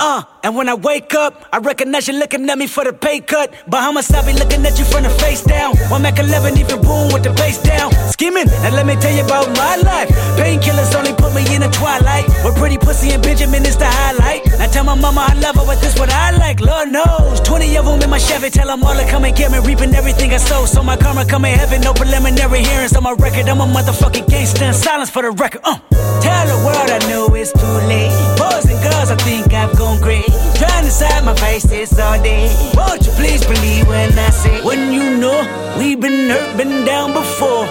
Uh, 0.00 0.22
and 0.42 0.56
when 0.56 0.68
I 0.68 0.74
wake 0.74 1.14
up, 1.14 1.46
I 1.52 1.58
recognize 1.58 2.08
you 2.08 2.14
looking 2.14 2.48
at 2.48 2.58
me 2.58 2.66
for 2.66 2.84
the 2.84 2.92
pay 2.92 3.20
cut. 3.20 3.54
Bahamas, 3.68 4.10
I 4.12 4.24
be 4.26 4.32
looking 4.38 4.64
at 4.66 4.78
you 4.78 4.84
from 4.84 5.02
the 5.02 5.10
face 5.10 5.42
down. 5.42 5.76
One 5.90 6.02
Mac 6.02 6.18
11, 6.18 6.58
even 6.58 6.82
boom 6.82 7.12
with 7.12 7.22
the 7.22 7.30
bass 7.34 7.62
down. 7.62 7.92
Skimming, 8.12 8.48
and 8.48 8.74
let 8.74 8.86
me 8.86 8.94
tell 8.96 9.14
you 9.14 9.24
about 9.24 9.48
my 9.56 9.76
life. 9.76 10.08
Painkillers 10.38 10.94
only 10.94 11.12
put 11.14 11.34
me 11.34 11.42
in 11.54 11.62
the 11.62 11.70
twilight. 11.70 12.26
With 12.44 12.56
pretty 12.56 12.78
pussy 12.78 13.10
and 13.12 13.22
Benjamin 13.22 13.64
is 13.66 13.76
the 13.76 13.86
highlight. 13.86 14.42
I 14.60 14.66
tell 14.66 14.84
my 14.84 14.94
mama 14.94 15.26
I 15.28 15.34
love 15.40 15.56
her, 15.56 15.64
but 15.66 15.80
this 15.80 15.98
what 15.98 16.12
I 16.12 16.36
like. 16.36 16.60
Lord 16.60 16.90
knows. 16.90 17.40
20 17.40 17.76
of 17.78 17.86
them 17.86 18.02
in 18.02 18.10
my 18.10 18.18
Chevy, 18.18 18.50
tell 18.50 18.66
them 18.66 18.84
all 18.84 18.94
to 18.94 19.06
come 19.08 19.24
and 19.24 19.34
get 19.36 19.50
me. 19.50 19.58
Reaping 19.58 19.94
everything 19.94 20.32
I 20.32 20.38
sow. 20.38 20.66
So 20.66 20.82
my 20.82 20.96
karma 20.96 21.24
come 21.24 21.44
in 21.44 21.58
heaven, 21.58 21.80
no 21.80 21.92
preliminary 21.94 22.62
hearings 22.62 22.94
on 22.94 23.02
my 23.02 23.12
record. 23.12 23.48
I'm 23.48 23.60
a 23.60 23.66
motherfucking 23.66 24.28
gangster 24.28 24.72
silence 24.72 25.10
for 25.10 25.22
the 25.22 25.30
record. 25.30 25.62
Uh. 25.64 25.78
Tell 26.20 26.46
the 26.46 26.58
world 26.64 26.90
I 26.90 26.98
know 27.08 27.34
it's 27.34 27.52
too 27.52 27.76
late. 27.88 28.41
Girls, 28.82 29.10
I 29.10 29.16
think 29.22 29.52
I've 29.54 29.76
gone 29.78 30.00
crazy. 30.02 30.32
Trying 30.58 30.84
to 30.84 30.90
side 30.90 31.24
my 31.24 31.34
face 31.36 31.64
all 31.98 32.20
day. 32.22 32.50
Won't 32.74 33.06
you 33.06 33.12
please 33.12 33.44
believe 33.44 33.86
when 33.86 34.18
I 34.18 34.30
say, 34.30 34.62
when 34.64 34.92
you 34.92 35.16
know 35.18 35.38
we've 35.78 36.00
been 36.00 36.30
hurt, 36.30 36.56
been 36.56 36.84
down 36.84 37.12
before. 37.12 37.66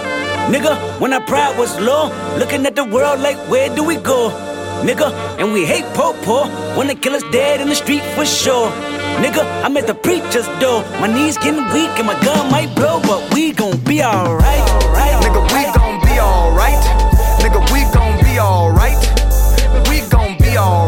Nigga, 0.48 0.74
when 1.00 1.12
our 1.12 1.20
pride 1.20 1.58
was 1.58 1.78
low, 1.78 2.08
looking 2.38 2.64
at 2.66 2.74
the 2.74 2.84
world 2.84 3.20
like, 3.20 3.36
where 3.50 3.68
do 3.76 3.84
we 3.84 3.96
go? 3.96 4.30
Nigga, 4.82 5.12
and 5.38 5.52
we 5.52 5.64
hate 5.64 5.84
po 5.94 6.14
po. 6.24 6.48
Wanna 6.76 6.94
kill 6.94 7.14
us 7.14 7.22
dead 7.30 7.60
in 7.60 7.68
the 7.68 7.74
street 7.74 8.02
for 8.16 8.24
sure. 8.24 8.70
Nigga, 9.22 9.44
I'm 9.62 9.76
at 9.76 9.86
the 9.86 9.94
preacher's 9.94 10.48
door. 10.58 10.82
My 11.00 11.06
knees 11.06 11.36
getting 11.36 11.62
weak 11.72 11.92
and 12.00 12.06
my 12.06 12.18
gun 12.24 12.50
might 12.50 12.74
blow, 12.74 13.00
but 13.02 13.34
we 13.34 13.52
gon' 13.52 13.76
be 13.84 14.02
alright. 14.02 14.66
Nigga, 15.22 15.42
we 15.54 15.62
gon' 15.72 15.81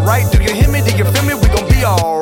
alright. 0.05 0.31
Do 0.31 0.43
you 0.43 0.53
hear 0.53 0.69
me? 0.69 0.81
Do 0.83 0.97
you 0.97 1.05
feel 1.05 1.25
me? 1.25 1.35
We 1.35 1.49
gon' 1.49 1.69
be 1.69 1.85
alright. 1.85 2.14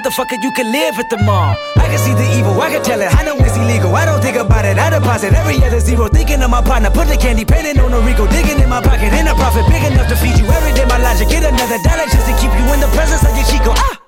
Motherfucker, 0.00 0.42
you 0.42 0.50
can 0.52 0.72
live 0.72 0.98
at 0.98 1.10
the 1.10 1.18
mall. 1.28 1.54
I 1.76 1.84
can 1.84 1.98
see 1.98 2.14
the 2.14 2.24
evil, 2.32 2.56
I 2.56 2.70
can 2.72 2.82
tell 2.82 3.02
it. 3.02 3.12
I 3.12 3.22
know 3.22 3.36
it's 3.36 3.54
illegal. 3.58 3.94
I 3.94 4.06
don't 4.06 4.22
think 4.22 4.36
about 4.38 4.64
it. 4.64 4.78
I 4.78 4.88
deposit 4.88 5.34
every 5.34 5.62
other 5.62 5.78
zero. 5.78 6.08
Thinking 6.08 6.40
of 6.40 6.48
my 6.48 6.62
partner, 6.62 6.88
put 6.88 7.08
the 7.08 7.18
candy, 7.18 7.44
painting 7.44 7.78
on 7.80 7.92
a 7.92 8.00
Rico. 8.00 8.26
Digging 8.26 8.64
in 8.64 8.68
my 8.70 8.80
pocket, 8.80 9.12
in 9.12 9.28
a 9.28 9.34
profit 9.34 9.68
big 9.68 9.84
enough 9.84 10.08
to 10.08 10.16
feed 10.16 10.38
you 10.40 10.46
every 10.46 10.72
day. 10.72 10.86
My 10.86 10.96
logic, 10.96 11.28
get 11.28 11.44
another 11.44 11.76
dollar 11.84 12.08
just 12.08 12.24
to 12.24 12.32
keep 12.40 12.48
you 12.48 12.64
in 12.72 12.80
the 12.80 12.88
presence 12.96 13.28
of 13.28 13.36
your 13.36 13.44
Chico. 13.44 13.76
Ah! 13.76 13.99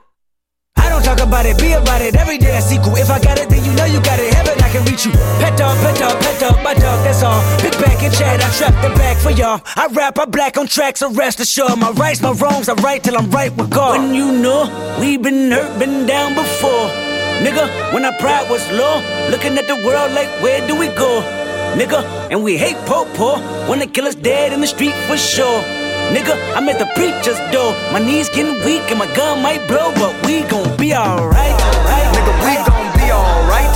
Don't 1.03 1.19
talk 1.19 1.27
about 1.27 1.47
it, 1.47 1.59
be 1.59 1.73
about 1.73 2.01
it 2.01 2.15
every 2.15 2.39
day. 2.39 2.57
I 2.57 2.61
sequel. 2.61 2.95
If 2.95 3.11
I 3.11 3.19
got 3.19 3.37
it, 3.39 3.49
then 3.49 3.65
you 3.65 3.73
know 3.75 3.87
you 3.87 4.01
got 4.03 4.21
it. 4.21 4.33
Heaven, 4.35 4.55
I 4.63 4.71
can 4.71 4.85
reach 4.85 5.05
you. 5.05 5.11
Pet 5.43 5.59
dog, 5.59 5.77
pet 5.79 5.99
dog, 5.99 6.21
pet 6.23 6.39
dog, 6.39 6.63
my 6.63 6.75
dog, 6.75 7.03
that's 7.03 7.25
all. 7.25 7.43
Big 7.61 7.73
back 7.83 8.01
and 8.03 8.15
chat, 8.15 8.41
I 8.41 8.49
trap 8.55 8.75
the 8.83 8.95
back 8.95 9.17
for 9.17 9.31
y'all. 9.31 9.61
I 9.75 9.89
rap, 9.89 10.17
I 10.19 10.27
black 10.27 10.57
on 10.57 10.69
tracks, 10.69 11.01
so 11.01 11.11
rest 11.11 11.41
assured. 11.41 11.77
My 11.77 11.91
rights, 11.91 12.23
my 12.23 12.31
wrongs, 12.31 12.69
I 12.69 12.75
right 12.75 13.03
till 13.03 13.19
I'm 13.19 13.31
right 13.33 13.51
with 13.57 13.71
God. 13.71 13.99
When 13.99 14.15
you 14.15 14.31
know 14.31 14.71
we 15.01 15.17
been 15.17 15.51
hurt, 15.51 15.77
been 15.81 16.07
down 16.07 16.37
before. 16.37 16.87
Nigga, 17.43 17.93
when 17.93 18.05
our 18.05 18.17
pride 18.21 18.49
was 18.49 18.63
low, 18.71 19.03
looking 19.29 19.59
at 19.59 19.67
the 19.67 19.77
world 19.85 20.13
like, 20.13 20.29
where 20.41 20.65
do 20.69 20.79
we 20.79 20.87
go? 20.87 21.21
Nigga, 21.75 22.31
and 22.31 22.45
we 22.45 22.57
hate 22.57 22.77
po 22.87 23.07
po, 23.17 23.41
wanna 23.69 23.89
kill 23.89 24.07
us 24.07 24.15
dead 24.15 24.53
in 24.53 24.61
the 24.61 24.69
street 24.69 24.95
for 25.09 25.17
sure. 25.17 25.82
Nigga, 26.13 26.37
I'm 26.55 26.69
at 26.69 26.79
the 26.79 26.85
preacher's 26.95 27.41
door. 27.53 27.73
My 27.91 27.99
knees 27.99 28.29
getting 28.29 28.59
weak 28.67 28.85
and 28.91 28.99
my 28.99 29.09
gun 29.17 29.43
might 29.43 29.67
blow, 29.67 29.93
but 29.95 30.13
we 30.27 30.43
gon' 30.43 30.77
be 30.77 30.95
alright. 30.95 31.57
Nigga, 32.15 32.33
we 32.45 32.55
gon' 32.69 32.93
be 33.01 33.07
alright. 33.11 33.72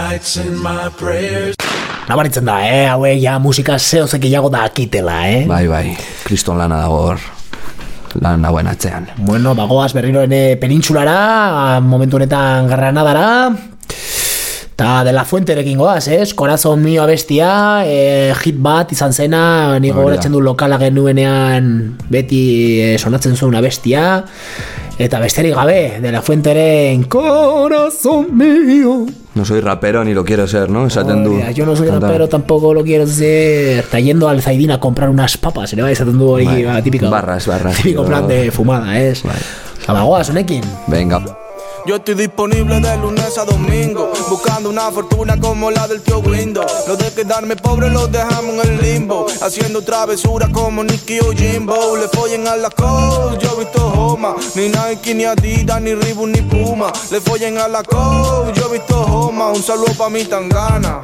Nights 0.00 0.36
in 0.36 0.56
my 0.62 0.88
prayers. 0.96 1.54
Nabaritzen 2.08 2.46
da, 2.48 2.56
eh, 2.66 2.86
hauek 2.90 3.20
ja 3.22 3.38
musika 3.38 3.78
zehose 3.78 4.18
gehiago 4.22 4.50
da 4.50 4.64
akitela, 4.66 5.20
eh? 5.28 5.44
Bai, 5.46 5.66
bai, 5.68 5.96
kriston 6.24 6.58
lana 6.58 6.80
dago 6.82 7.02
hor. 7.10 7.20
Lan 8.20 8.44
hauen 8.44 8.66
atzean. 8.66 9.06
Bueno, 9.18 9.54
bagoaz 9.54 9.92
berriro 9.94 10.24
ene 10.26 10.56
penintsulara, 10.58 11.78
momentu 11.84 12.18
honetan 12.18 12.66
Granadara, 12.66 13.28
eta 14.72 15.04
de 15.06 15.12
la 15.14 15.24
fuenterekin 15.28 15.78
goaz, 15.78 16.08
ez? 16.08 16.32
Corazon 16.34 16.82
mio 16.82 17.04
abestia, 17.04 17.84
e, 17.86 18.32
hit 18.42 18.58
bat 18.58 18.90
izan 18.90 19.14
zena, 19.14 19.78
ni 19.78 19.94
gogoratzen 19.94 20.34
du 20.34 20.42
lokala 20.42 20.80
genuenean 20.82 21.70
beti 22.10 22.42
e, 22.80 22.92
sonatzen 22.98 23.36
zuen 23.36 23.54
abestia, 23.60 24.24
eta 24.98 25.22
besterik 25.22 25.54
gabe, 25.54 25.80
de 26.02 26.10
la 26.10 26.24
fuenteren 26.26 27.06
Corazon 27.06 28.32
mio. 28.34 29.19
No 29.34 29.44
soy 29.44 29.60
rapero 29.60 30.04
ni 30.04 30.12
lo 30.12 30.24
quiero 30.24 30.46
ser, 30.48 30.70
¿no? 30.70 30.86
Esaten 30.86 31.22
du. 31.22 31.36
Oye, 31.36 31.54
yo 31.54 31.64
no 31.64 31.76
soy 31.76 31.88
rapero, 31.88 32.28
tampoco 32.28 32.74
lo 32.74 32.82
quiero 32.82 33.06
ser. 33.06 33.78
Está 33.80 34.00
yendo 34.00 34.28
al 34.28 34.42
Zaidín 34.42 34.72
a 34.72 34.80
comprar 34.80 35.08
unas 35.08 35.36
papas, 35.36 35.72
ere 35.72 35.82
bai, 35.82 35.92
esaten 35.92 36.18
du 36.18 36.28
hori, 36.30 36.44
Bai, 36.46 36.64
ba, 36.64 36.82
típico. 36.82 37.08
barras, 37.08 37.46
barras. 37.46 37.76
Típico 37.76 38.04
plan 38.04 38.26
de 38.26 38.50
fumada? 38.50 38.86
Bai. 38.86 39.12
Zabagoaz, 39.86 40.30
honekin. 40.30 40.62
Venga. 40.88 41.22
Yo 41.90 41.96
estoy 41.96 42.14
disponible 42.14 42.78
de 42.78 42.96
lunes 42.98 43.36
a 43.36 43.44
domingo, 43.44 44.12
buscando 44.28 44.70
una 44.70 44.92
fortuna 44.92 45.36
como 45.40 45.72
la 45.72 45.88
del 45.88 46.00
tío 46.02 46.20
Window. 46.20 46.64
Lo 46.86 46.96
de 46.96 47.12
quedarme 47.12 47.56
pobre 47.56 47.90
lo 47.90 48.06
dejamos 48.06 48.64
en 48.64 48.74
el 48.74 48.80
limbo, 48.80 49.26
haciendo 49.42 49.82
travesuras 49.82 50.50
como 50.50 50.84
Nicky 50.84 51.18
o 51.18 51.32
Jimbo. 51.32 51.96
Le 51.96 52.06
follen 52.06 52.46
a 52.46 52.54
la 52.54 52.70
code, 52.70 53.38
yo 53.40 53.56
he 53.56 53.64
visto 53.64 53.88
Homa, 53.88 54.36
ni 54.54 54.68
Nike, 54.68 55.14
ni 55.16 55.24
Adidas, 55.24 55.82
ni 55.82 55.92
Reebok, 55.94 56.28
ni 56.28 56.42
Puma. 56.42 56.92
Le 57.10 57.20
follen 57.20 57.58
a 57.58 57.66
la 57.66 57.82
code, 57.82 58.52
yo 58.54 58.68
he 58.68 58.78
visto 58.78 58.96
Homa. 59.00 59.48
Un 59.48 59.60
saludo 59.60 59.92
pa' 59.98 60.08
mi 60.08 60.24
tangana. 60.24 61.02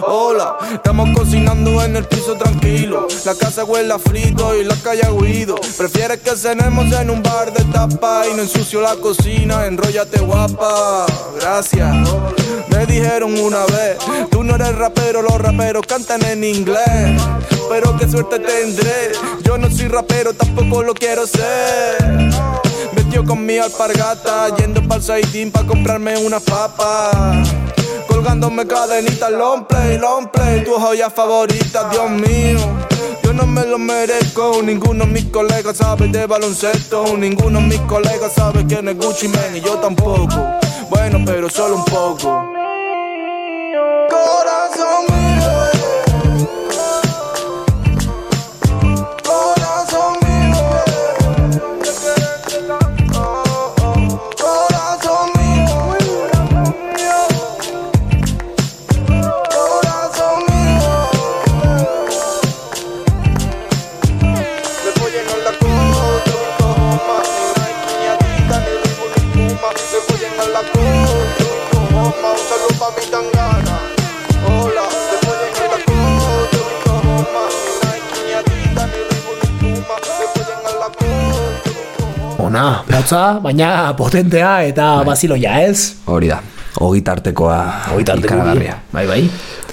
Hola, 0.00 0.56
estamos 0.72 1.10
cocinando 1.14 1.82
en 1.82 1.96
el 1.96 2.04
piso 2.04 2.36
tranquilo. 2.36 3.06
La 3.26 3.34
casa 3.34 3.64
huele 3.64 3.92
a 3.92 3.98
frito 3.98 4.54
y 4.54 4.64
la 4.64 4.76
calle 4.76 5.02
a 5.02 5.10
guido. 5.10 5.56
Prefieres 5.76 6.20
que 6.20 6.34
cenemos 6.36 6.90
en 6.92 7.10
un 7.10 7.22
bar 7.22 7.52
de 7.52 7.62
tapa 7.64 8.26
y 8.26 8.34
no 8.34 8.40
ensucio 8.42 8.80
la 8.80 8.96
cocina. 8.96 9.66
Enróllate 9.66 10.21
guapa, 10.22 11.06
gracias. 11.40 11.94
Me 12.68 12.86
dijeron 12.86 13.38
una 13.38 13.64
vez, 13.66 13.98
tú 14.30 14.42
no 14.42 14.54
eres 14.54 14.74
rapero, 14.76 15.22
los 15.22 15.38
raperos 15.38 15.84
cantan 15.86 16.24
en 16.24 16.44
inglés. 16.44 17.20
Pero 17.68 17.96
qué 17.98 18.08
suerte 18.08 18.38
tendré, 18.38 19.12
yo 19.42 19.58
no 19.58 19.70
soy 19.70 19.88
rapero, 19.88 20.34
tampoco 20.34 20.82
lo 20.82 20.94
quiero 20.94 21.26
ser. 21.26 21.96
Vestido 22.92 23.24
con 23.24 23.44
mi 23.44 23.58
alpargata, 23.58 24.54
yendo 24.56 24.86
pa'l 24.86 25.02
Saidín 25.02 25.50
pa' 25.50 25.66
comprarme 25.66 26.18
una 26.18 26.40
papa. 26.40 27.10
Colgándome 28.08 28.66
cadenita, 28.66 29.30
long 29.30 29.66
play, 29.66 29.98
long 29.98 30.28
play, 30.30 30.64
tu 30.64 30.74
joya 30.78 31.10
favorita, 31.10 31.88
Dios 31.90 32.10
mío. 32.10 32.58
Yo 33.22 33.32
no 33.32 33.46
me 33.46 33.64
lo 33.64 33.78
merezco, 33.78 34.60
ninguno 34.62 35.04
de 35.04 35.12
mis 35.12 35.24
colegas 35.26 35.78
sabe 35.78 36.08
de 36.08 36.26
baloncesto, 36.26 37.16
ninguno 37.16 37.60
de 37.60 37.66
mis 37.66 37.80
colegas 37.82 38.32
sabe 38.34 38.66
quién 38.66 38.88
es 38.88 38.96
Gucci 38.96 39.28
Mane 39.28 39.58
y 39.58 39.60
yo 39.60 39.78
tampoco. 39.78 40.28
Bueno, 40.90 41.22
pero 41.24 41.48
solo 41.48 41.76
un 41.76 41.84
poco. 41.84 42.44
Corazón 44.10 44.61
Ona, 82.52 82.84
motza, 82.84 83.38
baina 83.40 83.94
potentea 83.96 84.58
eta 84.68 84.98
baziloia, 85.08 85.54
ez? 85.64 86.02
Hori 86.04 86.28
da. 86.28 86.36
Ogitartekoa 86.84 87.56
Ogitarteko 87.94 88.28
ikaragarria. 88.28 88.74
Bai, 88.92 89.06
bai. 89.08 89.20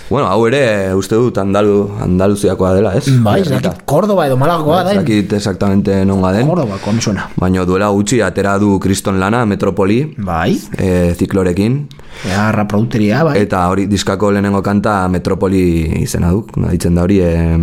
Bueno, 0.08 0.30
hau 0.32 0.46
ere 0.48 0.94
uste 0.96 1.20
dut 1.20 1.36
Andalu, 1.42 1.74
Andaluziakoa 2.06 2.72
dela, 2.78 2.94
ez? 2.96 3.12
Bai, 3.26 3.42
dakit 3.44 3.84
Cordoba 3.84 4.30
edo 4.30 4.40
Malagoa 4.40 4.86
da. 4.88 4.94
Dakit 5.02 5.36
exactamente 5.36 6.00
nonga 6.08 6.32
den. 6.38 6.48
Cordobakoa, 6.48 6.96
mi 6.96 7.04
suena. 7.04 7.28
Baina 7.36 7.68
duela 7.68 7.92
gutxi 7.92 8.22
atera 8.24 8.56
du 8.64 8.78
kriston 8.80 9.20
lana 9.20 9.44
Metropoli. 9.46 10.00
Bai. 10.16 10.56
E, 10.80 11.12
ziklorekin. 11.20 11.82
Ea, 12.32 12.48
raprodukteria, 12.56 13.26
bai. 13.28 13.36
Eta 13.44 13.68
hori 13.68 13.90
diskako 13.92 14.32
lehenengo 14.38 14.64
kanta 14.64 15.02
Metropoli 15.12 15.66
izena 16.00 16.32
du. 16.32 16.46
Ditzen 16.64 16.96
da 16.96 17.04
hori, 17.04 17.20
e, 17.20 17.60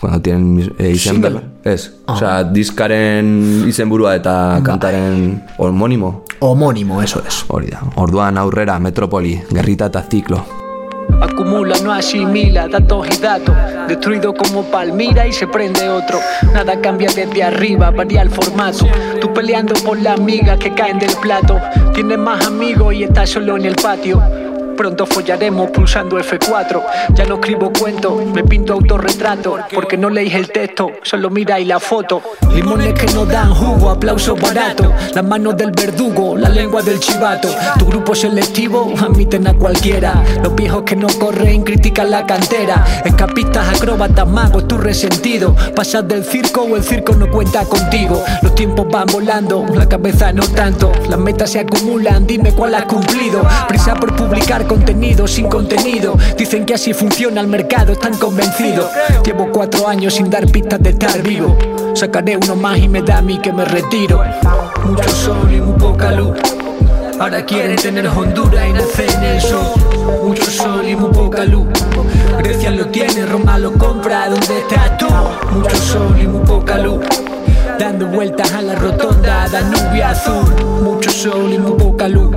cuando 0.00 0.20
tienen 0.20 0.54
mis- 0.54 0.70
e, 0.78 0.90
izen 0.90 1.14
Single? 1.14 1.30
ber- 1.30 1.72
Ez, 1.74 1.92
osea, 2.06 2.44
diskaren 2.44 3.64
izenburua 3.66 4.14
eta 4.16 4.60
kantaren 4.64 5.44
homónimo. 5.58 6.24
Homónimo, 6.40 7.02
eso 7.02 7.22
es. 7.26 7.44
Hori 7.48 7.66
da. 7.68 7.80
Orduan 7.96 8.38
aurrera 8.38 8.78
Metropoli, 8.78 9.40
gerrita 9.52 9.86
eta 9.86 10.02
ziklo. 10.02 10.44
Acumula, 11.20 11.74
no 11.82 11.92
asimila 11.92 12.68
datos 12.68 13.06
y 13.08 13.20
datos. 13.20 13.54
Destruido 13.88 14.34
como 14.34 14.62
Palmira 14.64 15.26
y 15.26 15.32
se 15.32 15.46
prende 15.46 15.88
otro. 15.88 16.18
Nada 16.52 16.80
cambia 16.80 17.10
desde 17.14 17.42
arriba, 17.42 17.90
varía 17.90 18.22
el 18.22 18.30
formato. 18.30 18.86
Tú 19.20 19.32
peleando 19.32 19.74
por 19.84 19.98
las 20.00 20.20
migas 20.20 20.58
que 20.58 20.72
caen 20.74 20.98
del 20.98 21.10
plato. 21.22 21.58
Tienes 21.94 22.18
más 22.18 22.46
amigos 22.46 22.94
y 22.94 23.02
estás 23.04 23.30
solo 23.30 23.56
en 23.56 23.64
el 23.64 23.74
patio. 23.76 24.22
Pronto 24.78 25.06
follaremos 25.06 25.72
pulsando 25.72 26.20
F4. 26.20 26.82
Ya 27.12 27.24
no 27.24 27.34
escribo 27.34 27.72
cuentos, 27.72 28.24
me 28.26 28.44
pinto 28.44 28.74
autorretrato. 28.74 29.58
Porque 29.74 29.96
no 29.96 30.08
leéis 30.08 30.34
el 30.34 30.52
texto, 30.52 30.92
solo 31.02 31.30
miráis 31.30 31.66
la 31.66 31.80
foto. 31.80 32.22
Limones 32.54 32.94
que 32.94 33.12
no 33.12 33.26
dan 33.26 33.52
jugo, 33.52 33.90
aplausos 33.90 34.40
baratos. 34.40 34.86
Las 35.16 35.24
manos 35.24 35.56
del 35.56 35.72
verdugo, 35.72 36.36
la 36.36 36.48
lengua 36.48 36.80
del 36.82 37.00
chivato. 37.00 37.48
Tu 37.76 37.86
grupo 37.86 38.14
selectivo 38.14 38.94
admiten 39.00 39.48
a 39.48 39.54
cualquiera. 39.54 40.22
Los 40.44 40.54
viejos 40.54 40.84
que 40.84 40.94
no 40.94 41.08
corren 41.08 41.64
critican 41.64 42.12
la 42.12 42.24
cantera. 42.24 42.84
Escapistas, 43.04 43.74
acróbatas, 43.74 44.28
magos, 44.28 44.68
tu 44.68 44.78
resentido. 44.78 45.56
Pasas 45.74 46.06
del 46.06 46.24
circo 46.24 46.62
o 46.62 46.76
el 46.76 46.84
circo 46.84 47.14
no 47.14 47.28
cuenta 47.28 47.64
contigo. 47.64 48.22
Los 48.42 48.54
tiempos 48.54 48.86
van 48.88 49.06
volando, 49.12 49.66
la 49.74 49.88
cabeza 49.88 50.32
no 50.32 50.46
tanto. 50.46 50.92
Las 51.08 51.18
metas 51.18 51.50
se 51.50 51.58
acumulan, 51.58 52.28
dime 52.28 52.52
cuál 52.52 52.76
has 52.76 52.84
cumplido. 52.84 53.42
Prisa 53.66 53.96
por 53.96 54.14
publicar 54.14 54.67
contenido 54.68 55.26
sin 55.26 55.48
contenido. 55.48 56.16
Dicen 56.36 56.64
que 56.64 56.74
así 56.74 56.92
funciona 56.92 57.40
el 57.40 57.48
mercado, 57.48 57.92
están 57.92 58.16
convencidos. 58.16 58.88
Llevo 59.24 59.50
cuatro 59.50 59.88
años 59.88 60.14
sin 60.14 60.30
dar 60.30 60.46
pistas 60.46 60.80
de 60.80 60.90
estar 60.90 61.20
vivo. 61.22 61.56
Sacaré 61.94 62.36
uno 62.36 62.54
más 62.54 62.78
y 62.78 62.86
me 62.86 63.02
da 63.02 63.18
a 63.18 63.22
mí 63.22 63.38
que 63.38 63.52
me 63.52 63.64
retiro. 63.64 64.22
Mucho 64.84 65.08
sol 65.08 65.52
y 65.52 65.60
muy 65.60 65.76
poca 65.76 66.12
luz. 66.12 66.38
Ahora 67.18 67.44
quieren 67.44 67.74
tener 67.74 68.06
Honduras 68.06 68.68
y 68.68 68.72
nacer 68.72 69.10
en 69.10 69.24
el 69.24 69.40
sur. 69.40 69.72
Mucho 70.22 70.44
sol 70.44 70.88
y 70.88 70.94
muy 70.94 71.10
poca 71.10 71.44
luz. 71.44 71.66
Grecia 72.38 72.70
lo 72.70 72.86
tiene, 72.86 73.26
Roma 73.26 73.58
lo 73.58 73.72
compra. 73.72 74.28
¿Dónde 74.28 74.58
estás 74.58 74.96
tú? 74.98 75.08
Mucho 75.52 75.76
sol 75.76 76.16
y 76.22 76.26
muy 76.28 76.46
poca 76.46 76.78
luz. 76.78 77.04
Dando 77.78 78.06
vueltas 78.06 78.52
a 78.52 78.62
la 78.62 78.74
rotonda, 78.74 79.48
Danubio 79.48 80.06
azul. 80.06 80.54
Mucho 80.82 81.10
sol 81.10 81.52
y 81.52 81.58
muy 81.58 81.72
poca 81.72 82.06
luz. 82.06 82.36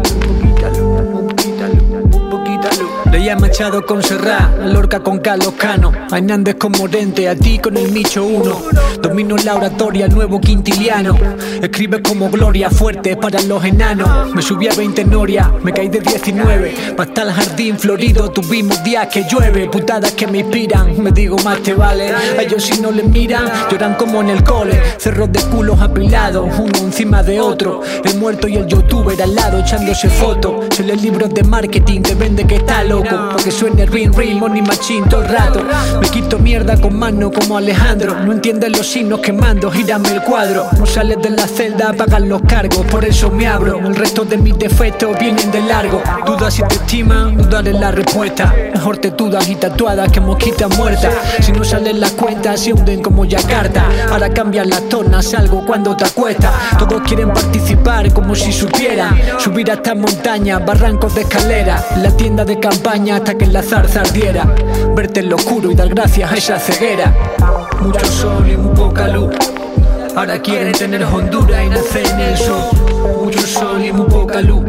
Leía 3.12 3.36
Machado 3.36 3.86
con 3.86 4.02
Serrat, 4.02 4.58
Lorca 4.64 5.02
con 5.02 5.20
Carlos 5.20 5.54
Cano, 5.58 5.92
a 6.10 6.18
Hernández 6.18 6.56
con 6.56 6.72
Morente, 6.72 7.28
a 7.28 7.36
ti 7.36 7.60
con 7.60 7.76
el 7.76 7.92
Micho 7.92 8.24
1. 8.24 8.62
Domino 9.02 9.36
la 9.36 9.56
oratoria, 9.56 10.06
el 10.06 10.14
nuevo 10.14 10.40
quintiliano. 10.40 11.18
Escribe 11.62 12.02
como 12.02 12.30
gloria 12.30 12.70
fuerte 12.70 13.18
para 13.18 13.42
los 13.42 13.66
enanos. 13.66 14.34
Me 14.34 14.42
subí 14.42 14.70
a 14.70 14.74
20 14.74 15.04
noria, 15.06 15.52
me 15.62 15.74
caí 15.74 15.90
de 15.90 16.00
19. 16.00 16.96
Hasta 16.98 17.24
el 17.24 17.32
jardín 17.32 17.78
florido, 17.78 18.32
tuvimos 18.32 18.82
días 18.84 19.08
que 19.08 19.26
llueve. 19.30 19.68
Putadas 19.70 20.14
que 20.14 20.28
me 20.28 20.40
inspiran, 20.40 21.02
me 21.04 21.12
digo 21.12 21.36
más 21.44 21.62
te 21.62 21.74
vale. 21.74 22.14
A 22.14 22.42
ellos 22.42 22.64
si 22.64 22.80
no 22.80 22.92
les 22.92 23.06
miran, 23.06 23.52
lloran 23.70 23.96
como 23.96 24.22
en 24.22 24.30
el 24.30 24.44
cole. 24.44 24.82
Cerros 24.98 25.32
de 25.34 25.42
culos 25.42 25.82
apilados, 25.82 26.48
uno 26.58 26.78
encima 26.80 27.24
de 27.24 27.42
otro. 27.42 27.82
El 28.06 28.18
muerto 28.18 28.48
y 28.48 28.56
el 28.56 28.68
youtuber 28.68 29.22
al 29.22 29.36
lado 29.36 29.60
echándose 29.60 30.10
fotos. 30.10 30.68
Se 30.76 30.84
libros 30.84 31.34
de 31.34 31.44
marketing, 31.44 32.02
te 32.02 32.16
vende 32.16 32.46
que 32.46 32.58
está 32.58 32.84
loco. 33.04 33.36
Pa' 33.36 33.44
que 33.44 33.52
suene 33.52 33.86
ring 33.86 34.14
ring, 34.16 34.40
money 34.40 34.62
machine 34.62 35.08
todo 35.10 35.22
el 35.24 35.30
rato. 35.30 35.64
Me 36.00 36.08
quito 36.10 36.40
mierda 36.40 36.78
con 36.80 36.98
mano 36.98 37.32
como 37.32 37.58
Alejandro. 37.58 38.16
No 38.24 38.32
entiendes 38.32 38.72
los 38.78 38.88
signos 38.88 39.20
que 39.20 39.34
mando, 39.34 39.72
gírame 39.72 40.10
el 40.10 40.22
cuadro. 40.22 40.68
No 40.78 40.86
sales 40.86 41.18
de 41.22 41.32
la 41.32 41.48
celda, 41.48 41.94
pagan 41.94 42.30
los 42.30 42.42
cargos, 42.44 42.86
por 42.88 43.04
eso 43.06 43.32
me 43.32 43.48
abro. 43.48 43.80
El 43.80 43.96
resto 43.96 44.26
de 44.26 44.38
mis 44.38 44.58
defectos 44.58 45.18
vienen 45.20 45.52
de 45.52 45.62
largo. 45.62 46.02
Dudas 46.26 46.54
si 46.54 46.64
te 46.64 46.76
estiman, 46.76 47.38
dudar 47.38 47.68
en 47.68 47.80
la 47.80 47.92
respuesta. 47.92 48.54
Mejor 48.74 48.98
te 48.98 49.12
dudas 49.12 49.50
y 49.50 49.56
tatuadas 49.56 50.12
que 50.12 50.22
mosquita 50.22 50.68
muerta. 50.68 51.10
Si 51.42 51.52
no 51.52 51.64
salen 51.64 52.00
las 52.00 52.12
cuentas, 52.12 52.60
se 52.60 52.74
hunden 52.74 53.02
como 53.02 53.26
Yakarta. 53.26 53.86
Ahora 54.12 54.30
cambian 54.30 54.70
las 54.70 54.88
tornas, 54.90 55.26
salgo 55.26 55.66
cuando 55.66 55.96
te 55.96 56.06
acuestas. 56.06 56.52
Todos 56.78 57.02
quieren 57.02 57.32
participar 57.32 58.12
como 58.14 58.36
si 58.36 58.52
supieran. 58.52 59.20
Subir 59.40 59.72
a 59.72 59.76
esta 59.76 59.96
montaña, 59.96 60.60
barrancos 60.60 61.16
de 61.16 61.22
escalera. 61.22 61.84
La 62.02 62.12
tienda 62.16 62.46
de 62.46 62.60
campaña 62.60 62.91
hasta 62.92 63.38
que 63.38 63.46
la 63.48 63.64
zarza 63.64 64.02
ardiera. 64.02 64.44
Verte 64.94 65.22
en 65.22 65.30
lo 65.30 65.38
oscuro 65.38 65.72
y 65.72 65.76
dar 65.76 65.88
gracias 65.88 66.30
a 66.30 66.36
esa 66.36 66.60
ceguera. 66.60 67.14
Mucho 67.80 68.06
sol 68.06 68.50
y 68.50 68.58
muy 68.58 68.76
poca 68.76 69.08
luz. 69.08 69.34
Ahora 70.14 70.42
quieren 70.42 70.74
tener 70.74 71.02
Honduras 71.06 71.64
y 71.66 71.70
nacer 71.70 72.06
en 72.06 72.20
el 72.20 72.38
sur. 72.38 72.66
Mucho 73.24 73.40
sol 73.48 73.86
y 73.86 73.94
muy 73.94 74.08
poca 74.08 74.42
luz. 74.42 74.66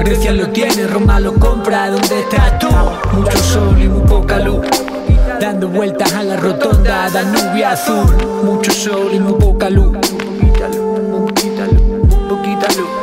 Grecia 0.00 0.32
lo 0.32 0.48
tiene, 0.48 0.86
Roma 0.86 1.18
lo 1.18 1.32
compra. 1.32 1.88
¿Dónde 1.88 2.20
estás 2.20 2.58
tú? 2.58 2.68
Mucho 3.14 3.38
sol 3.38 3.82
y 3.82 3.88
muy 3.88 4.06
poca 4.06 4.38
luz. 4.38 4.66
Dando 5.40 5.68
vueltas 5.68 6.12
a 6.12 6.24
la 6.24 6.36
rotonda, 6.36 7.08
Danubio 7.08 7.68
azul. 7.68 8.04
Mucho 8.44 8.70
sol 8.70 9.08
y 9.14 9.18
muy 9.18 9.32
poca 9.32 9.70
luz. 9.70 9.96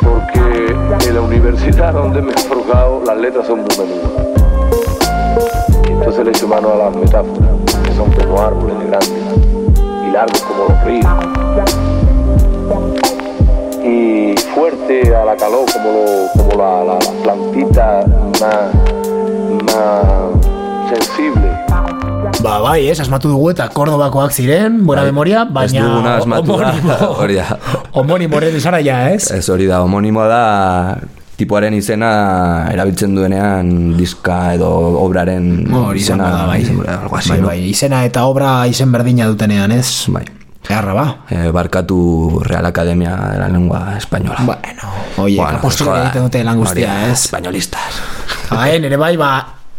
Porque 0.00 1.08
en 1.08 1.14
la 1.14 1.20
universidad 1.20 1.92
donde 1.92 2.22
me 2.22 2.32
he 2.32 2.38
forjado 2.38 3.02
las 3.04 3.16
letras 3.16 3.48
son 3.48 3.60
muy 3.62 3.68
menudas. 3.76 4.43
Le 6.00 6.30
echo 6.30 6.48
mano 6.48 6.72
a 6.72 6.76
las 6.76 6.96
metáforas, 6.96 7.50
que 7.84 7.92
son 7.94 8.10
como 8.12 8.40
árboles 8.40 8.78
de 8.78 8.86
grandes 8.86 9.10
y 10.08 10.10
largos 10.12 10.40
como 10.42 10.64
los 10.68 10.84
ríos. 10.84 11.06
Y 13.84 14.34
fuerte 14.54 15.14
a 15.14 15.24
la 15.24 15.36
calor 15.36 15.66
como, 15.72 15.90
lo- 15.92 16.28
como 16.36 16.62
la, 16.62 16.84
la, 16.84 16.94
la 16.94 17.22
plantita 17.22 18.04
más, 18.40 19.74
más 19.74 20.04
sensible. 20.88 21.50
Ba, 22.42 22.58
bai, 22.60 22.88
ez, 22.88 23.00
asmatu 23.00 23.28
dugu 23.28 23.50
eta 23.50 23.68
Kordobakoak 23.68 24.32
ziren, 24.32 24.84
buena 24.86 25.02
Bai, 25.02 25.12
memoria, 25.12 25.42
Ez 25.46 25.52
baina 25.52 25.84
duguna 25.86 26.16
asmatu 26.16 26.56
da, 26.58 26.70
homonimo, 26.72 26.94
hori 27.20 27.34
da. 27.36 27.58
homonimoren 27.92 28.56
esara 28.56 28.80
ja, 28.84 29.10
ez? 29.12 29.30
Ez 29.30 29.48
hori 29.48 29.66
da, 29.66 29.82
homonimoa 29.84 30.26
da 30.28 30.98
tipoaren 31.36 31.74
izena 31.74 32.10
erabiltzen 32.72 33.14
duenean 33.16 33.96
diska 33.98 34.54
edo 34.54 34.68
obraren 35.02 35.66
Hori 35.74 36.00
izena, 36.00 36.28
da, 36.30 36.46
bai. 36.46 36.60
izena, 36.62 37.00
algo 37.02 37.16
así, 37.18 37.30
bai, 37.30 37.40
no? 37.40 37.46
bai, 37.50 37.58
izena 37.70 38.04
eta 38.06 38.24
obra 38.30 38.66
izen 38.70 38.92
berdina 38.94 39.26
dutenean, 39.26 39.72
ez? 39.72 40.06
Bai. 40.14 40.24
Garra 40.64 40.94
ba. 40.96 41.06
Eh, 41.28 41.50
barkatu 41.52 42.40
Real 42.42 42.64
Academia 42.64 43.16
de 43.32 43.38
la 43.38 43.48
Lengua 43.48 43.98
Española. 43.98 44.38
Bueno, 44.46 44.94
oie, 45.18 45.36
Bueno, 45.36 45.58
apostolak 45.58 45.92
joder, 45.92 46.06
egiten 46.06 46.22
dute 46.22 46.44
lan 46.44 46.56
guztia, 46.62 46.94
ez? 47.10 47.24
Españolistas. 47.26 48.00
Bai, 48.48 48.78
nere 48.80 48.96
bai, 48.96 49.16
ba, 49.20 49.32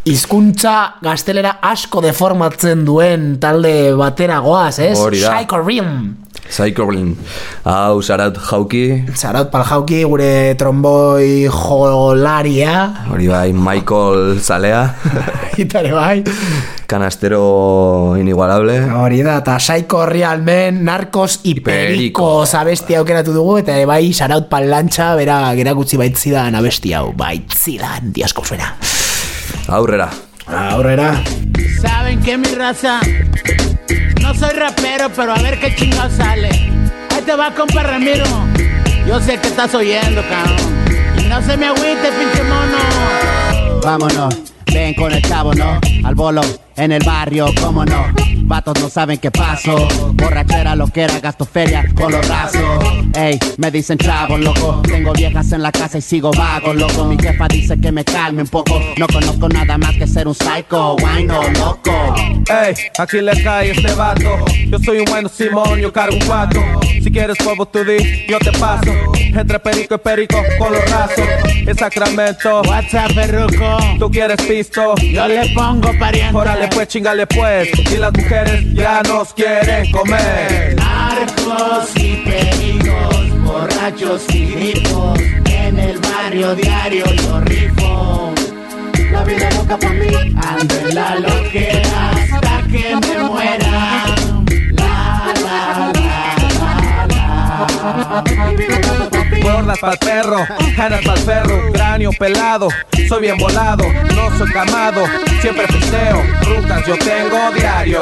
hizkuntza 0.06 0.76
gaztelera 1.02 1.56
asko 1.66 2.00
deformatzen 2.04 2.84
duen 2.86 3.40
talde 3.42 3.94
batera 3.98 4.38
goaz, 4.44 4.78
ez? 4.78 4.94
Hori 4.98 5.18
da. 5.24 5.32
Psycho 5.34 5.58
Rim. 5.64 5.90
Psycho 6.48 6.86
Blin. 6.86 7.16
Hau, 7.64 8.00
Sarat 8.02 8.38
Jauki, 8.38 9.04
Zarat 9.14 9.50
Paljauki, 9.50 10.02
gure 10.04 10.54
tromboi 10.58 11.46
jolaria. 11.50 13.06
hori 13.10 13.26
bai, 13.28 13.52
Michael 13.52 14.38
Zalea, 14.40 14.94
Itare 15.62 15.92
bai. 15.92 16.22
Canastero 16.86 18.14
Inigualable, 18.16 18.78
Hori 18.94 19.22
da, 19.22 19.38
eta 19.42 19.56
Psycho 19.58 20.06
Real 20.06 20.42
Men, 20.42 20.84
Narcos 20.84 21.40
y 21.42 21.58
Perico 21.60 22.44
abesti 22.46 22.94
aukeratu 22.94 23.32
dugu, 23.32 23.58
eta 23.58 23.74
bai, 23.86 24.12
Saraut 24.12 24.48
Palantxa, 24.48 25.14
bera, 25.16 25.40
gerakutzi 25.58 25.96
baitzidan 25.96 26.54
abesti 26.54 26.94
hau, 26.94 27.12
baitzidan, 27.12 28.12
diaskofera. 28.12 28.76
aurrera. 29.68 30.08
Aurrera. 30.46 31.24
¿Saben 31.82 32.22
qué, 32.22 32.38
mi 32.38 32.54
raza? 32.54 33.00
No 34.20 34.34
soy 34.34 34.50
rapero, 34.50 35.10
pero 35.14 35.32
a 35.34 35.42
ver 35.42 35.58
qué 35.60 35.74
chingado 35.74 36.10
sale. 36.10 36.48
Ahí 37.10 37.22
te 37.24 37.34
va, 37.34 37.54
compa 37.54 37.82
Ramiro. 37.82 38.24
Yo 39.06 39.20
sé 39.20 39.38
que 39.38 39.48
estás 39.48 39.74
oyendo, 39.74 40.22
cabrón. 40.28 40.56
Y 41.18 41.28
no 41.28 41.40
se 41.42 41.56
me 41.56 41.66
agüite, 41.66 42.10
pinche 42.18 42.42
mono. 42.42 43.80
Vámonos, 43.82 44.34
ven 44.72 44.94
con 44.94 45.12
el 45.12 45.22
chavo, 45.22 45.54
¿no? 45.54 45.80
Al 46.04 46.14
bolo, 46.14 46.42
en 46.76 46.92
el 46.92 47.04
barrio, 47.04 47.46
cómo 47.60 47.84
no. 47.84 48.06
Vatos 48.46 48.80
no 48.80 48.88
saben 48.88 49.18
qué 49.18 49.30
paso. 49.32 49.88
Borrachera, 50.14 50.76
lo 50.76 50.86
que 50.86 51.02
era, 51.02 51.18
gasto 51.18 51.44
feria 51.44 51.84
con 51.94 52.12
los 52.12 52.26
rasos. 52.28 52.62
Ey, 53.14 53.38
me 53.58 53.72
dicen 53.72 53.98
chavo, 53.98 54.38
loco. 54.38 54.82
Tengo 54.82 55.12
viejas 55.12 55.50
en 55.50 55.62
la 55.62 55.72
casa 55.72 55.98
y 55.98 56.02
sigo 56.02 56.30
vago, 56.30 56.72
loco. 56.72 57.06
Mi 57.06 57.18
jefa 57.18 57.48
dice 57.48 57.78
que 57.80 57.90
me 57.90 58.04
calme 58.04 58.42
un 58.42 58.48
poco. 58.48 58.80
No 58.96 59.08
conozco 59.08 59.48
nada 59.48 59.76
más 59.76 59.96
que 59.96 60.06
ser 60.06 60.28
un 60.28 60.34
psycho, 60.34 60.96
guayno, 60.96 61.42
loco. 61.54 62.14
Ey, 62.48 62.74
aquí 62.98 63.20
le 63.20 63.42
cae 63.42 63.72
este 63.72 63.92
vato. 63.94 64.44
Yo 64.68 64.78
soy 64.78 64.98
un 64.98 65.06
bueno 65.06 65.28
Simón, 65.28 65.80
yo 65.80 65.92
cargo 65.92 66.16
un 66.16 66.24
cuatro. 66.24 66.62
Si 67.02 67.10
quieres 67.10 67.36
fuego 67.38 67.66
tú 67.66 67.84
di, 67.84 68.26
yo 68.28 68.38
te 68.38 68.52
paso. 68.52 68.92
Entre 69.38 69.58
perico 69.58 69.96
y 69.96 69.98
perico 69.98 70.42
con 70.58 70.72
los 70.72 70.90
rasos. 70.90 71.24
En 71.44 71.76
Sacramento. 71.76 72.62
WhatsApp, 72.62 73.12
perruco. 73.14 73.78
Tú 73.98 74.10
quieres 74.10 74.40
pisto. 74.42 74.94
Yo 74.96 75.28
le 75.28 75.50
pongo 75.54 75.90
pariente. 75.98 76.34
Órale 76.34 76.68
pues, 76.68 76.88
chingale 76.88 77.26
pues. 77.26 77.68
Y 77.92 77.98
las 77.98 78.12
mujeres 78.14 78.64
ya 78.72 79.02
nos 79.02 79.34
quieren 79.34 79.90
comer. 79.92 80.76
Narcos 80.76 81.90
y 81.96 82.16
pericos, 82.24 83.40
borrachos 83.42 84.24
y 84.34 84.46
grifos. 84.46 85.18
En 85.44 85.78
el 85.78 85.98
barrio 85.98 86.54
diario 86.54 87.04
yo 87.04 87.40
rifo. 87.42 88.32
La 89.12 89.22
vida 89.24 89.50
loca 89.50 89.78
pa' 89.78 89.90
mí. 89.90 90.34
Ando 90.42 90.74
en 90.76 90.94
la 90.94 91.16
loquera 91.16 92.10
hasta 92.10 92.62
que 92.68 92.96
me 92.96 93.22
muera. 93.24 94.14
La, 94.72 95.32
la, 95.42 95.92
la, 95.92 96.26
la, 96.58 97.06
la. 97.06 97.26
Gorda 98.56 98.95
Ganas 99.66 99.80
pa'l 99.80 99.98
perro, 99.98 100.46
ganas 100.76 101.04
pa'l 101.04 101.20
perro, 101.22 101.72
cráneo 101.72 102.10
pelado, 102.12 102.68
soy 103.08 103.22
bien 103.22 103.36
volado, 103.36 103.84
no 104.14 104.38
soy 104.38 104.48
camado, 104.52 105.02
siempre 105.40 105.66
pisteo, 105.66 106.22
rutas 106.42 106.86
yo 106.86 106.96
tengo 106.98 107.50
diario. 107.52 108.00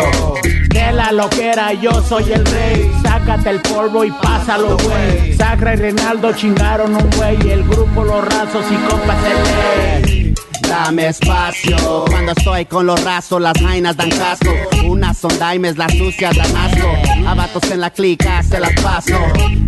De 0.68 0.92
la 0.92 1.10
loquera 1.10 1.72
yo 1.72 2.02
soy 2.02 2.34
el 2.34 2.44
rey, 2.44 2.92
sácate 3.02 3.48
el 3.48 3.62
polvo 3.62 4.04
y 4.04 4.10
pásalo, 4.10 4.76
güey. 4.76 5.32
Sacra 5.38 5.72
y 5.72 5.76
Reinaldo 5.76 6.34
chingaron 6.34 6.96
un 6.96 7.10
güey, 7.16 7.50
el 7.50 7.64
grupo 7.64 8.04
Los 8.04 8.22
Rasos 8.26 8.66
y 8.70 8.74
compas 8.86 9.16
el 9.24 10.02
ley. 10.02 10.33
Dame 10.68 11.08
espacio 11.08 12.04
cuando 12.06 12.32
estoy 12.32 12.64
con 12.66 12.86
los 12.86 13.02
rasos, 13.02 13.40
las 13.40 13.58
jainas 13.58 13.96
dan 13.96 14.10
casco. 14.10 14.50
Unas 14.84 15.18
son 15.18 15.38
daimes, 15.38 15.76
las 15.76 15.92
sucias 15.92 16.36
dan 16.36 16.56
asco. 16.56 16.88
A 17.26 17.34
vatos 17.34 17.62
en 17.70 17.80
la 17.80 17.90
clica 17.90 18.42
se 18.42 18.60
las 18.60 18.72
paso. 18.80 19.18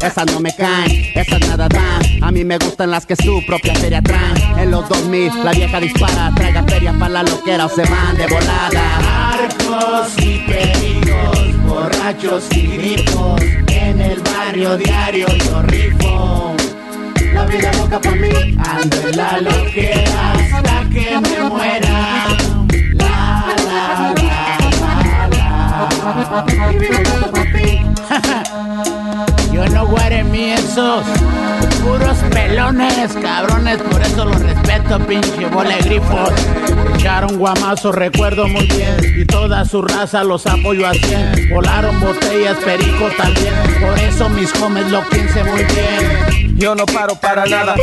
Esas 0.01 0.27
no 0.33 0.41
me 0.41 0.55
caen, 0.55 1.07
esas 1.15 1.41
nada 1.41 1.69
dan. 1.69 2.03
A 2.23 2.31
mí 2.31 2.45
me 2.45 2.59
gustan 2.59 2.91
las 2.91 3.07
que 3.07 3.17
su 3.17 3.43
propia 3.47 3.75
feria 3.75 4.03
traen. 4.03 4.37
En 4.59 4.71
los 4.71 4.89
2000 4.89 5.45
la 5.45 5.53
vieja 5.53 5.81
dispara, 5.81 6.33
traiga 6.35 6.63
feria 6.65 6.93
para 6.93 7.09
la 7.09 7.23
loquera 7.23 7.67
o 7.67 7.69
se 7.69 7.83
van 7.83 8.17
de 8.17 8.27
volada. 8.27 9.33
Arcos 9.33 10.13
y 10.19 10.39
pericos, 10.47 11.67
borrachos 11.67 12.45
y 12.53 12.67
grifos. 12.67 13.41
En 13.69 14.01
el 14.01 14.21
barrio 14.21 14.77
diario 14.77 15.27
yo 15.29 15.63
rifo. 15.63 16.55
La 17.33 17.45
vida 17.45 17.71
loca 17.75 18.01
por 18.01 18.19
mí, 18.19 18.57
ando 18.59 19.09
en 19.09 19.17
la 19.17 19.41
loquera 19.41 20.86
que 20.97 21.21
me 21.21 21.41
muera. 21.51 22.27
La, 22.95 23.45
la, 23.69 24.15
la, 24.17 25.29
la. 25.29 25.89
Yo 29.53 29.67
no 29.69 29.87
guaré 29.87 30.25
mí 30.25 30.53
esos 30.53 31.05
puros 31.85 32.17
pelones, 32.31 33.13
cabrones, 33.21 33.79
por 33.79 34.01
eso 34.01 34.25
los 34.25 34.41
respeto, 34.41 34.99
pinche 35.07 35.47
bola 35.47 35.77
grifos. 35.79 36.31
Echaron 36.95 37.37
guamazo, 37.39 37.93
recuerdo 37.93 38.49
muy 38.49 38.67
bien, 38.67 38.97
y 39.19 39.25
toda 39.27 39.65
su 39.67 39.83
raza 39.83 40.25
los 40.25 40.47
apoyo 40.47 40.87
a 40.87 40.95
100. 40.95 41.51
Volaron 41.51 42.01
botellas, 42.01 42.57
pericos 42.65 43.15
también, 43.17 43.55
por 43.81 43.99
eso 43.99 44.29
mis 44.31 44.55
homies 44.61 44.91
lo 44.91 45.07
piense 45.11 45.45
muy 45.45 45.65
bien. 45.65 46.57
Yo 46.59 46.75
no 46.75 46.87
paro 46.87 47.15
para 47.17 47.45
nada. 47.45 47.75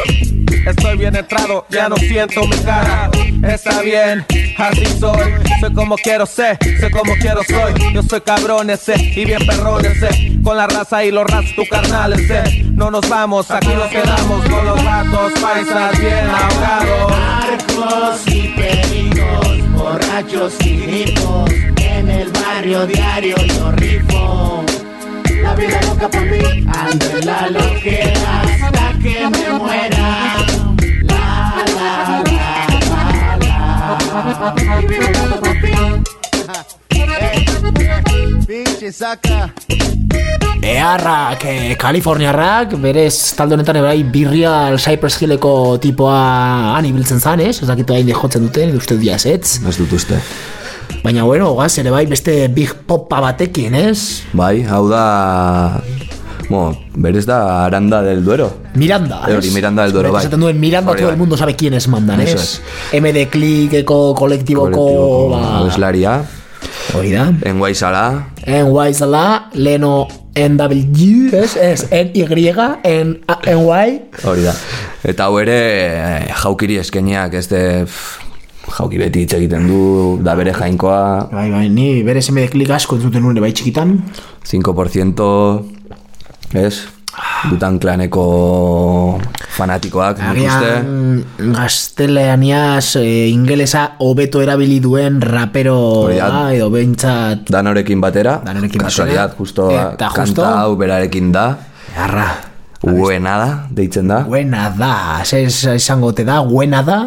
Estoy 0.66 0.98
bien 0.98 1.16
entrado, 1.16 1.66
ya 1.70 1.90
no 1.90 1.98
siento 1.98 2.42
mi 2.48 2.58
cara. 2.58 3.10
Está 3.44 3.82
bien, 3.82 4.26
así 4.58 4.86
soy. 5.00 5.34
Soy 5.60 5.74
como 5.74 5.96
quiero 5.96 6.26
ser, 6.26 6.58
soy 6.80 6.90
como 6.90 7.14
quiero 7.16 7.44
soy. 7.44 7.94
Yo 7.94 8.02
soy 8.02 8.22
cabrón 8.22 8.70
ese 8.70 8.96
y 8.98 9.26
bien 9.26 9.46
perrón 9.46 9.86
ese. 9.86 10.32
Con 10.42 10.58
la 10.58 10.68
raza 10.68 11.04
y 11.04 11.12
los 11.12 11.26
ratos 11.30 11.54
tu 11.56 11.66
carnal 11.66 12.14
ese. 12.14 12.64
No 12.72 12.90
nos 12.90 13.08
vamos, 13.10 13.52
aquí 13.52 13.68
nos 13.68 13.88
quedamos 13.88 14.46
con 14.50 14.66
los 14.66 14.84
ratos 14.84 15.34
paisas 15.42 16.00
bien 16.00 16.30
ahogados. 16.30 17.14
Arcos 17.44 18.28
y 18.28 18.48
pericos, 18.50 19.72
borrachos 19.72 20.54
y 20.66 20.78
grifos. 20.78 21.52
En 21.78 22.10
el 22.10 22.30
barrio 22.32 22.88
diario 22.88 23.36
yo 23.36 23.72
rifo. 23.74 24.64
La 25.42 25.56
vida 25.56 25.82
loca 25.82 26.10
por 26.10 26.22
mí, 26.22 26.66
ando 26.68 27.18
en 27.18 27.26
la 27.26 27.50
loquera 27.50 28.93
que 29.04 29.30
me 29.30 29.60
muera. 29.60 30.10
La, 31.04 31.26
la, 31.78 31.92
la, 32.08 32.56
la, 32.88 33.38
la. 33.38 33.58
Earrak, 40.64 41.44
eh, 41.46 41.76
Kaliforniarrak, 41.78 42.78
berez 42.80 43.36
talde 43.36 43.58
honetan 43.58 43.76
ere 43.76 43.84
bai 43.90 44.04
Birreal 44.08 44.80
Cypress 44.80 45.20
Hilleko 45.20 45.78
tipoa 45.84 46.78
han 46.78 46.88
ibiltzen 46.88 47.20
zan, 47.20 47.44
ez? 47.44 47.60
Ez 47.60 47.68
dakitu 47.68 47.94
hain 47.94 48.08
jotzen 48.08 48.48
duten, 48.48 48.72
uste 48.80 48.96
dut 48.96 49.28
ez? 49.28 49.60
Ez 49.60 49.78
dut 49.82 49.92
uste. 50.00 50.22
Baina, 51.04 51.28
bueno, 51.28 51.52
gaz, 51.60 51.78
ere 51.84 51.92
bai 51.92 52.06
beste 52.08 52.48
big 52.48 52.72
popa 52.88 53.20
batekin, 53.20 53.76
ez? 53.76 54.24
Bai, 54.32 54.64
hau 54.64 54.88
da... 54.88 55.04
Bueno, 56.50 56.78
berez 56.96 57.26
da 57.26 57.66
Aranda 57.66 58.02
del 58.02 58.24
Duero. 58.24 58.54
Miranda, 58.76 59.22
Hori, 59.28 59.52
Miranda 59.52 59.84
del 59.84 59.92
Duero, 59.92 60.12
bai. 60.12 60.22
Esaten 60.22 60.40
duen 60.40 60.60
Miranda, 60.60 60.92
Hori, 60.92 61.02
todo 61.02 61.12
el 61.12 61.18
mundo 61.18 61.38
sabe 61.38 61.56
quiénes 61.56 61.88
mandan, 61.88 62.22
Eso 62.22 62.38
ez? 62.38 62.62
MD 62.94 63.28
Clickeko 63.30 64.16
kolektiboko, 64.16 64.72
Kolektiboko 64.72 65.30
ba... 65.30 65.60
abeslaria. 65.60 66.24
Hori 66.94 67.12
da. 67.12 67.32
En 67.42 67.60
Guaizala. 67.60 68.28
En 68.46 68.68
Waizala, 68.72 69.50
Leno 69.54 70.08
NW, 70.36 71.34
ez? 71.34 71.56
Ez, 71.56 71.88
NY, 71.92 72.52
en, 72.84 73.22
NY. 73.46 74.02
Hori 74.24 74.44
da. 74.44 74.56
Eta 75.04 75.28
hau 75.28 75.40
ere 75.40 75.58
eh, 75.94 76.34
jaukiri 76.44 76.78
eskeneak, 76.84 77.34
ez 77.34 77.48
de... 77.50 77.64
pff, 77.86 78.24
Jauki 78.74 78.98
beti 78.98 79.26
hitz 79.26 79.34
egiten 79.36 79.68
du, 79.68 79.80
da 80.24 80.38
bere 80.40 80.54
jainkoa. 80.56 81.28
Bai, 81.34 81.50
bai, 81.52 81.66
ni 81.70 82.02
bere 82.06 82.22
MD 82.24 82.48
Click 82.54 82.72
asko 82.72 82.96
entzuten 82.96 83.22
nuen 83.22 83.42
bai 83.44 83.52
txikitan. 83.52 83.98
5% 84.48 85.28
ez? 86.54 86.88
Dutan 87.50 87.78
klaneko 87.78 88.24
fanatikoak, 89.54 90.18
nik 90.34 90.48
uste. 90.48 90.70
Agian 90.82 91.54
gaztelaniaz 91.54 92.96
e, 92.98 93.28
ingelesa 93.30 93.84
hobeto 94.02 94.42
erabili 94.42 94.80
duen 94.82 95.20
rapero 95.22 96.08
da. 96.10 96.48
edo 96.56 96.72
behintzat 96.74 97.52
Danorekin 97.54 98.02
batera, 98.02 98.40
Danorekin 98.46 98.82
kasualidad, 98.82 99.30
batera. 99.36 99.38
justo, 99.38 99.70
Eta 99.70 100.10
justo- 100.10 100.42
kanta 100.42 100.50
hau 100.64 100.76
berarekin 100.76 101.32
da. 101.32 101.46
Arra. 101.98 102.30
Buena 102.84 103.38
da, 103.40 103.50
deitzen 103.72 104.08
da. 104.10 104.24
Buena 104.28 104.70
da, 104.76 105.22
ze 105.24 105.44
izango 105.46 106.12
te 106.14 106.26
da, 106.26 106.42
buena 106.42 106.82
da. 106.84 106.98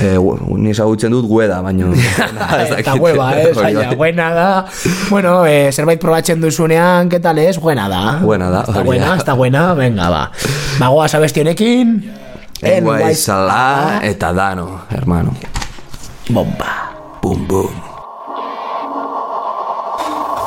Eh, 0.00 0.16
gu- 0.18 0.56
ni 0.58 0.70
ezagutzen 0.70 1.10
dut 1.12 1.26
gueda, 1.28 1.60
baino. 1.60 1.92
Eta 2.78 2.94
hueva, 3.00 3.32
eh, 3.38 3.52
baina, 3.54 3.92
buena 3.94 4.30
da. 4.34 4.64
Bueno, 5.10 5.44
eh, 5.46 5.70
zerbait 5.72 6.00
probatzen 6.00 6.40
duzunean, 6.40 7.08
¿qué 7.08 7.20
tal 7.20 7.38
es? 7.38 7.58
Buena 7.60 7.88
da. 7.88 8.18
Buena 8.22 8.50
da, 8.50 8.60
Está 8.62 8.82
buena, 8.82 9.16
está 9.16 9.32
buena, 9.34 9.74
venga, 9.74 10.08
ba. 10.08 10.30
Bagoaz 10.78 11.14
abesti 11.14 11.40
honekin. 11.40 12.12
Enguai 12.62 13.14
Sala 13.14 14.00
eta 14.02 14.32
Dano, 14.32 14.82
hermano. 14.90 15.34
Bomba. 16.30 16.90
Bum, 17.22 17.46
bum. 17.46 17.68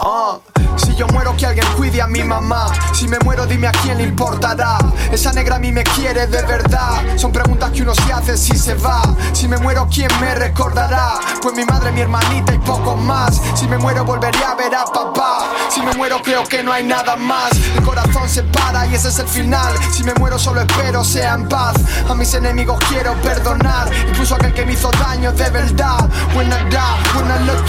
Ah, 0.05 0.37
Si 0.75 0.95
yo 0.95 1.05
muero 1.13 1.35
que 1.37 1.45
alguien 1.45 1.65
cuide 1.77 2.01
a 2.01 2.07
mi 2.07 2.23
mamá 2.23 2.65
Si 2.99 3.07
me 3.07 3.17
muero 3.19 3.45
dime 3.45 3.65
a 3.65 3.71
quién 3.71 3.97
le 3.97 4.03
importará. 4.03 4.77
Esa 5.09 5.31
negra 5.31 5.55
a 5.55 5.59
mí 5.59 5.71
me 5.71 5.83
quiere 5.85 6.27
de 6.27 6.41
verdad. 6.41 7.01
Son 7.15 7.31
preguntas 7.31 7.71
que 7.71 7.81
uno 7.81 7.95
se 7.95 8.11
hace 8.11 8.35
si 8.35 8.57
se 8.57 8.73
va. 8.73 9.01
Si 9.31 9.47
me 9.47 9.57
muero 9.57 9.87
quién 9.89 10.09
me 10.19 10.35
recordará 10.35 11.13
Pues 11.41 11.55
mi 11.55 11.63
madre, 11.63 11.93
mi 11.93 12.01
hermanita 12.01 12.53
y 12.53 12.57
poco 12.57 12.97
más. 12.97 13.41
Si 13.55 13.69
me 13.69 13.77
muero 13.77 14.03
volveré 14.03 14.43
a 14.43 14.53
ver 14.53 14.75
a 14.75 14.83
papá. 14.83 15.49
Si 15.69 15.81
me 15.81 15.93
muero 15.93 16.21
creo 16.21 16.43
que 16.43 16.61
no 16.61 16.73
hay 16.73 16.83
nada 16.83 17.15
más. 17.15 17.51
El 17.73 17.83
corazón 17.83 18.27
se 18.27 18.43
para 18.43 18.85
y 18.87 18.95
ese 18.95 19.07
es 19.07 19.19
el 19.19 19.29
final. 19.29 19.73
Si 19.93 20.03
me 20.03 20.13
muero 20.15 20.37
solo 20.37 20.59
espero 20.59 21.01
sea 21.05 21.35
en 21.35 21.47
paz. 21.47 21.75
A 22.09 22.13
mis 22.15 22.33
enemigos 22.33 22.79
quiero 22.89 23.13
perdonar. 23.21 23.89
Incluso 24.09 24.35
aquel 24.35 24.53
que 24.53 24.65
me 24.65 24.73
hizo 24.73 24.91
daño 24.91 25.31
de 25.31 25.49
verdad. 25.49 26.05
Buena 26.33 26.57
da, 26.69 26.97
buena 27.13 27.39
look 27.39 27.63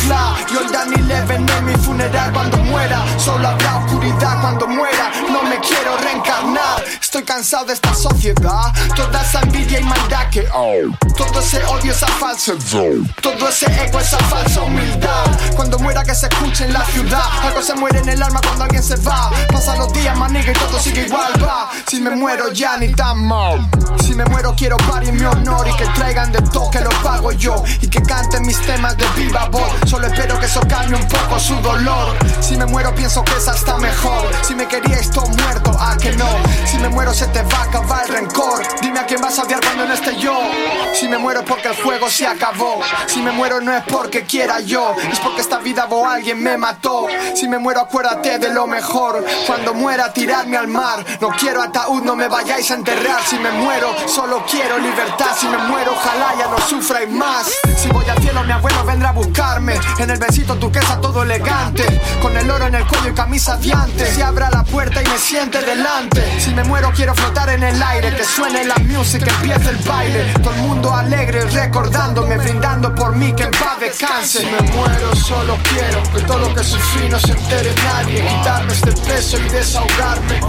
Y 0.52 0.56
hoy 0.56 0.72
dan 0.72 0.92
eleven 0.92 1.48
en 1.48 1.64
mi 1.66 1.76
funeral 1.76 2.32
cuando 2.32 2.56
muera. 2.56 3.04
Solo 3.16 3.46
habrá 3.46 3.76
oscuridad 3.76 4.40
cuando 4.40 4.66
muera 4.66 5.19
No 5.28 5.42
me 5.42 5.58
quiero 5.60 5.96
reencarnar. 5.98 6.84
Estoy 7.00 7.22
cansado 7.24 7.66
de 7.66 7.74
esta 7.74 7.94
sociedad. 7.94 8.72
Toda 8.94 9.22
esa 9.22 9.40
envidia 9.40 9.80
y 9.80 9.84
maldad 9.84 10.28
que 10.30 10.42
Todo 11.16 11.40
ese 11.40 11.64
odio, 11.64 11.92
esa 11.92 12.06
falsedad 12.06 12.60
Todo 13.20 13.48
ese 13.48 13.66
ego, 13.84 13.98
esa 13.98 14.18
falsa 14.18 14.62
humildad. 14.62 15.26
Cuando 15.56 15.78
muera 15.78 16.02
que 16.02 16.14
se 16.14 16.26
escuche 16.26 16.64
en 16.64 16.72
la 16.72 16.84
ciudad. 16.86 17.24
Algo 17.42 17.62
se 17.62 17.74
muere 17.74 17.98
en 17.98 18.08
el 18.08 18.22
alma 18.22 18.40
cuando 18.42 18.64
alguien 18.64 18.82
se 18.82 18.96
va. 18.96 19.30
Pasan 19.52 19.78
los 19.78 19.92
días, 19.92 20.16
maniga 20.16 20.50
y 20.50 20.54
todo 20.54 20.78
sigue 20.78 21.06
igual 21.06 21.32
va. 21.42 21.70
Si 21.86 22.00
me 22.00 22.10
muero 22.10 22.52
ya 22.52 22.76
ni 22.76 22.92
tan 22.92 23.24
mal. 23.26 23.68
Si 24.04 24.14
me 24.14 24.24
muero 24.26 24.54
quiero 24.56 24.76
par 24.76 25.04
en 25.04 25.16
mi 25.16 25.24
honor. 25.24 25.68
Y 25.68 25.76
que 25.76 25.86
traigan 25.86 26.32
de 26.32 26.40
todo 26.42 26.70
que 26.70 26.80
lo 26.80 26.90
pago 27.02 27.32
yo. 27.32 27.62
Y 27.80 27.88
que 27.88 28.02
canten 28.02 28.46
mis 28.46 28.60
temas 28.66 28.96
de 28.96 29.06
viva 29.16 29.46
voz. 29.46 29.70
Solo 29.86 30.06
espero 30.06 30.38
que 30.38 30.46
eso 30.46 30.60
calme 30.68 30.96
un 30.96 31.08
poco 31.08 31.38
su 31.38 31.54
dolor. 31.56 32.16
Si 32.40 32.56
me 32.56 32.66
muero 32.66 32.94
pienso 32.94 33.24
que 33.24 33.36
esa 33.36 33.54
está 33.54 33.76
mejor. 33.78 34.30
Si 34.42 34.54
me 34.54 34.66
queríais 34.66 35.09
muerto, 35.12 35.76
ah 35.78 35.96
que 36.00 36.12
no 36.12 36.28
Si 36.64 36.78
me 36.78 36.88
muero 36.88 37.12
se 37.12 37.26
te 37.28 37.42
va 37.42 37.58
a 37.58 37.62
acabar 37.64 38.06
el 38.06 38.14
rencor 38.14 38.62
Dime 38.80 39.00
a 39.00 39.06
quién 39.06 39.20
vas 39.20 39.38
a 39.38 39.42
odiar 39.42 39.60
cuando 39.60 39.86
no 39.86 39.94
esté 39.94 40.16
yo 40.16 40.38
Si 40.94 41.08
me 41.08 41.18
muero 41.18 41.40
es 41.40 41.46
porque 41.46 41.68
el 41.68 41.76
juego 41.82 42.08
se 42.08 42.26
acabó 42.26 42.80
Si 43.06 43.20
me 43.20 43.32
muero 43.32 43.60
no 43.60 43.74
es 43.76 43.82
porque 43.84 44.24
quiera 44.24 44.60
yo 44.60 44.94
Es 45.10 45.18
porque 45.18 45.40
esta 45.40 45.58
vida 45.58 45.86
o 45.90 46.06
alguien 46.06 46.42
me 46.42 46.56
mató 46.56 47.06
Si 47.34 47.48
me 47.48 47.58
muero 47.58 47.80
acuérdate 47.80 48.38
de 48.38 48.50
lo 48.50 48.66
mejor 48.66 49.24
Cuando 49.46 49.74
muera, 49.74 50.12
tiradme 50.12 50.56
al 50.56 50.68
mar. 50.68 51.04
No 51.20 51.28
quiero 51.30 51.62
ataúd, 51.62 52.02
no 52.02 52.14
me 52.14 52.28
vayáis 52.28 52.70
a 52.70 52.74
enterrar. 52.74 53.22
Si 53.24 53.38
me 53.38 53.50
muero, 53.50 53.88
solo 54.06 54.44
quiero 54.48 54.78
libertad. 54.78 55.34
Si 55.36 55.46
me 55.48 55.58
muero, 55.58 55.92
ojalá 55.92 56.34
ya 56.38 56.46
no 56.48 56.58
sufráis 56.58 57.10
más. 57.10 57.50
Si 57.76 57.88
voy 57.88 58.08
al 58.08 58.18
cielo, 58.18 58.42
mi 58.44 58.52
abuelo 58.52 58.84
vendrá 58.84 59.10
a 59.10 59.12
buscarme. 59.12 59.78
En 59.98 60.10
el 60.10 60.18
besito 60.18 60.56
turquesa 60.56 61.00
todo 61.00 61.22
elegante. 61.22 61.84
Con 62.20 62.36
el 62.36 62.50
oro 62.50 62.66
en 62.66 62.74
el 62.74 62.86
cuello 62.86 63.08
y 63.08 63.14
camisa 63.14 63.56
diante. 63.56 64.06
Si 64.06 64.22
abra 64.22 64.50
la 64.50 64.64
puerta 64.64 64.99
y 65.02 65.08
me 65.08 65.18
siente 65.18 65.60
delante. 65.62 66.40
Si 66.40 66.54
me 66.54 66.64
muero, 66.64 66.92
quiero 66.94 67.14
flotar 67.14 67.48
en 67.50 67.62
el 67.62 67.82
aire. 67.82 68.14
Que 68.16 68.24
suene 68.24 68.64
la 68.64 68.76
music, 68.76 69.22
que 69.22 69.30
empiece 69.30 69.70
el 69.70 69.76
baile. 69.76 70.32
Todo 70.42 70.54
el 70.54 70.60
mundo 70.62 70.94
alegre, 70.94 71.44
recordándome, 71.44 72.36
brindando 72.38 72.94
por 72.94 73.14
mí 73.16 73.32
que 73.34 73.44
en 73.44 73.50
paz 73.50 73.78
descanse. 73.80 74.40
Si 74.40 74.46
me 74.46 74.60
muero, 74.72 75.16
solo 75.16 75.56
quiero 75.62 76.02
que 76.12 76.20
todo 76.22 76.38
lo 76.38 76.54
que 76.54 76.64
sufrí 76.64 77.08
no 77.08 77.18
se 77.18 77.32
entere 77.32 77.74
nadie. 77.84 78.22
Quitarme 78.26 78.72
este 78.72 78.92
peso 78.92 79.38
y 79.38 79.48
desahogarme. 79.48 80.40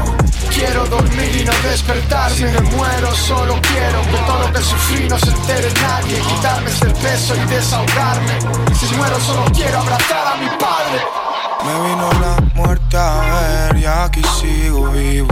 Quiero 0.54 0.86
dormir 0.86 1.36
y 1.36 1.46
no 1.46 1.54
despertar. 1.70 2.32
Si 2.32 2.44
me 2.44 2.62
muero, 2.62 3.16
solo 3.16 3.60
quiero 3.62 4.02
que 4.02 4.18
todo 4.26 4.40
lo 4.40 4.54
que 4.54 4.62
sufrí 4.62 5.08
no 5.08 5.18
se 5.20 5.30
entere 5.30 5.72
nadie. 5.82 6.20
Quitarme 6.20 6.70
este 6.70 6.88
peso 6.88 7.36
y 7.36 7.46
desahogarme. 7.46 8.40
Si 8.80 8.96
muero, 8.96 9.20
solo 9.20 9.46
quiero 9.54 9.80
abrazar 9.80 10.28
a 10.28 10.36
mi 10.38 10.48
padre. 10.58 11.21
Me 11.64 11.74
vino 11.88 12.10
la 12.20 12.42
muerte 12.56 12.98
a 12.98 13.20
ver 13.20 13.78
y 13.78 13.86
aquí 13.86 14.22
sigo 14.40 14.90
vivo. 14.90 15.28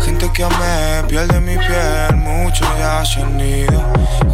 Gente 0.00 0.30
que 0.32 0.44
amé, 0.44 1.04
piel 1.08 1.28
de 1.28 1.40
mi 1.40 1.56
piel, 1.58 2.16
muchos 2.16 2.66
ya 2.78 3.04
se 3.04 3.22
han 3.22 3.38
ido. 3.38 3.82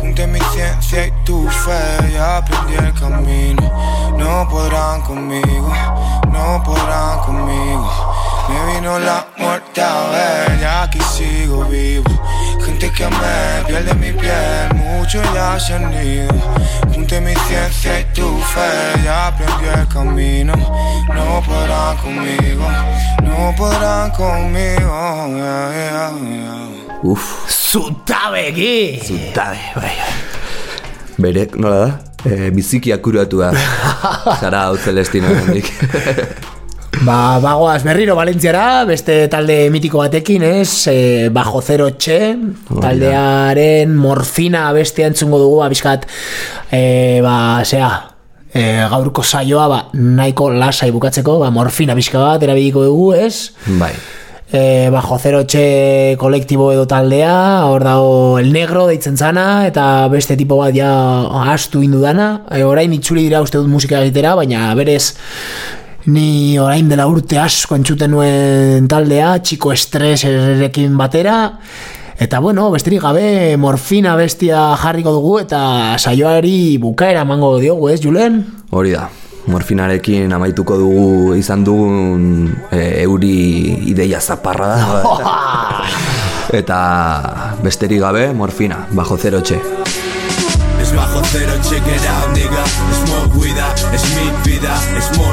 Junté 0.00 0.26
mi 0.26 0.38
ciencia 0.52 1.06
y 1.06 1.12
tu 1.24 1.48
fe 1.48 2.12
y 2.12 2.16
aprendí 2.16 2.74
el 2.74 2.92
camino. 2.94 3.72
No 4.16 4.48
podrán 4.48 5.00
conmigo, 5.02 5.72
no 6.30 6.62
podrán 6.62 7.18
conmigo. 7.20 8.11
Me 8.48 8.74
vino 8.74 8.98
la 8.98 9.26
muerte 9.38 9.80
a 9.80 10.10
ver 10.10 10.58
y 10.60 10.64
aquí 10.64 10.98
sigo 11.16 11.64
vivo. 11.66 12.10
Gente 12.64 12.90
que 12.92 13.04
amé, 13.04 13.64
piel 13.66 13.86
de 13.86 13.94
mi 13.94 14.12
piel, 14.12 14.74
muchos 14.74 15.22
ya 15.34 15.58
se 15.58 15.74
han 15.74 15.92
ido. 16.04 16.34
Junté 16.94 17.20
mi 17.20 17.34
ciencia 17.34 18.00
y 18.00 18.04
tu 18.14 18.38
fe 18.54 19.00
y 19.04 19.06
aprendí 19.06 19.66
el 19.74 19.88
camino. 19.88 20.54
No 21.14 21.42
podrán 21.46 21.96
conmigo, 21.98 22.68
no 23.22 23.54
podrán 23.56 24.10
conmigo. 24.10 24.92
yeah, 25.36 25.70
yeah, 25.72 26.12
yeah. 26.18 27.02
Uf. 27.02 27.48
Zutabegi! 27.72 29.00
Zutabe, 29.02 29.58
bai. 29.74 29.96
Bere, 31.16 31.48
nola 31.56 31.78
da? 31.86 32.00
E, 32.24 32.50
biziki 32.50 32.92
akuratua. 32.92 33.52
Zara 34.40 34.66
hau 34.66 34.76
celestino 34.76 35.28
hendik. 35.28 35.72
Ba, 37.00 37.40
bagoaz 37.40 37.82
berriro 37.82 38.14
Valentziara, 38.14 38.84
beste 38.84 39.26
talde 39.32 39.56
mitiko 39.72 39.98
batekin, 39.98 40.44
ez? 40.44 40.86
E, 40.92 41.30
bajo 41.34 41.62
zero 41.64 41.88
txe, 41.96 42.18
taldearen 42.68 43.96
morfina 43.96 44.68
bestia 44.76 45.08
entzungo 45.10 45.40
dugu, 45.40 45.62
abiskat, 45.64 46.04
e, 46.70 47.20
ba, 47.24 47.64
zea, 47.64 47.90
e, 48.52 48.84
gaurko 48.92 49.24
saioa, 49.24 49.66
ba, 49.72 49.80
nahiko 49.96 50.50
lasai 50.52 50.92
bukatzeko, 50.94 51.40
ba, 51.42 51.50
morfina 51.50 51.96
bizka 51.98 52.20
bat, 52.22 52.44
erabiliko 52.44 52.84
dugu, 52.86 53.12
ez? 53.18 53.50
Bai. 53.80 53.94
e, 54.52 54.90
bajo 54.92 55.16
zero 55.18 55.42
txe 55.48 56.16
kolektibo 56.20 56.70
edo 56.74 56.84
taldea, 56.86 57.64
hor 57.66 57.82
dago 57.88 58.38
el 58.38 58.52
negro 58.52 58.86
deitzen 58.86 59.16
zana, 59.16 59.66
eta 59.66 60.06
beste 60.12 60.36
tipo 60.36 60.60
bat 60.60 60.76
ja 60.76 60.92
astu 61.54 61.82
indudana, 61.82 62.44
e, 62.52 62.62
orain 62.62 62.92
itzuli 62.92 63.24
dira 63.26 63.40
uste 63.42 63.58
dut 63.58 63.72
musika 63.72 64.04
egitera, 64.04 64.36
baina 64.38 64.68
berez 64.78 65.16
ni 66.06 66.58
orain 66.58 66.88
dela 66.88 67.06
urte 67.06 67.38
asko 67.38 67.76
entzuten 67.78 68.10
nuen 68.10 68.88
taldea, 68.90 69.36
txiko 69.42 69.72
estreserekin 69.72 70.96
batera, 70.98 71.36
Eta 72.22 72.38
bueno, 72.38 72.70
besterik 72.70 73.00
gabe 73.02 73.56
morfina 73.58 74.12
bestia 74.14 74.76
jarriko 74.78 75.10
dugu 75.10 75.32
eta 75.40 75.96
saioari 75.98 76.76
bukaera 76.78 77.24
emango 77.26 77.56
diogu, 77.58 77.88
ez, 77.90 77.98
Julen? 78.04 78.36
Hori 78.70 78.92
da. 78.94 79.08
Morfinarekin 79.50 80.30
amaituko 80.30 80.76
dugu 80.78 81.34
izan 81.34 81.64
dugun 81.66 82.52
e, 82.70 83.02
euri 83.02 83.88
ideia 83.90 84.20
zaparra 84.20 84.68
da. 84.70 85.02
Eta 86.60 86.78
besterik 87.64 88.04
gabe, 88.04 88.28
morfina, 88.36 88.84
bajo 88.92 89.18
zero 89.18 89.42
txe. 89.42 89.58
Es 90.78 90.94
bajo 90.94 91.22
cero, 91.32 91.58
check 91.66 91.86
it 91.90 92.06
out, 92.06 92.30
nigga. 92.36 92.62
Smoke 93.02 93.42
vida, 93.42 93.74
es 93.94 94.04
mi 94.14 94.30
vida, 94.46 94.78
es 94.98 95.10
morfina. 95.18 95.31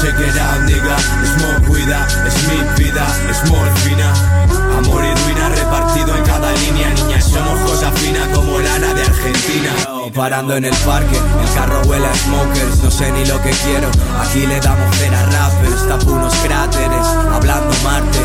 Check 0.00 0.18
it 0.20 0.36
out, 0.38 0.60
nigga. 0.66 0.96
Smoke 1.34 1.76
vida, 1.76 2.06
es 2.26 2.36
mi 2.48 2.84
vida, 2.84 3.06
es 3.30 3.50
morfina. 3.50 4.12
Amor 4.78 5.04
y 5.04 5.14
ruina 5.24 5.48
repartido 5.48 6.16
en 6.16 6.24
cada 6.24 6.52
línea, 6.52 6.90
niña. 6.90 7.20
Somos 7.20 7.58
cosa 7.70 7.90
fina 7.92 8.30
como 8.32 8.58
lana 8.60 8.94
de 8.94 9.02
Argentina. 9.02 9.70
Parando 10.14 10.56
en 10.56 10.64
el 10.64 10.74
parque, 10.78 11.16
el 11.16 11.54
carro 11.54 11.80
huele 11.82 12.06
a 12.06 12.14
smokers, 12.14 12.82
no 12.82 12.90
sé 12.90 13.12
ni 13.12 13.24
lo 13.26 13.40
que 13.40 13.50
quiero. 13.50 13.88
Aquí 14.20 14.46
le 14.46 14.58
damos 14.58 14.96
cera 14.96 15.20
a 15.20 15.26
rappers, 15.26 15.86
tapo 15.86 16.12
unos 16.12 16.34
cráteres, 16.36 17.06
hablando 17.32 17.72
Marte. 17.84 18.18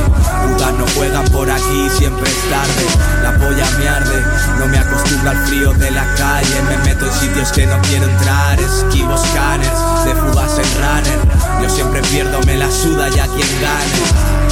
Putas 0.44 0.74
no 0.74 0.86
juegan 0.96 1.26
por 1.26 1.52
aquí, 1.52 1.90
siempre 1.96 2.28
es 2.28 2.50
tarde. 2.50 2.86
La 3.22 3.38
polla 3.38 3.66
me 3.78 3.88
arde, 3.88 4.24
no 4.58 4.68
me 4.68 4.80
acostumbro 4.80 5.30
al 5.30 5.38
frío 5.46 5.74
de 5.74 5.92
la 5.92 6.06
calle. 6.16 6.62
Me 6.68 6.78
meto 6.90 7.06
en 7.06 7.14
sitios 7.14 7.52
que 7.52 7.68
no 7.68 7.80
quiero 7.84 8.06
entrar, 8.06 8.60
esquivo 8.60 9.16
scanners, 9.16 10.06
de 10.06 10.16
fugas 10.16 10.58
en 10.58 10.82
runner. 10.82 11.62
Yo 11.62 11.70
siempre 11.70 12.02
pierdo, 12.04 12.42
me 12.46 12.58
la 12.58 12.72
suda 12.72 13.10
ya 13.10 13.28
quien 13.28 13.62
gane. 13.62 14.43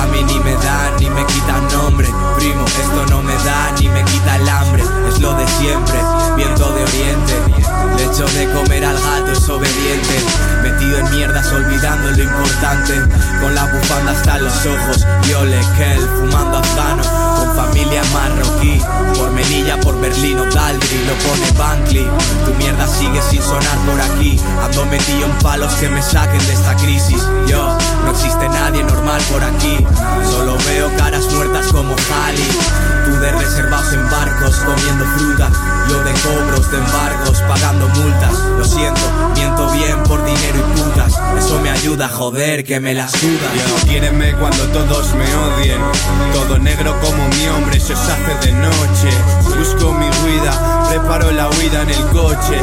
A 0.00 0.06
mí 0.06 0.22
ni 0.22 0.38
me 0.40 0.54
dan 0.54 0.96
ni 0.98 1.08
me 1.10 1.24
quitan 1.26 1.66
nombre. 1.72 2.08
Primo, 2.36 2.64
esto 2.64 3.06
no 3.10 3.22
me 3.22 3.34
da 3.44 3.72
ni 3.78 3.88
me 3.88 4.04
quita 4.04 4.36
el 4.36 4.48
hambre. 4.48 4.82
Es 5.08 5.20
lo 5.20 5.34
de 5.34 5.46
siempre, 5.48 5.98
viento 6.36 6.72
de 6.72 6.82
oriente. 6.82 7.34
Le 7.96 8.04
echo 8.04 8.26
de 8.26 8.50
comer 8.52 8.84
al 8.84 8.96
gato, 8.96 9.32
es 9.32 9.48
obediente. 9.48 10.16
Metido 10.62 10.98
en 10.98 11.10
mierdas 11.10 11.52
olvidando 11.52 12.10
lo 12.10 12.22
importante. 12.22 12.94
Con 13.40 13.54
la 13.54 13.64
bufanda 13.66 14.12
hasta 14.12 14.38
los 14.38 14.54
ojos 14.66 15.06
Viole, 15.22 15.60
Kel, 15.76 16.00
fumando 16.18 16.58
afgano 16.58 17.39
familia 17.80 18.02
marroquí. 18.12 18.80
Por 19.16 19.30
Melilla, 19.32 19.78
por 19.80 20.00
Berlín 20.00 20.38
o 20.38 20.44
Daldry 20.44 21.04
Lo 21.06 21.14
pone 21.14 21.50
Bankley 21.58 22.08
Tu 22.44 22.54
mierda 22.54 22.86
sigue 22.86 23.20
sin 23.22 23.42
sonar 23.42 23.78
por 23.86 24.00
aquí. 24.00 24.40
Ando 24.62 24.86
metido 24.86 25.26
en 25.26 25.32
palos 25.42 25.72
que 25.74 25.88
me 25.88 26.02
saquen 26.02 26.38
de 26.46 26.52
esta 26.52 26.76
crisis. 26.76 27.22
Yo, 27.46 27.76
no 28.04 28.10
existe 28.12 28.48
nadie 28.48 28.82
normal 28.84 29.20
por 29.30 29.42
aquí. 29.42 29.76
Solo 30.30 30.56
veo 30.66 30.90
caras 30.96 31.26
muertas 31.32 31.66
como 31.68 31.94
Jali 31.96 32.90
Tú 33.04 33.18
de 33.18 33.32
reservados 33.32 33.92
en 33.92 34.10
barcos 34.10 34.56
comiendo 34.56 35.04
fruta. 35.16 35.50
Yo 35.88 36.04
de 36.04 36.12
cobros, 36.20 36.70
de 36.70 36.78
embargos, 36.78 37.40
pagando 37.42 37.88
multas. 37.88 38.32
Lo 38.58 38.64
siento, 38.64 39.00
miento 39.34 39.70
bien 39.72 40.02
por 40.04 40.24
dinero 40.24 40.58
y 40.58 40.80
putas. 40.80 41.18
Eso 41.38 41.58
me 41.60 41.70
ayuda, 41.70 42.08
joder, 42.08 42.62
que 42.64 42.78
me 42.78 42.94
la 42.94 43.08
suda. 43.08 43.48
Yo, 43.56 43.88
quiéreme 43.88 44.34
cuando 44.34 44.64
todos 44.68 45.14
me 45.14 45.34
odien. 45.34 45.80
Todo 46.32 46.58
negro 46.58 46.94
como 47.00 47.26
mi 47.28 47.48
hombre 47.48 47.69
se 47.78 47.92
os 47.92 48.00
hace 48.00 48.46
de 48.46 48.52
noche. 48.52 49.10
Busco 49.56 49.92
mi 49.92 50.06
huida, 50.06 50.86
preparo 50.88 51.30
la 51.30 51.48
huida 51.50 51.82
en 51.82 51.90
el 51.90 52.04
coche. 52.06 52.60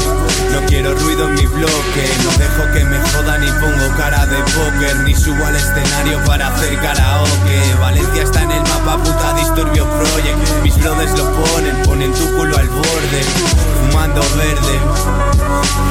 No 0.51 0.65
quiero 0.67 0.95
ruido 0.95 1.27
en 1.27 1.35
mi 1.35 1.45
bloque 1.45 2.09
No 2.23 2.31
dejo 2.37 2.73
que 2.73 2.83
me 2.85 2.97
jodan 3.09 3.41
ni 3.41 3.51
pongo 3.51 3.95
cara 3.97 4.25
de 4.25 4.37
póker. 4.37 4.97
Ni 5.05 5.13
subo 5.13 5.45
al 5.45 5.55
escenario 5.55 6.23
para 6.25 6.47
hacer 6.47 6.79
karaoke. 6.81 7.75
Valencia 7.79 8.23
está 8.23 8.41
en 8.41 8.51
el 8.51 8.61
mapa, 8.61 8.97
puta 9.03 9.33
Disturbio 9.33 9.85
Project. 9.85 10.63
Mis 10.63 10.77
brothers 10.79 11.17
lo 11.17 11.31
ponen, 11.31 11.83
ponen 11.83 12.13
tu 12.13 12.25
culo 12.35 12.57
al 12.57 12.67
borde. 12.67 13.21
Fumando 13.79 14.21
verde. 14.35 14.79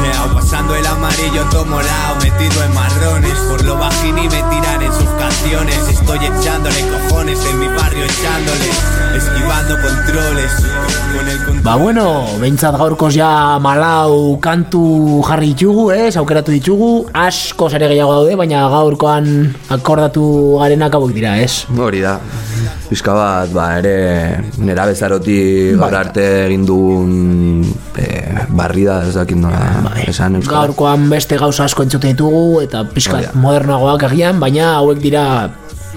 Meao, 0.03 0.35
pasando 0.35 0.75
el 0.75 0.87
amarillo 0.87 1.45
todo 1.51 1.64
morado 1.64 2.17
Metido 2.23 2.62
en 2.64 2.75
marrones. 2.75 3.39
Por 3.49 3.64
lo 3.64 3.79
bajín 3.79 4.19
y 4.19 4.29
me 4.29 4.43
tiran 4.43 4.83
en 4.83 4.93
sus 4.93 5.09
canciones. 5.19 5.79
Estoy 5.89 6.19
echándole 6.19 6.85
cojones 6.89 7.45
en 7.47 7.59
mi 7.61 7.69
barrio 7.69 8.05
echándole 8.05 9.06
Esquivando 9.15 9.75
controles 9.81 10.53
Con 11.13 11.29
el 11.29 11.39
control 11.39 11.63
Ba 11.63 11.77
bueno, 11.77 12.25
behintzat 12.41 12.77
gaurkoz 12.79 13.13
ja 13.17 13.59
malau 13.59 14.39
kantu 14.39 15.23
jarri 15.27 15.51
ditugu, 15.51 15.89
ez, 15.91 16.15
aukeratu 16.17 16.53
ditugu, 16.55 16.91
asko 17.11 17.67
zare 17.71 17.89
gehiago 17.91 18.13
daude, 18.21 18.37
baina 18.39 18.69
gaurkoan 18.71 19.27
akordatu 19.75 20.27
garenak 20.61 20.95
hauek 20.95 21.15
dira, 21.17 21.35
ez? 21.43 21.67
Hori 21.75 22.05
da. 22.05 22.21
Pizka 22.87 23.17
bat, 23.19 23.51
ba, 23.51 23.67
ere 23.81 24.45
nera 24.63 24.87
bezaroti 24.87 25.39
gaur 25.75 25.91
Bai. 25.91 26.01
arte 26.05 26.27
egin 26.45 26.63
dugun 26.69 27.65
e, 27.99 28.07
barrida, 28.55 29.01
ez 29.09 29.17
dakit 29.19 29.41
nola 29.41 29.91
esan 30.07 30.39
euskara. 30.39 30.69
Gaurkoan 30.69 31.11
beste 31.11 31.39
gauza 31.41 31.67
asko 31.67 31.83
entzuten 31.83 32.15
ditugu, 32.15 32.61
eta 32.63 32.85
pixkat 32.87 33.35
modernoagoak 33.35 34.07
agian, 34.13 34.39
baina 34.39 34.77
hauek 34.77 35.03
dira 35.03 35.27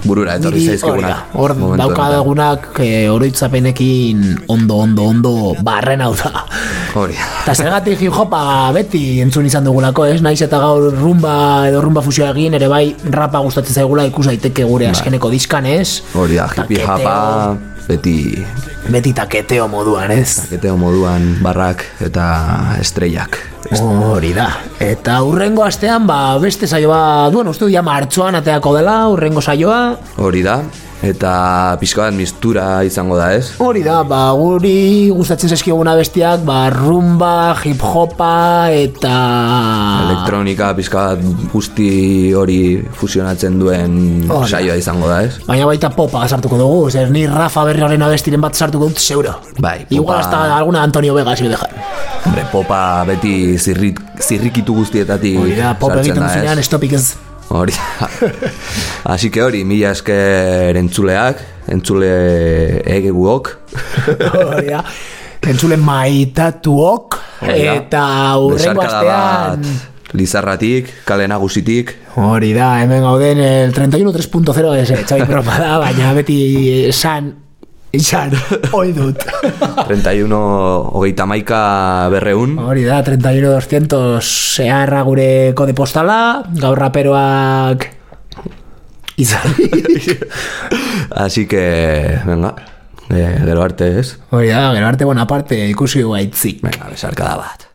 burura 0.06 0.36
etorri 0.40 0.62
zaizkiguna. 0.66 1.08
da, 1.08 1.18
Hor 1.34 1.52
honetan. 1.52 1.78
daukagunak 1.82 2.80
e, 2.80 3.10
oroitzapenekin 3.10 4.46
ondo, 4.48 4.76
ondo, 4.78 5.04
ondo 5.04 5.34
barren 5.64 6.02
hau 6.02 6.14
da. 6.16 6.46
Hori. 6.96 7.14
Eta 7.44 7.54
zergatik 7.56 8.00
hip 8.02 8.14
hopa 8.14 8.72
beti 8.74 9.20
entzun 9.22 9.46
izan 9.46 9.64
dugulako, 9.68 10.06
ez? 10.10 10.22
Naiz 10.22 10.42
eta 10.42 10.60
gaur 10.60 10.90
rumba 10.96 11.68
edo 11.70 11.82
rumba 11.82 12.02
fusioa 12.02 12.32
egin, 12.32 12.54
ere 12.58 12.68
bai 12.72 12.96
rapa 13.12 13.40
gustatzen 13.46 13.74
zaigula 13.82 14.06
ikus 14.10 14.26
daiteke 14.32 14.64
gure 14.64 14.86
Bai. 14.90 14.96
azkeneko 14.98 15.30
diskan, 15.30 15.66
ez? 15.66 16.02
Hori 16.16 16.36
da, 16.40 16.48
hippie 16.56 16.80
Taketeo. 16.86 17.58
Beti 17.90 18.46
Beti 18.90 19.14
taketeo 19.14 19.68
moduan, 19.70 20.12
ez? 20.12 20.40
taketeo 20.46 20.78
moduan 20.80 21.36
barrak 21.44 21.84
eta 22.02 22.26
estrellak. 22.80 23.38
Hori 23.78 24.32
da. 24.34 24.48
Eta 24.82 25.20
urrengo 25.22 25.62
astean, 25.62 26.08
ba, 26.10 26.40
beste 26.42 26.66
saioa, 26.66 27.30
duen 27.30 27.52
uste 27.52 27.68
du 27.68 27.70
ja 27.74 27.84
martxoan 27.86 28.40
ateako 28.40 28.74
dela, 28.80 28.96
urrengo 29.14 29.44
saioa. 29.46 29.82
Hori 30.18 30.42
da, 30.42 30.64
eta 31.06 31.78
pixka 31.80 32.04
bat 32.08 32.16
mistura 32.16 32.66
izango 32.84 33.16
da 33.20 33.30
ez? 33.36 33.54
Hori 33.64 33.82
da, 33.86 34.02
ba, 34.08 34.32
guri 34.36 35.08
gustatzen 35.16 35.52
zaizkiguna 35.54 35.96
bestiak, 36.00 36.44
ba, 36.48 36.68
rumba, 36.74 37.56
hip 37.64 37.84
hopa, 37.84 38.68
eta... 38.76 39.14
Elektronika 40.10 40.74
pixka 40.78 41.06
bat 41.14 41.48
guzti 41.54 41.90
hori 42.36 42.60
fusionatzen 43.00 43.60
duen 43.62 43.96
Hori 44.28 44.44
da. 44.44 44.50
saioa 44.58 44.76
izango 44.80 45.08
da 45.12 45.22
ez? 45.28 45.38
Baina 45.48 45.70
baita 45.70 45.92
popa 45.96 46.26
sartuko 46.28 46.60
dugu, 46.60 46.92
zer 46.92 47.14
ni 47.16 47.26
Rafa 47.30 47.64
berriaren 47.70 48.04
abestiren 48.10 48.44
bat 48.44 48.60
sartuko 48.60 48.92
dut, 48.92 49.00
seguro. 49.00 49.38
Bai, 49.60 49.86
Igual 49.90 50.20
hasta 50.20 50.44
alguna 50.58 50.84
Antonio 50.84 51.14
Vega 51.16 51.36
si 51.36 51.44
me 51.48 51.56
dejan. 51.56 51.80
Hombre, 52.26 52.44
popa 52.52 53.06
beti 53.08 53.58
zirrit, 53.58 54.00
zirrikitu 54.20 54.76
guztietatik 54.76 55.40
Hori 55.40 55.56
da, 55.56 55.74
pop 55.80 55.96
sartzen 55.96 56.12
egiten 56.12 56.28
duzunean, 56.28 56.60
estopik 56.68 57.00
ez. 57.00 57.29
Hori 57.50 57.74
da. 57.74 58.10
Así 59.04 59.30
que 59.30 59.42
hori, 59.42 59.64
mila 59.66 59.92
esker 59.96 60.78
entzuleak, 60.78 61.42
entzule 61.74 62.12
egeguok. 62.86 63.50
Hori 64.34 64.68
da. 64.68 64.84
Entzule 65.50 65.78
maitatuok, 65.82 67.18
eta 67.50 68.04
urrengo 68.44 68.84
astean... 68.86 69.66
Lizarratik, 70.18 70.88
kale 71.06 71.28
nagusitik. 71.30 71.94
Hori 72.18 72.50
da, 72.56 72.72
hemen 72.82 73.04
gauden 73.06 73.42
el 73.46 73.74
31 73.74 74.14
3.0 74.16 74.72
ez, 74.80 74.88
eh, 74.90 75.04
txai 75.06 75.20
broma 75.30 75.60
da, 75.62 75.76
baina 75.82 76.16
beti 76.18 76.40
san, 76.90 77.30
san, 77.98 78.30
oi 78.78 78.92
dut. 78.94 79.24
31 79.90 80.30
hogeita 80.94 81.26
maika 81.26 81.62
berreun. 82.14 82.58
Hori 82.62 82.84
da, 82.86 83.02
31 83.02 83.56
200 83.58 84.22
zeharra 84.22 85.02
gure 85.08 85.30
kode 85.58 85.74
postala, 85.74 86.44
gaur 86.62 86.78
raperoak 86.78 87.88
izan. 89.18 89.56
Así 91.26 91.48
que, 91.50 92.20
venga, 92.30 92.54
eh, 93.10 93.42
gero 93.42 93.66
arte 93.66 93.90
ez. 94.00 94.20
Hori 94.30 94.54
da, 94.54 94.70
gero 94.78 94.92
arte 94.92 95.10
bona 95.10 95.26
parte 95.28 95.58
ikusi 95.72 96.06
guaitzik. 96.06 96.62
Venga, 96.62 96.94
besarkada 96.94 97.36
bat. 97.42 97.69